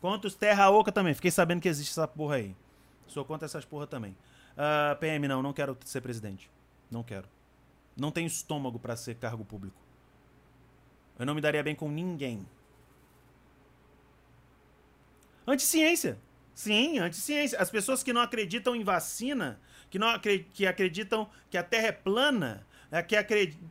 Contra 0.00 0.26
os 0.26 0.34
terra 0.34 0.70
oca 0.70 0.90
também. 0.90 1.14
Fiquei 1.14 1.30
sabendo 1.30 1.60
que 1.60 1.68
existe 1.68 1.92
essa 1.92 2.08
porra 2.08 2.36
aí. 2.36 2.56
Sou 3.06 3.24
contra 3.24 3.46
essas 3.46 3.64
porra 3.64 3.86
também. 3.86 4.12
Uh, 4.12 4.92
ah, 4.92 4.96
PM, 4.98 5.28
não, 5.28 5.42
não 5.42 5.52
quero 5.52 5.76
ser 5.84 6.00
presidente. 6.00 6.50
Não 6.90 7.02
quero. 7.02 7.28
Não 7.96 8.10
tenho 8.10 8.26
estômago 8.26 8.78
para 8.78 8.96
ser 8.96 9.14
cargo 9.16 9.44
público. 9.44 9.81
Eu 11.18 11.26
não 11.26 11.34
me 11.34 11.40
daria 11.40 11.62
bem 11.62 11.74
com 11.74 11.90
ninguém. 11.90 12.46
Anticiência. 15.46 16.18
Sim, 16.54 16.98
anticiência. 16.98 17.58
As 17.58 17.70
pessoas 17.70 18.02
que 18.02 18.12
não 18.12 18.20
acreditam 18.20 18.76
em 18.76 18.84
vacina, 18.84 19.60
que, 19.90 19.98
não 19.98 20.18
que 20.18 20.66
acreditam 20.66 21.28
que 21.50 21.56
a 21.58 21.62
Terra 21.62 21.88
é 21.88 21.92
plana, 21.92 22.66
é, 22.90 23.02
que, 23.02 23.16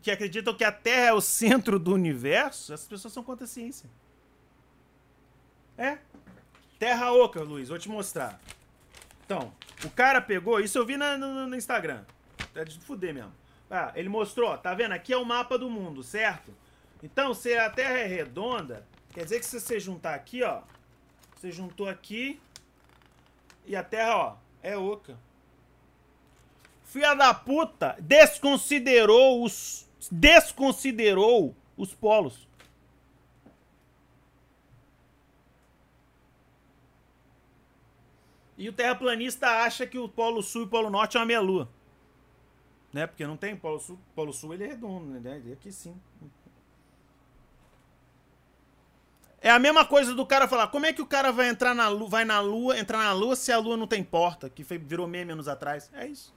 que 0.02 0.12
acreditam 0.12 0.54
que 0.54 0.64
a 0.64 0.72
Terra 0.72 1.10
é 1.10 1.14
o 1.14 1.22
centro 1.22 1.78
do 1.78 1.94
universo, 1.94 2.74
essas 2.74 2.88
pessoas 2.88 3.14
são 3.14 3.24
contra 3.24 3.46
a 3.46 3.48
ciência. 3.48 3.90
É. 5.78 6.00
Terra 6.80 7.12
oca, 7.14 7.42
Luiz, 7.42 7.70
vou 7.70 7.78
te 7.78 7.88
mostrar. 7.88 8.42
Então, 9.26 9.54
o 9.84 9.90
cara 9.90 10.20
pegou, 10.20 10.60
isso 10.60 10.78
eu 10.78 10.86
vi 10.86 10.98
na, 10.98 11.18
no, 11.18 11.48
no, 11.48 11.56
Instagram. 11.56 12.04
É 12.56 12.66
de 12.66 12.80
fuder 12.80 13.14
mesmo. 13.14 13.32
Ah, 13.70 13.92
ele 13.96 14.10
mostrou, 14.10 14.58
tá 14.58 14.74
vendo? 14.74 14.92
Aqui 14.92 15.14
é 15.14 15.18
o 15.18 15.24
mapa 15.24 15.58
do 15.58 15.70
mundo, 15.70 16.04
certo? 16.04 16.52
Então, 17.04 17.34
se 17.34 17.56
a 17.58 17.70
Terra 17.70 17.98
é 17.98 18.06
redonda, 18.06 18.86
quer 19.10 19.24
dizer 19.24 19.40
que 19.40 19.46
se 19.46 19.60
você 19.60 19.80
juntar 19.80 20.14
aqui, 20.14 20.44
ó, 20.44 20.62
você 21.36 21.52
juntou 21.52 21.88
aqui 21.88 22.40
e 23.66 23.76
a 23.76 23.84
Terra, 23.84 24.18
ó, 24.18 24.36
é 24.62 24.78
oca. 24.78 25.18
Filha 26.84 27.14
da 27.14 27.34
puta 27.34 27.96
desconsiderou 28.00 29.44
os 29.44 29.90
desconsiderou 30.12 31.56
os 31.78 31.94
polos. 31.94 32.48
E 38.58 38.70
o 38.70 38.74
terraplanista 38.74 39.48
acha 39.48 39.88
que 39.88 39.98
o 39.98 40.08
Polo 40.08 40.44
Sul 40.44 40.62
e 40.62 40.66
o 40.66 40.68
Polo 40.68 40.90
Norte 40.90 41.18
é 41.18 41.20
uma 41.20 41.26
meia-lua. 41.26 41.68
Né? 42.94 43.08
Porque 43.08 43.26
não 43.26 43.38
tem 43.38 43.56
Polo 43.56 43.80
Sul. 43.80 43.98
Polo 44.14 44.34
Sul 44.34 44.54
ele 44.54 44.66
é 44.66 44.68
redondo, 44.68 45.20
né? 45.20 45.42
Aqui 45.52 45.72
sim. 45.72 46.00
É 49.44 49.50
a 49.50 49.58
mesma 49.58 49.84
coisa 49.84 50.14
do 50.14 50.24
cara 50.24 50.48
falar, 50.48 50.68
como 50.68 50.86
é 50.86 50.94
que 50.94 51.02
o 51.02 51.06
cara 51.06 51.32
vai 51.32 51.50
entrar 51.50 51.74
na 51.74 51.88
lua, 51.88 52.08
vai 52.08 52.24
na 52.24 52.40
lua, 52.40 52.78
entrar 52.78 53.00
na 53.00 53.12
lua 53.12 53.36
se 53.36 53.52
a 53.52 53.58
lua 53.58 53.76
não 53.76 53.88
tem 53.88 54.04
porta, 54.04 54.48
que 54.52 54.64
foi, 54.64 54.78
virou 54.78 55.08
meme 55.08 55.32
anos 55.32 55.48
atrás. 55.48 55.90
É 55.96 56.06
isso. 56.06 56.32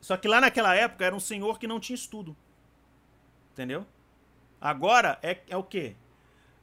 Só 0.00 0.16
que 0.16 0.28
lá 0.28 0.40
naquela 0.40 0.72
época 0.76 1.04
era 1.04 1.14
um 1.14 1.20
senhor 1.20 1.58
que 1.58 1.66
não 1.66 1.80
tinha 1.80 1.96
estudo. 1.96 2.36
Entendeu? 3.52 3.84
Agora 4.60 5.18
é, 5.20 5.38
é 5.48 5.56
o 5.56 5.64
quê? 5.64 5.96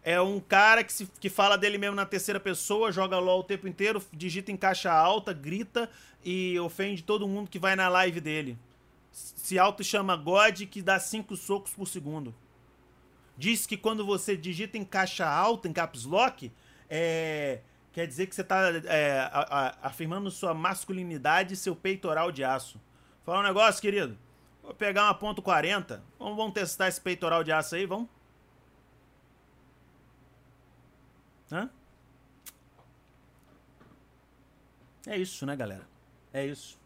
É 0.02 0.22
um 0.22 0.40
cara 0.40 0.82
que, 0.82 0.94
se, 0.94 1.06
que 1.20 1.30
fala 1.30 1.58
dele 1.58 1.78
mesmo 1.78 1.96
na 1.96 2.06
terceira 2.06 2.40
pessoa, 2.40 2.90
joga 2.90 3.20
LOL 3.20 3.42
o 3.42 3.44
tempo 3.44 3.68
inteiro, 3.68 4.02
digita 4.14 4.50
em 4.50 4.56
caixa 4.56 4.94
alta, 4.94 5.34
grita 5.34 5.90
e 6.24 6.58
ofende 6.60 7.04
todo 7.04 7.28
mundo 7.28 7.50
que 7.50 7.60
vai 7.60 7.76
na 7.76 7.90
live 7.90 8.22
dele. 8.22 8.58
Se 9.12 9.60
auto 9.60 9.84
chama 9.84 10.16
God 10.16 10.62
que 10.68 10.82
dá 10.82 11.00
cinco 11.00 11.36
socos 11.36 11.74
por 11.74 11.88
segundo 11.88 12.34
diz 13.38 13.66
que 13.66 13.78
quando 13.78 14.06
você 14.06 14.36
digita 14.36 14.78
em 14.78 14.84
caixa 14.84 15.28
alta, 15.28 15.68
em 15.68 15.74
caps 15.74 16.06
lock, 16.06 16.52
é, 16.90 17.62
quer 17.92 18.08
dizer 18.08 18.28
que 18.28 18.36
você 18.36 18.42
está 18.42 18.70
é, 18.86 19.30
afirmando 19.82 20.30
sua 20.32 20.54
masculinidade 20.54 21.54
e 21.54 21.58
seu 21.58 21.76
peitoral 21.76 22.32
de 22.32 22.44
aço. 22.44 22.80
Fala 23.24 23.40
um 23.40 23.44
negócio, 23.44 23.82
querido. 23.82 24.18
Vou 24.62 24.74
pegar 24.74 25.04
uma 25.06 25.14
ponto 25.14 25.42
.40. 25.42 26.02
Vamos, 26.18 26.36
vamos 26.36 26.54
testar 26.54 26.88
esse 26.88 27.02
peitoral 27.02 27.44
de 27.44 27.52
aço 27.52 27.76
aí, 27.76 27.86
vamos? 27.86 28.10
Hã? 31.52 31.70
É 35.08 35.18
isso, 35.18 35.46
né, 35.46 35.56
galera? 35.56 35.88
É 36.34 36.46
isso. 36.46 36.80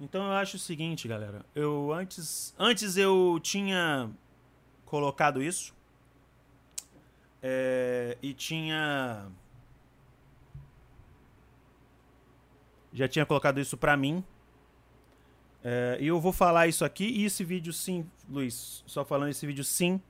Então 0.00 0.24
eu 0.26 0.32
acho 0.32 0.56
o 0.56 0.60
seguinte, 0.60 1.08
galera. 1.08 1.44
Eu 1.54 1.92
antes, 1.92 2.54
antes 2.58 2.96
eu 2.96 3.38
tinha 3.42 4.10
colocado 4.84 5.42
isso. 5.42 5.74
É, 7.42 8.16
e 8.22 8.32
tinha. 8.32 9.26
Já 12.92 13.08
tinha 13.08 13.26
colocado 13.26 13.60
isso 13.60 13.76
pra 13.76 13.96
mim. 13.96 14.24
É, 15.62 15.98
e 16.00 16.06
eu 16.06 16.20
vou 16.20 16.32
falar 16.32 16.68
isso 16.68 16.84
aqui. 16.84 17.04
E 17.04 17.24
esse 17.24 17.44
vídeo, 17.44 17.72
sim, 17.72 18.08
Luiz, 18.28 18.84
só 18.86 19.04
falando 19.04 19.30
esse 19.30 19.46
vídeo, 19.46 19.64
sim. 19.64 20.00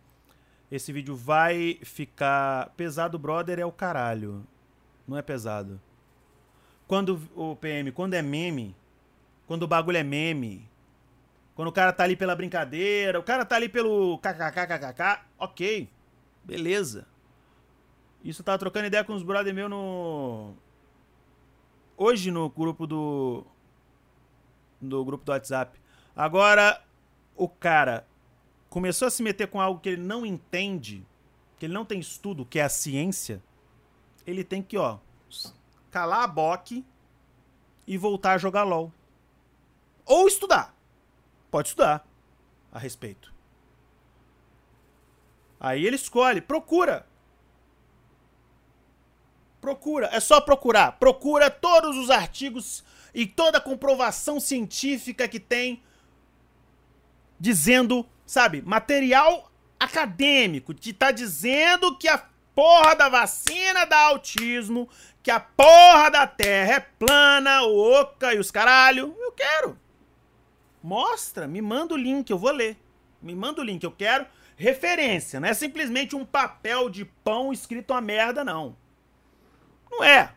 Esse 0.71 0.93
vídeo 0.93 1.17
vai 1.17 1.79
ficar. 1.83 2.71
Pesado, 2.77 3.19
brother, 3.19 3.59
é 3.59 3.67
o 3.67 3.73
caralho. 3.73 4.47
Não 5.07 5.17
é 5.17 5.23
pesado. 5.23 5.81
Quando 6.87 7.21
o 7.35 7.57
PM, 7.57 7.91
quando 7.93 8.15
é 8.15 8.23
meme, 8.23 8.77
quando 9.47 9.63
o 9.63 9.69
bagulho 9.69 9.97
é 9.97 10.03
meme, 10.03 10.69
quando 11.55 11.69
o 11.69 11.73
cara 11.73 11.93
tá 11.93 12.05
ali 12.05 12.17
pela 12.17 12.35
brincadeira, 12.35 13.19
o 13.19 13.23
cara 13.23 13.45
tá 13.45 13.57
ali 13.57 13.69
pelo 13.69 14.19
kkkkk, 14.19 15.21
ok, 15.39 15.89
beleza. 16.43 17.07
Isso 18.25 18.41
eu 18.41 18.45
tava 18.45 18.59
trocando 18.59 18.87
ideia 18.87 19.05
com 19.05 19.15
os 19.15 19.23
brother 19.23 19.55
meu 19.55 19.69
no. 19.69 20.55
Hoje 21.97 22.31
no 22.31 22.49
grupo 22.49 22.87
do. 22.87 23.45
No 24.81 25.05
grupo 25.05 25.25
do 25.25 25.31
WhatsApp. 25.31 25.79
Agora, 26.17 26.83
o 27.37 27.49
cara 27.49 28.07
começou 28.69 29.07
a 29.07 29.11
se 29.11 29.23
meter 29.23 29.49
com 29.49 29.61
algo 29.61 29.81
que 29.81 29.91
ele 29.91 30.03
não 30.03 30.25
entende, 30.25 31.07
que 31.59 31.67
ele 31.67 31.75
não 31.75 31.85
tem 31.85 32.01
estudo, 32.01 32.45
que 32.45 32.59
é 32.59 32.63
a 32.63 32.69
ciência. 32.69 33.43
Ele 34.27 34.43
tem 34.43 34.63
que, 34.63 34.77
ó, 34.79 34.99
calar 35.91 36.25
a 36.25 36.27
boque 36.27 36.85
e 37.87 37.99
voltar 37.99 38.33
a 38.33 38.39
jogar 38.39 38.65
LOL. 38.65 38.93
Ou 40.05 40.27
estudar. 40.27 40.74
Pode 41.55 41.69
estudar 41.69 42.05
a 42.73 42.81
respeito. 42.81 43.33
Aí 45.61 45.87
ele 45.87 45.95
escolhe, 45.95 46.41
procura. 46.41 47.07
Procura, 49.61 50.09
é 50.11 50.19
só 50.19 50.41
procurar. 50.41 50.99
Procura 50.99 51.49
todos 51.49 51.97
os 51.97 52.11
artigos 52.11 52.83
e 53.15 53.25
toda 53.25 53.59
a 53.59 53.61
comprovação 53.61 54.41
científica 54.41 55.29
que 55.29 55.39
tem 55.39 55.81
dizendo, 57.39 58.05
sabe, 58.27 58.61
material 58.61 59.49
acadêmico 59.79 60.75
que 60.75 60.93
tá 60.93 61.13
dizendo 61.13 61.97
que 61.97 62.09
a 62.09 62.19
porra 62.53 62.97
da 62.97 63.09
vacina 63.09 63.85
dá 63.85 64.01
autismo, 64.01 64.89
que 65.23 65.31
a 65.31 65.39
porra 65.39 66.11
da 66.11 66.27
terra 66.27 66.73
é 66.73 66.81
plana, 66.81 67.63
oca 67.63 68.35
e 68.35 68.41
os 68.41 68.51
caralho. 68.51 69.17
Eu 69.21 69.31
quero. 69.31 69.84
Mostra, 70.85 71.49
me 71.49 71.63
manda 71.63 71.95
o 71.95 71.97
link, 71.97 72.29
eu 72.29 72.39
vou 72.39 72.51
ler. 72.51 72.77
Me 73.23 73.35
manda 73.35 73.63
o 73.63 73.65
link, 73.65 73.83
eu 73.83 73.91
quero 73.91 74.27
referência, 74.55 75.41
não 75.41 75.49
é 75.49 75.55
simplesmente 75.55 76.15
um 76.15 76.27
papel 76.27 76.91
de 76.91 77.07
pão 77.07 77.55
escrito 77.55 77.95
a 77.95 78.03
merda, 78.03 78.45
não. 78.45 78.77
Não 79.91 80.05
é. 80.05 80.35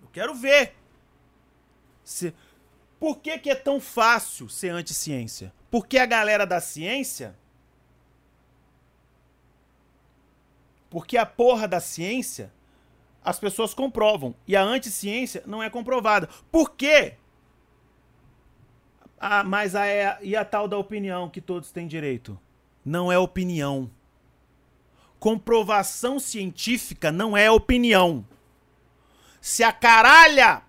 Eu 0.00 0.08
quero 0.12 0.36
ver. 0.36 0.76
Se... 2.04 2.32
Por 3.00 3.18
que, 3.18 3.36
que 3.40 3.50
é 3.50 3.56
tão 3.56 3.80
fácil 3.80 4.48
ser 4.48 4.68
anti-ciência? 4.68 5.52
Porque 5.68 5.98
a 5.98 6.06
galera 6.06 6.46
da 6.46 6.60
ciência. 6.60 7.36
Porque 10.88 11.18
a 11.18 11.26
porra 11.26 11.66
da 11.66 11.80
ciência 11.80 12.52
as 13.24 13.40
pessoas 13.40 13.74
comprovam. 13.74 14.32
E 14.46 14.54
a 14.54 14.62
anti-ciência 14.62 15.42
não 15.44 15.60
é 15.60 15.68
comprovada. 15.68 16.28
Por 16.52 16.70
quê? 16.70 17.16
Ah, 19.20 19.42
mas 19.42 19.74
a, 19.74 19.84
e 20.22 20.36
a 20.36 20.44
tal 20.44 20.68
da 20.68 20.78
opinião 20.78 21.28
que 21.28 21.40
todos 21.40 21.70
têm 21.70 21.86
direito? 21.86 22.38
Não 22.84 23.10
é 23.10 23.18
opinião. 23.18 23.90
Comprovação 25.18 26.20
científica 26.20 27.10
não 27.10 27.36
é 27.36 27.50
opinião. 27.50 28.24
Se 29.40 29.64
a 29.64 29.72
caralha 29.72 30.62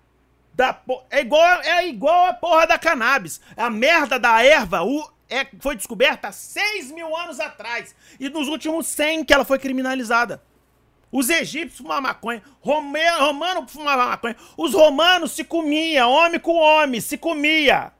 da 0.52 0.78
é 1.10 1.20
igual 1.20 1.62
é 1.62 1.86
igual 1.86 2.26
a 2.26 2.34
porra 2.34 2.66
da 2.66 2.78
cannabis. 2.78 3.40
A 3.56 3.70
merda 3.70 4.18
da 4.18 4.44
erva 4.44 4.82
o, 4.82 5.08
é, 5.28 5.46
foi 5.60 5.76
descoberta 5.76 6.28
há 6.28 6.32
6 6.32 6.90
mil 6.90 7.16
anos 7.16 7.38
atrás. 7.40 7.94
E 8.18 8.28
nos 8.28 8.48
últimos 8.48 8.86
100 8.88 9.24
que 9.24 9.32
ela 9.32 9.44
foi 9.44 9.58
criminalizada. 9.58 10.42
Os 11.12 11.28
egípcios 11.28 11.78
fumavam 11.78 12.02
maconha, 12.02 12.42
romano 12.60 13.66
fumava 13.66 14.06
maconha. 14.06 14.36
Os 14.56 14.74
romanos 14.74 15.32
se 15.32 15.44
comia, 15.44 16.06
homem 16.06 16.38
com 16.38 16.54
homem, 16.56 17.00
se 17.00 17.16
comia. 17.16 17.92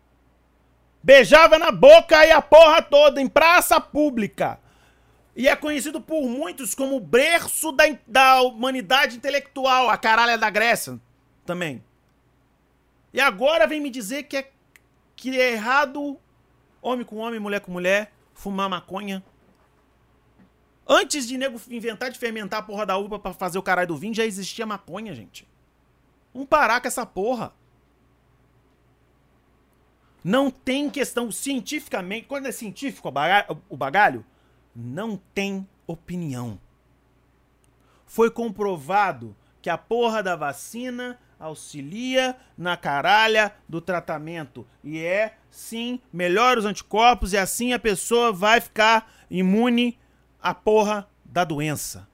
Beijava 1.02 1.58
na 1.58 1.70
boca 1.70 2.26
e 2.26 2.30
a 2.30 2.42
porra 2.42 2.82
toda, 2.82 3.20
em 3.20 3.28
praça 3.28 3.80
pública. 3.80 4.58
E 5.34 5.48
é 5.48 5.56
conhecido 5.56 6.00
por 6.00 6.28
muitos 6.28 6.74
como 6.74 6.96
o 6.96 7.00
berço 7.00 7.72
da, 7.72 7.84
da 8.06 8.42
humanidade 8.42 9.16
intelectual, 9.16 9.88
a 9.88 9.96
caralha 9.96 10.36
da 10.36 10.50
Grécia 10.50 11.00
também. 11.46 11.82
E 13.12 13.20
agora 13.20 13.66
vem 13.66 13.80
me 13.80 13.90
dizer 13.90 14.24
que 14.24 14.36
é, 14.36 14.50
que 15.16 15.40
é 15.40 15.52
errado 15.52 16.18
homem 16.82 17.04
com 17.04 17.16
homem, 17.16 17.40
mulher 17.40 17.60
com 17.60 17.72
mulher, 17.72 18.12
fumar 18.34 18.68
maconha. 18.68 19.22
Antes 20.86 21.26
de 21.26 21.38
nego 21.38 21.60
inventar 21.70 22.10
de 22.10 22.18
fermentar 22.18 22.60
a 22.60 22.62
porra 22.62 22.84
da 22.84 22.96
uva 22.96 23.18
para 23.18 23.32
fazer 23.32 23.58
o 23.58 23.62
caralho 23.62 23.88
do 23.88 23.96
vinho, 23.96 24.14
já 24.14 24.24
existia 24.24 24.66
maconha, 24.66 25.14
gente. 25.14 25.46
Vamos 26.32 26.48
parar 26.48 26.80
com 26.80 26.88
essa 26.88 27.06
porra. 27.06 27.52
Não 30.22 30.50
tem 30.50 30.90
questão 30.90 31.30
cientificamente. 31.30 32.26
Quando 32.26 32.46
é 32.46 32.52
científico 32.52 33.12
o 33.68 33.76
bagalho, 33.76 34.24
não 34.74 35.16
tem 35.34 35.66
opinião. 35.86 36.58
Foi 38.06 38.30
comprovado 38.30 39.36
que 39.62 39.70
a 39.70 39.78
porra 39.78 40.22
da 40.22 40.36
vacina 40.36 41.18
auxilia 41.38 42.36
na 42.56 42.76
caralha 42.76 43.54
do 43.68 43.80
tratamento. 43.80 44.66
E 44.84 44.98
é, 44.98 45.36
sim, 45.50 46.00
melhora 46.12 46.60
os 46.60 46.66
anticorpos 46.66 47.32
e 47.32 47.38
assim 47.38 47.72
a 47.72 47.78
pessoa 47.78 48.32
vai 48.32 48.60
ficar 48.60 49.10
imune 49.30 49.98
à 50.40 50.52
porra 50.52 51.08
da 51.24 51.44
doença. 51.44 52.06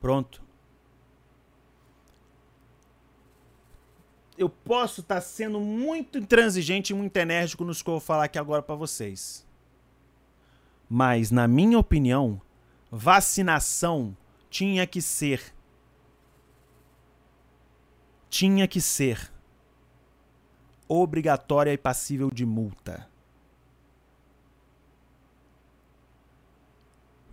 Pronto. 0.00 0.43
Eu 4.36 4.48
posso 4.48 5.00
estar 5.00 5.16
tá 5.16 5.20
sendo 5.20 5.60
muito 5.60 6.18
intransigente 6.18 6.92
e 6.92 6.96
muito 6.96 7.16
enérgico 7.16 7.64
nos 7.64 7.82
que 7.82 7.88
eu 7.88 7.94
vou 7.94 8.00
falar 8.00 8.24
aqui 8.24 8.38
agora 8.38 8.62
para 8.62 8.74
vocês. 8.74 9.46
Mas, 10.88 11.30
na 11.30 11.46
minha 11.46 11.78
opinião, 11.78 12.40
vacinação 12.90 14.16
tinha 14.50 14.86
que 14.86 15.00
ser. 15.00 15.54
Tinha 18.28 18.66
que 18.66 18.80
ser 18.80 19.32
obrigatória 20.88 21.72
e 21.72 21.78
passível 21.78 22.30
de 22.30 22.44
multa. 22.44 23.08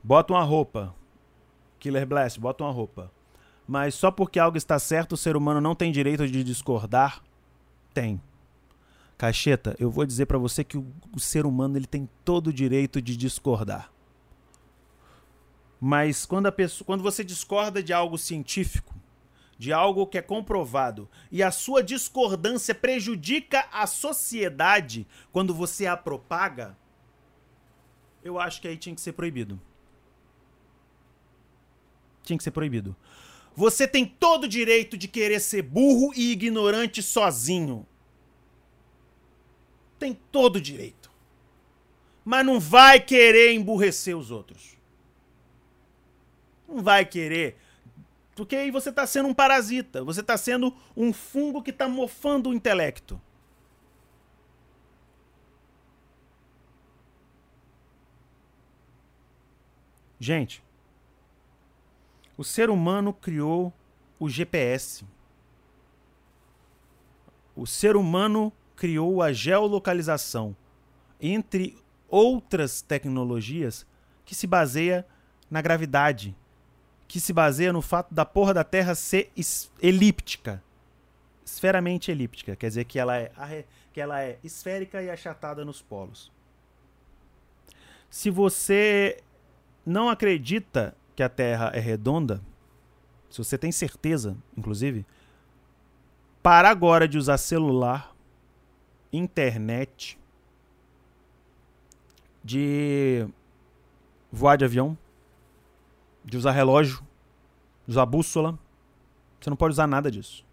Bota 0.03 0.33
uma 0.33 0.43
roupa. 0.43 0.95
Killer 1.79 2.05
Blast, 2.05 2.39
bota 2.39 2.63
uma 2.63 2.71
roupa. 2.71 3.11
Mas 3.67 3.95
só 3.95 4.11
porque 4.11 4.39
algo 4.39 4.57
está 4.57 4.77
certo, 4.79 5.13
o 5.13 5.17
ser 5.17 5.35
humano 5.35 5.61
não 5.61 5.75
tem 5.75 5.91
direito 5.91 6.27
de 6.27 6.43
discordar? 6.43 7.21
Tem. 7.93 8.21
Cacheta, 9.17 9.75
eu 9.79 9.91
vou 9.91 10.05
dizer 10.05 10.25
para 10.25 10.39
você 10.39 10.63
que 10.63 10.77
o, 10.77 10.85
o, 11.15 11.19
ser 11.19 11.45
humano 11.45 11.77
ele 11.77 11.85
tem 11.85 12.09
todo 12.25 12.47
o 12.47 12.53
direito 12.53 12.99
de 12.99 13.15
discordar. 13.15 13.91
Mas 15.79 16.25
quando, 16.25 16.47
a 16.47 16.51
pessoa, 16.51 16.85
quando 16.85 17.03
você 17.03 17.23
discorda 17.23 17.83
de 17.83 17.93
algo 17.93 18.17
científico, 18.17 18.95
de 19.59 19.71
algo 19.71 20.07
que 20.07 20.17
é 20.17 20.23
comprovado, 20.23 21.07
e 21.31 21.43
a 21.43 21.51
sua 21.51 21.83
discordância 21.83 22.73
prejudica 22.73 23.67
a 23.71 23.85
sociedade 23.85 25.05
quando 25.31 25.53
você 25.53 25.85
a 25.85 25.95
propaga, 25.95 26.75
eu 28.23 28.39
acho 28.39 28.59
que 28.59 28.67
aí 28.67 28.75
tinha 28.75 28.95
que 28.95 29.01
ser 29.01 29.13
proibido. 29.13 29.61
Tinha 32.23 32.37
que 32.37 32.43
ser 32.43 32.49
proibido. 32.49 32.95
Você 33.55 33.87
tem 33.87 34.05
todo 34.05 34.45
o 34.45 34.47
direito 34.47 34.97
de 34.97 35.07
querer 35.07 35.39
ser 35.39 35.61
burro 35.61 36.11
e 36.15 36.31
ignorante 36.31 37.01
sozinho 37.03 37.85
tem 40.01 40.17
todo 40.31 40.55
o 40.55 40.61
direito. 40.61 41.11
Mas 42.25 42.43
não 42.43 42.59
vai 42.59 42.99
querer 42.99 43.53
emburrecer 43.53 44.17
os 44.17 44.31
outros. 44.31 44.75
Não 46.67 46.81
vai 46.81 47.05
querer. 47.05 47.55
Porque 48.35 48.55
aí 48.55 48.71
você 48.71 48.89
está 48.89 49.05
sendo 49.05 49.29
um 49.29 49.33
parasita. 49.33 50.03
Você 50.03 50.21
está 50.21 50.35
sendo 50.37 50.75
um 50.97 51.13
fungo 51.13 51.61
que 51.61 51.69
está 51.69 51.87
mofando 51.87 52.49
o 52.49 52.53
intelecto. 52.53 53.21
Gente, 60.19 60.63
o 62.41 62.43
ser 62.43 62.71
humano 62.71 63.13
criou 63.13 63.71
o 64.19 64.27
GPS. 64.27 65.05
O 67.55 67.67
ser 67.67 67.95
humano 67.95 68.51
criou 68.75 69.21
a 69.21 69.31
geolocalização, 69.31 70.57
entre 71.19 71.77
outras 72.09 72.81
tecnologias, 72.81 73.85
que 74.25 74.33
se 74.33 74.47
baseia 74.47 75.05
na 75.51 75.61
gravidade, 75.61 76.35
que 77.07 77.19
se 77.19 77.31
baseia 77.31 77.71
no 77.71 77.79
fato 77.79 78.11
da 78.11 78.25
porra 78.25 78.55
da 78.55 78.63
Terra 78.63 78.95
ser 78.95 79.31
elíptica. 79.79 80.63
Esferamente 81.45 82.09
elíptica, 82.09 82.55
quer 82.55 82.69
dizer 82.69 82.85
que 82.85 82.97
ela 82.97 83.17
é, 83.17 83.31
que 83.93 84.01
ela 84.01 84.19
é 84.19 84.39
esférica 84.43 84.99
e 84.99 85.11
achatada 85.11 85.63
nos 85.63 85.79
polos. 85.79 86.31
Se 88.09 88.31
você 88.31 89.21
não 89.85 90.09
acredita 90.09 90.95
que 91.21 91.25
a 91.25 91.29
Terra 91.29 91.69
é 91.75 91.79
redonda, 91.79 92.41
se 93.29 93.37
você 93.37 93.55
tem 93.55 93.71
certeza, 93.71 94.35
inclusive, 94.57 95.05
para 96.41 96.67
agora 96.67 97.07
de 97.07 97.15
usar 97.15 97.37
celular, 97.37 98.15
internet, 99.13 100.17
de 102.43 103.27
voar 104.31 104.57
de 104.57 104.65
avião, 104.65 104.97
de 106.25 106.37
usar 106.37 106.53
relógio, 106.53 107.05
de 107.85 107.91
usar 107.91 108.07
bússola. 108.07 108.57
Você 109.39 109.51
não 109.51 109.57
pode 109.57 109.73
usar 109.73 109.85
nada 109.85 110.09
disso. 110.09 110.43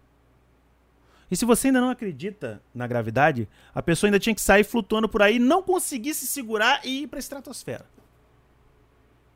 E 1.31 1.35
se 1.35 1.45
você 1.45 1.69
ainda 1.69 1.81
não 1.81 1.89
acredita 1.89 2.61
na 2.75 2.85
gravidade, 2.85 3.49
a 3.73 3.81
pessoa 3.81 4.07
ainda 4.07 4.19
tinha 4.19 4.35
que 4.35 4.41
sair 4.41 4.63
flutuando 4.63 5.09
por 5.09 5.23
aí, 5.23 5.39
não 5.39 5.63
conseguir 5.63 6.13
se 6.13 6.27
segurar 6.27 6.85
e 6.85 7.03
ir 7.03 7.07
para 7.07 7.17
a 7.17 7.21
estratosfera. 7.21 7.87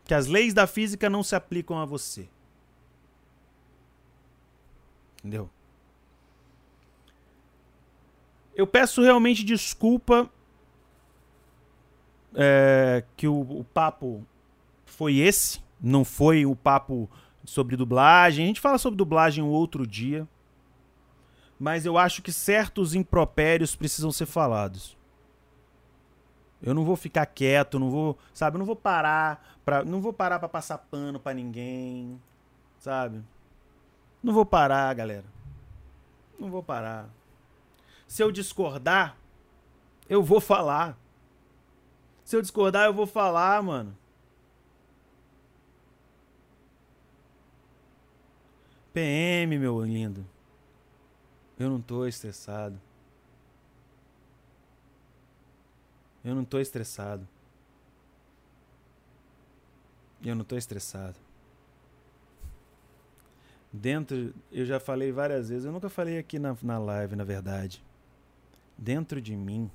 Que 0.05 0.13
as 0.13 0.27
leis 0.27 0.53
da 0.53 0.67
física 0.67 1.09
não 1.09 1.23
se 1.23 1.35
aplicam 1.35 1.79
a 1.79 1.85
você. 1.85 2.27
Entendeu? 5.19 5.49
Eu 8.55 8.67
peço 8.67 9.01
realmente 9.01 9.43
desculpa 9.43 10.29
é, 12.35 13.03
que 13.15 13.27
o, 13.27 13.39
o 13.39 13.63
papo 13.63 14.25
foi 14.85 15.17
esse, 15.17 15.61
não 15.81 16.05
foi 16.05 16.45
o 16.45 16.55
papo 16.55 17.09
sobre 17.45 17.75
dublagem. 17.75 18.45
A 18.45 18.47
gente 18.47 18.61
fala 18.61 18.77
sobre 18.77 18.97
dublagem 18.97 19.43
um 19.43 19.49
outro 19.49 19.87
dia. 19.87 20.27
Mas 21.59 21.85
eu 21.85 21.97
acho 21.97 22.21
que 22.21 22.31
certos 22.31 22.93
impropérios 22.93 23.75
precisam 23.75 24.11
ser 24.11 24.25
falados. 24.25 24.97
Eu 26.61 26.73
não 26.73 26.83
vou 26.85 26.95
ficar 26.95 27.25
quieto, 27.25 27.79
não 27.79 27.89
vou, 27.89 28.17
sabe, 28.33 28.55
eu 28.55 28.59
não 28.59 28.65
vou 28.65 28.75
parar 28.75 29.52
para 29.65 29.83
não 29.83 30.01
vou 30.01 30.13
parar 30.13 30.39
para 30.39 30.49
passar 30.49 30.77
pano 30.77 31.19
para 31.19 31.33
ninguém, 31.33 32.21
sabe? 32.79 33.23
Não 34.21 34.33
vou 34.33 34.45
parar, 34.45 34.93
galera. 34.93 35.25
Não 36.39 36.49
vou 36.49 36.63
parar. 36.63 37.09
Se 38.07 38.21
eu 38.23 38.31
discordar, 38.31 39.17
eu 40.09 40.21
vou 40.23 40.39
falar. 40.39 40.97
Se 42.23 42.35
eu 42.35 42.41
discordar, 42.41 42.85
eu 42.85 42.93
vou 42.93 43.07
falar, 43.07 43.61
mano. 43.61 43.97
PM, 48.93 49.57
meu 49.57 49.83
lindo. 49.83 50.25
Eu 51.57 51.69
não 51.69 51.81
tô 51.81 52.05
estressado. 52.05 52.79
Eu 56.23 56.35
não 56.35 56.45
tô 56.45 56.59
estressado. 56.59 57.27
Eu 60.23 60.35
não 60.35 60.45
tô 60.45 60.55
estressado. 60.55 61.19
Dentro, 63.71 64.33
eu 64.51 64.65
já 64.65 64.79
falei 64.79 65.11
várias 65.11 65.49
vezes, 65.49 65.65
eu 65.65 65.71
nunca 65.71 65.89
falei 65.89 66.17
aqui 66.17 66.37
na, 66.37 66.55
na 66.61 66.77
live, 66.77 67.15
na 67.15 67.23
verdade. 67.23 67.83
Dentro 68.77 69.19
de 69.19 69.35
mim, 69.35 69.69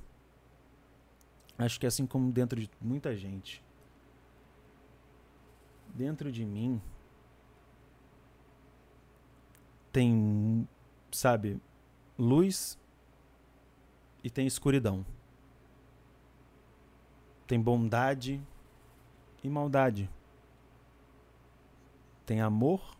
acho 1.59 1.78
que 1.80 1.86
assim 1.86 2.07
como 2.07 2.30
dentro 2.30 2.61
de 2.61 2.70
muita 2.80 3.16
gente, 3.16 3.62
dentro 5.94 6.30
de 6.30 6.44
mim 6.44 6.80
tem, 9.92 10.68
sabe, 11.11 11.61
luz 12.16 12.78
e 14.22 14.30
tem 14.30 14.46
escuridão. 14.46 15.05
Tem 17.49 17.61
bondade 17.61 18.40
e 19.42 19.49
maldade. 19.49 20.09
Tem 22.29 22.43
amor 22.43 22.95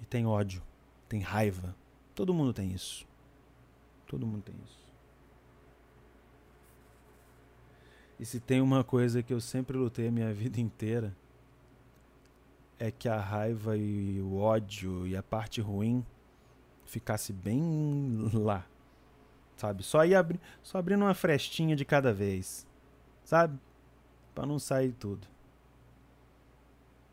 e 0.00 0.04
tem 0.04 0.26
ódio. 0.26 0.60
Tem 1.08 1.20
raiva. 1.20 1.72
Todo 2.16 2.34
mundo 2.34 2.52
tem 2.52 2.72
isso. 2.72 3.06
Todo 4.08 4.26
mundo 4.26 4.42
tem 4.42 4.56
isso. 4.64 4.92
E 8.18 8.26
se 8.26 8.40
tem 8.40 8.60
uma 8.60 8.82
coisa 8.82 9.22
que 9.22 9.32
eu 9.32 9.40
sempre 9.40 9.76
lutei 9.76 10.08
a 10.08 10.10
minha 10.10 10.34
vida 10.34 10.60
inteira, 10.60 11.16
é 12.76 12.90
que 12.90 13.08
a 13.08 13.20
raiva 13.20 13.76
e 13.76 14.20
o 14.20 14.36
ódio 14.36 15.06
e 15.06 15.16
a 15.16 15.22
parte 15.22 15.60
ruim 15.60 16.04
ficasse 16.86 17.32
bem 17.32 18.28
lá. 18.34 18.66
Sabe? 19.56 19.84
Só 19.84 20.04
ir 20.04 20.16
abri 20.16 20.40
só 20.60 20.78
abrindo 20.78 21.02
uma 21.02 21.14
frestinha 21.14 21.76
de 21.76 21.84
cada 21.84 22.12
vez. 22.12 22.66
Sabe? 23.22 23.56
Para 24.34 24.44
não 24.44 24.58
sair 24.58 24.90
tudo. 24.90 25.35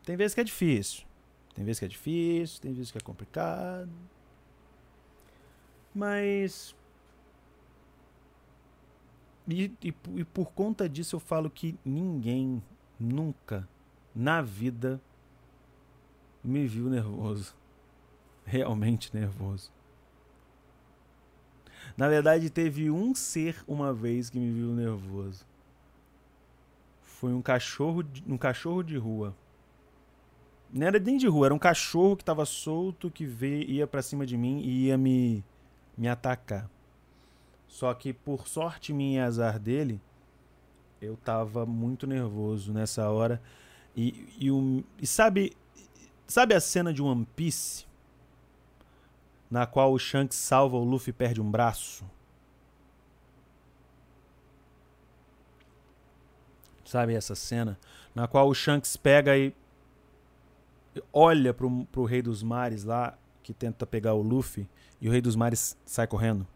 Tem 0.04 0.16
vezes 0.16 0.34
que 0.34 0.40
é 0.40 0.44
difícil. 0.44 1.04
Tem 1.54 1.64
vezes 1.64 1.78
que 1.78 1.84
é 1.84 1.88
difícil, 1.88 2.60
tem 2.60 2.72
vezes 2.72 2.90
que 2.90 2.98
é 2.98 3.00
complicado. 3.00 3.90
Mas 5.94 6.74
e, 9.48 9.70
e, 9.82 9.94
e, 10.16 10.24
por 10.24 10.52
conta 10.52 10.88
disso 10.88 11.16
eu 11.16 11.20
falo 11.20 11.50
que 11.50 11.78
ninguém 11.84 12.62
nunca 12.98 13.68
na 14.14 14.40
vida 14.40 15.00
me 16.42 16.66
viu 16.66 16.88
nervoso. 16.88 17.54
Realmente 18.44 19.14
nervoso. 19.14 19.70
Na 21.96 22.08
verdade, 22.08 22.50
teve 22.50 22.90
um 22.90 23.14
ser 23.14 23.62
uma 23.68 23.92
vez 23.92 24.30
que 24.30 24.38
me 24.38 24.50
viu 24.52 24.72
nervoso. 24.72 25.46
Foi 27.02 27.32
um 27.32 27.42
cachorro, 27.42 28.02
de, 28.02 28.24
um 28.26 28.36
cachorro 28.36 28.82
de 28.82 28.96
rua. 28.96 29.34
Não 30.74 30.88
era 30.88 30.98
nem 30.98 31.16
de 31.16 31.28
rua, 31.28 31.46
era 31.46 31.54
um 31.54 31.58
cachorro 31.58 32.16
que 32.16 32.22
estava 32.22 32.44
solto 32.44 33.08
que 33.08 33.24
veio, 33.24 33.62
ia 33.62 33.86
para 33.86 34.02
cima 34.02 34.26
de 34.26 34.36
mim 34.36 34.58
e 34.58 34.86
ia 34.86 34.98
me 34.98 35.44
me 35.96 36.08
atacar. 36.08 36.68
Só 37.68 37.94
que 37.94 38.12
por 38.12 38.48
sorte 38.48 38.92
minha 38.92 39.20
e 39.20 39.24
azar 39.24 39.56
dele, 39.56 40.00
eu 41.00 41.16
tava 41.16 41.64
muito 41.64 42.08
nervoso 42.08 42.72
nessa 42.72 43.08
hora. 43.08 43.40
E, 43.96 44.28
e, 44.36 44.50
um, 44.50 44.82
e 45.00 45.06
sabe, 45.06 45.56
sabe 46.26 46.54
a 46.54 46.60
cena 46.60 46.92
de 46.92 47.00
One 47.00 47.24
Piece? 47.36 47.86
Na 49.48 49.66
qual 49.66 49.92
o 49.92 49.98
Shanks 49.98 50.36
salva 50.36 50.76
o 50.76 50.82
Luffy 50.84 51.10
e 51.10 51.12
perde 51.12 51.40
um 51.40 51.48
braço? 51.48 52.04
Sabe 56.84 57.14
essa 57.14 57.36
cena? 57.36 57.78
Na 58.12 58.26
qual 58.26 58.48
o 58.48 58.54
Shanks 58.54 58.96
pega 58.96 59.38
e 59.38 59.54
olha 61.12 61.52
pro, 61.52 61.84
pro 61.86 62.04
Rei 62.04 62.22
dos 62.22 62.42
Mares 62.42 62.84
lá, 62.84 63.16
que 63.42 63.52
tenta 63.52 63.86
pegar 63.86 64.14
o 64.14 64.22
Luffy, 64.22 64.68
e 65.00 65.08
o 65.08 65.12
Rei 65.12 65.20
dos 65.20 65.36
Mares 65.36 65.76
sai 65.84 66.06
correndo. 66.06 66.46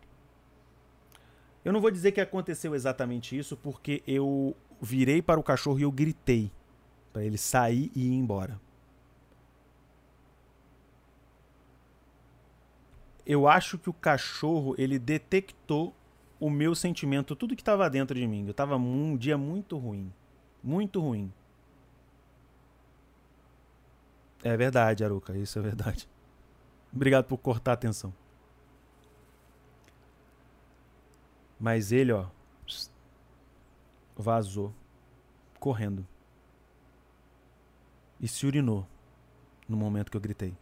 Eu 1.64 1.72
não 1.72 1.80
vou 1.80 1.90
dizer 1.90 2.12
que 2.12 2.20
aconteceu 2.20 2.74
exatamente 2.74 3.36
isso, 3.36 3.56
porque 3.56 4.02
eu 4.06 4.56
virei 4.80 5.20
para 5.20 5.40
o 5.40 5.42
cachorro 5.42 5.78
e 5.78 5.82
eu 5.82 5.92
gritei 5.92 6.50
para 7.12 7.24
ele 7.24 7.36
sair 7.36 7.90
e 7.94 8.08
ir 8.08 8.14
embora. 8.14 8.60
Eu 13.26 13.46
acho 13.46 13.76
que 13.76 13.90
o 13.90 13.92
cachorro 13.92 14.74
ele 14.78 14.98
detectou 14.98 15.94
o 16.40 16.48
meu 16.48 16.74
sentimento, 16.74 17.36
tudo 17.36 17.54
que 17.54 17.60
estava 17.60 17.90
dentro 17.90 18.18
de 18.18 18.26
mim. 18.26 18.44
Eu 18.44 18.52
estava 18.52 18.76
um 18.76 19.16
dia 19.16 19.36
muito 19.36 19.76
ruim, 19.76 20.10
muito 20.62 21.00
ruim. 21.00 21.30
É 24.42 24.56
verdade, 24.56 25.04
Aruca, 25.04 25.36
isso 25.36 25.58
é 25.58 25.62
verdade. 25.62 26.08
Obrigado 26.92 27.24
por 27.24 27.38
cortar 27.38 27.72
a 27.72 27.74
atenção. 27.74 28.14
Mas 31.58 31.90
ele, 31.90 32.12
ó, 32.12 32.26
vazou, 34.16 34.72
correndo. 35.58 36.06
E 38.20 38.28
se 38.28 38.46
urinou 38.46 38.86
no 39.68 39.76
momento 39.76 40.10
que 40.10 40.16
eu 40.16 40.20
gritei. 40.20 40.56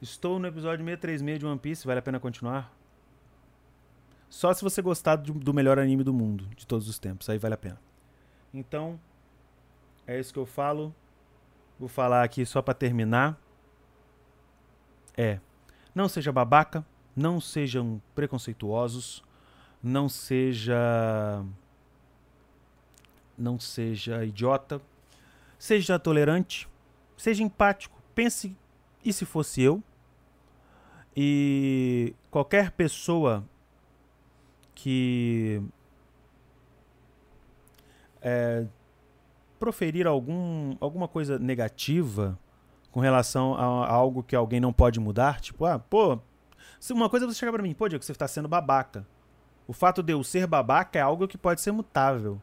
Estou 0.00 0.38
no 0.38 0.46
episódio 0.46 0.84
636 0.84 1.38
de 1.38 1.46
One 1.46 1.58
Piece, 1.58 1.86
vale 1.86 1.98
a 1.98 2.02
pena 2.02 2.18
continuar? 2.18 2.74
Só 4.30 4.54
se 4.54 4.62
você 4.62 4.80
gostar 4.80 5.16
do 5.16 5.52
melhor 5.52 5.78
anime 5.78 6.04
do 6.04 6.12
mundo, 6.14 6.48
de 6.56 6.66
todos 6.66 6.88
os 6.88 6.98
tempos, 6.98 7.28
aí 7.28 7.36
vale 7.36 7.54
a 7.54 7.58
pena. 7.58 7.80
Então, 8.54 8.98
é 10.06 10.18
isso 10.18 10.32
que 10.32 10.38
eu 10.38 10.46
falo. 10.46 10.94
Vou 11.80 11.88
falar 11.88 12.22
aqui 12.22 12.44
só 12.44 12.60
para 12.60 12.74
terminar. 12.74 13.40
É, 15.16 15.40
não 15.94 16.10
seja 16.10 16.30
babaca, 16.30 16.84
não 17.16 17.40
sejam 17.40 18.02
preconceituosos, 18.14 19.24
não 19.82 20.06
seja 20.06 21.42
não 23.36 23.58
seja 23.58 24.22
idiota, 24.26 24.78
seja 25.58 25.98
tolerante, 25.98 26.68
seja 27.16 27.42
empático. 27.42 27.98
Pense, 28.14 28.54
e 29.02 29.10
se 29.10 29.24
fosse 29.24 29.62
eu? 29.62 29.82
E 31.16 32.14
qualquer 32.30 32.72
pessoa 32.72 33.42
que 34.74 35.62
é, 38.20 38.66
proferir 39.60 40.06
algum, 40.06 40.76
alguma 40.80 41.06
coisa 41.06 41.38
negativa 41.38 42.36
com 42.90 42.98
relação 42.98 43.54
a, 43.54 43.86
a, 43.86 43.92
algo 43.92 44.22
que 44.22 44.34
alguém 44.34 44.58
não 44.58 44.72
pode 44.72 44.98
mudar, 44.98 45.40
tipo, 45.40 45.64
ah, 45.64 45.78
pô, 45.78 46.18
se 46.80 46.92
uma 46.92 47.08
coisa 47.08 47.26
é 47.26 47.28
você 47.28 47.38
chegar 47.38 47.52
para 47.52 47.62
mim, 47.62 47.74
pô, 47.74 47.88
Diego, 47.88 48.02
você 48.02 48.10
está 48.10 48.26
sendo 48.26 48.48
babaca. 48.48 49.06
O 49.68 49.72
fato 49.72 50.02
de 50.02 50.12
eu 50.12 50.24
ser 50.24 50.46
babaca 50.46 50.98
é 50.98 51.02
algo 51.02 51.28
que 51.28 51.38
pode 51.38 51.60
ser 51.60 51.70
mutável. 51.70 52.40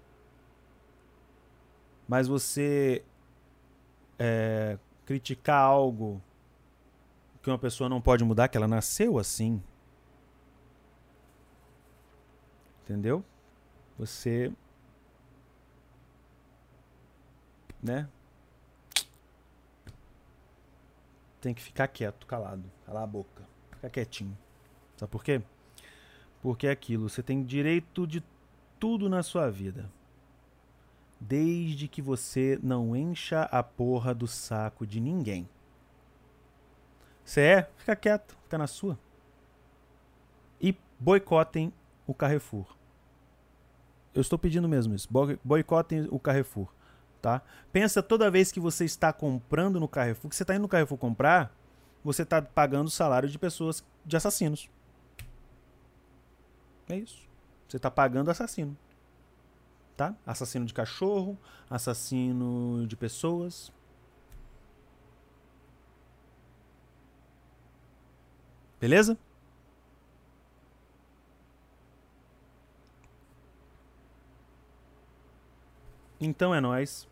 Mas 2.08 2.28
você 2.28 3.04
é, 4.18 4.78
criticar 5.06 5.62
algo 5.62 6.22
que 7.42 7.50
uma 7.50 7.58
pessoa 7.58 7.90
não 7.90 8.00
pode 8.00 8.24
mudar, 8.24 8.48
que 8.48 8.56
ela 8.56 8.68
nasceu 8.68 9.18
assim. 9.18 9.62
Entendeu? 12.84 13.24
Você. 13.98 14.54
Né? 17.82 18.08
Tem 21.40 21.54
que 21.54 21.62
ficar 21.62 21.88
quieto, 21.88 22.26
calado. 22.26 22.64
Calar 22.86 23.04
a 23.04 23.08
boca. 23.08 23.44
Ficar 23.72 23.90
quietinho. 23.90 24.38
Sabe 24.98 25.12
por 25.12 25.24
quê? 25.24 25.42
Porque 26.42 26.68
é 26.68 26.72
aquilo. 26.72 27.10
Você 27.10 27.22
tem 27.22 27.44
direito 27.44 28.08
de 28.08 28.24
tudo 28.80 29.08
na 29.10 29.22
sua 29.24 29.50
vida. 29.50 29.90
Desde 31.20 31.88
que 31.88 32.02
você 32.02 32.60
não 32.62 32.96
encha 32.96 33.44
a 33.44 33.64
porra 33.64 34.14
do 34.14 34.28
saco 34.28 34.86
de 34.86 35.00
ninguém. 35.00 35.48
Você 37.24 37.42
é? 37.42 37.70
Fica 37.78 37.96
quieto, 37.96 38.38
fica 38.44 38.58
na 38.58 38.68
sua. 38.68 38.98
E 40.62 40.76
boicotem 41.00 41.74
o 42.06 42.14
Carrefour. 42.14 42.66
Eu 44.14 44.22
estou 44.22 44.40
pedindo 44.40 44.68
mesmo 44.68 44.96
isso. 44.96 45.08
Boicotem 45.44 46.08
o 46.10 46.20
Carrefour, 46.20 46.68
tá? 47.22 47.42
Pensa 47.72 48.02
toda 48.04 48.32
vez 48.32 48.52
que 48.52 48.60
você 48.60 48.86
está 48.86 49.12
comprando 49.12 49.80
no 49.80 49.88
Carrefour, 49.88 50.30
que 50.30 50.36
você 50.36 50.44
está 50.44 50.56
indo 50.56 50.64
no 50.64 50.68
Carrefour 50.68 50.98
comprar, 50.98 51.56
você 52.04 52.24
está 52.24 52.42
pagando 52.42 52.88
o 52.88 52.92
salário 52.92 53.30
de 53.30 53.38
pessoas, 53.38 53.84
de 54.06 54.16
assassinos. 54.16 54.70
É 56.90 56.96
isso. 56.96 57.28
Você 57.68 57.78
está 57.78 57.92
pagando 57.92 58.32
assassino 58.32 58.78
tá? 59.98 60.16
Assassino 60.26 60.66
de 60.66 60.74
cachorro, 60.74 61.38
assassino 61.70 62.86
de 62.88 62.96
pessoas. 62.96 63.74
Beleza? 68.80 69.18
Então 76.20 76.54
é 76.54 76.60
nós. 76.60 77.08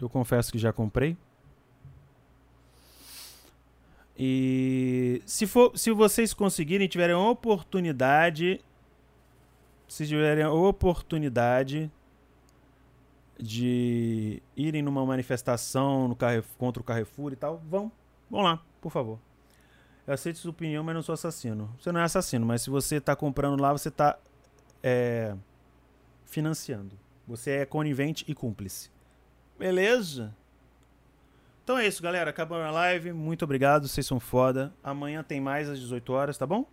Eu 0.00 0.08
confesso 0.08 0.50
que 0.50 0.58
já 0.58 0.72
comprei. 0.72 1.16
E 4.16 5.22
se 5.24 5.46
for, 5.46 5.76
se 5.76 5.90
vocês 5.90 6.34
conseguirem, 6.34 6.88
tiverem 6.88 7.14
oportunidade 7.14 8.60
se 9.92 10.06
tiverem 10.06 10.46
oportunidade 10.46 11.92
de 13.38 14.42
irem 14.56 14.80
numa 14.80 15.04
manifestação 15.04 16.08
no 16.08 16.16
Carrefour, 16.16 16.56
contra 16.56 16.80
o 16.80 16.84
Carrefour 16.84 17.30
e 17.30 17.36
tal, 17.36 17.58
vão. 17.68 17.92
Vão 18.30 18.40
lá, 18.40 18.62
por 18.80 18.90
favor. 18.90 19.18
Eu 20.06 20.14
aceito 20.14 20.38
sua 20.38 20.50
opinião, 20.50 20.82
mas 20.82 20.94
não 20.94 21.02
sou 21.02 21.12
assassino. 21.12 21.76
Você 21.78 21.92
não 21.92 22.00
é 22.00 22.04
assassino, 22.04 22.46
mas 22.46 22.62
se 22.62 22.70
você 22.70 22.96
está 22.96 23.14
comprando 23.14 23.60
lá, 23.60 23.70
você 23.70 23.90
está 23.90 24.18
é, 24.82 25.36
financiando. 26.32 26.98
Você 27.28 27.50
é 27.50 27.66
conivente 27.66 28.24
e 28.26 28.34
cúmplice. 28.34 28.90
Beleza? 29.58 30.34
Então 31.62 31.78
é 31.78 31.86
isso, 31.86 32.02
galera. 32.02 32.30
Acabou 32.30 32.56
a 32.56 32.70
live. 32.70 33.12
Muito 33.12 33.44
obrigado. 33.44 33.86
Vocês 33.86 34.06
são 34.06 34.18
foda. 34.18 34.72
Amanhã 34.82 35.22
tem 35.22 35.40
mais 35.40 35.68
às 35.68 35.78
18 35.78 36.12
horas, 36.12 36.38
tá 36.38 36.46
bom? 36.46 36.66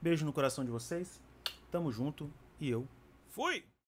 Beijo 0.00 0.24
no 0.24 0.32
coração 0.32 0.64
de 0.64 0.70
vocês. 0.70 1.20
Tamo 1.70 1.90
junto 1.90 2.30
e 2.60 2.70
eu 2.70 2.86
fui! 3.30 3.75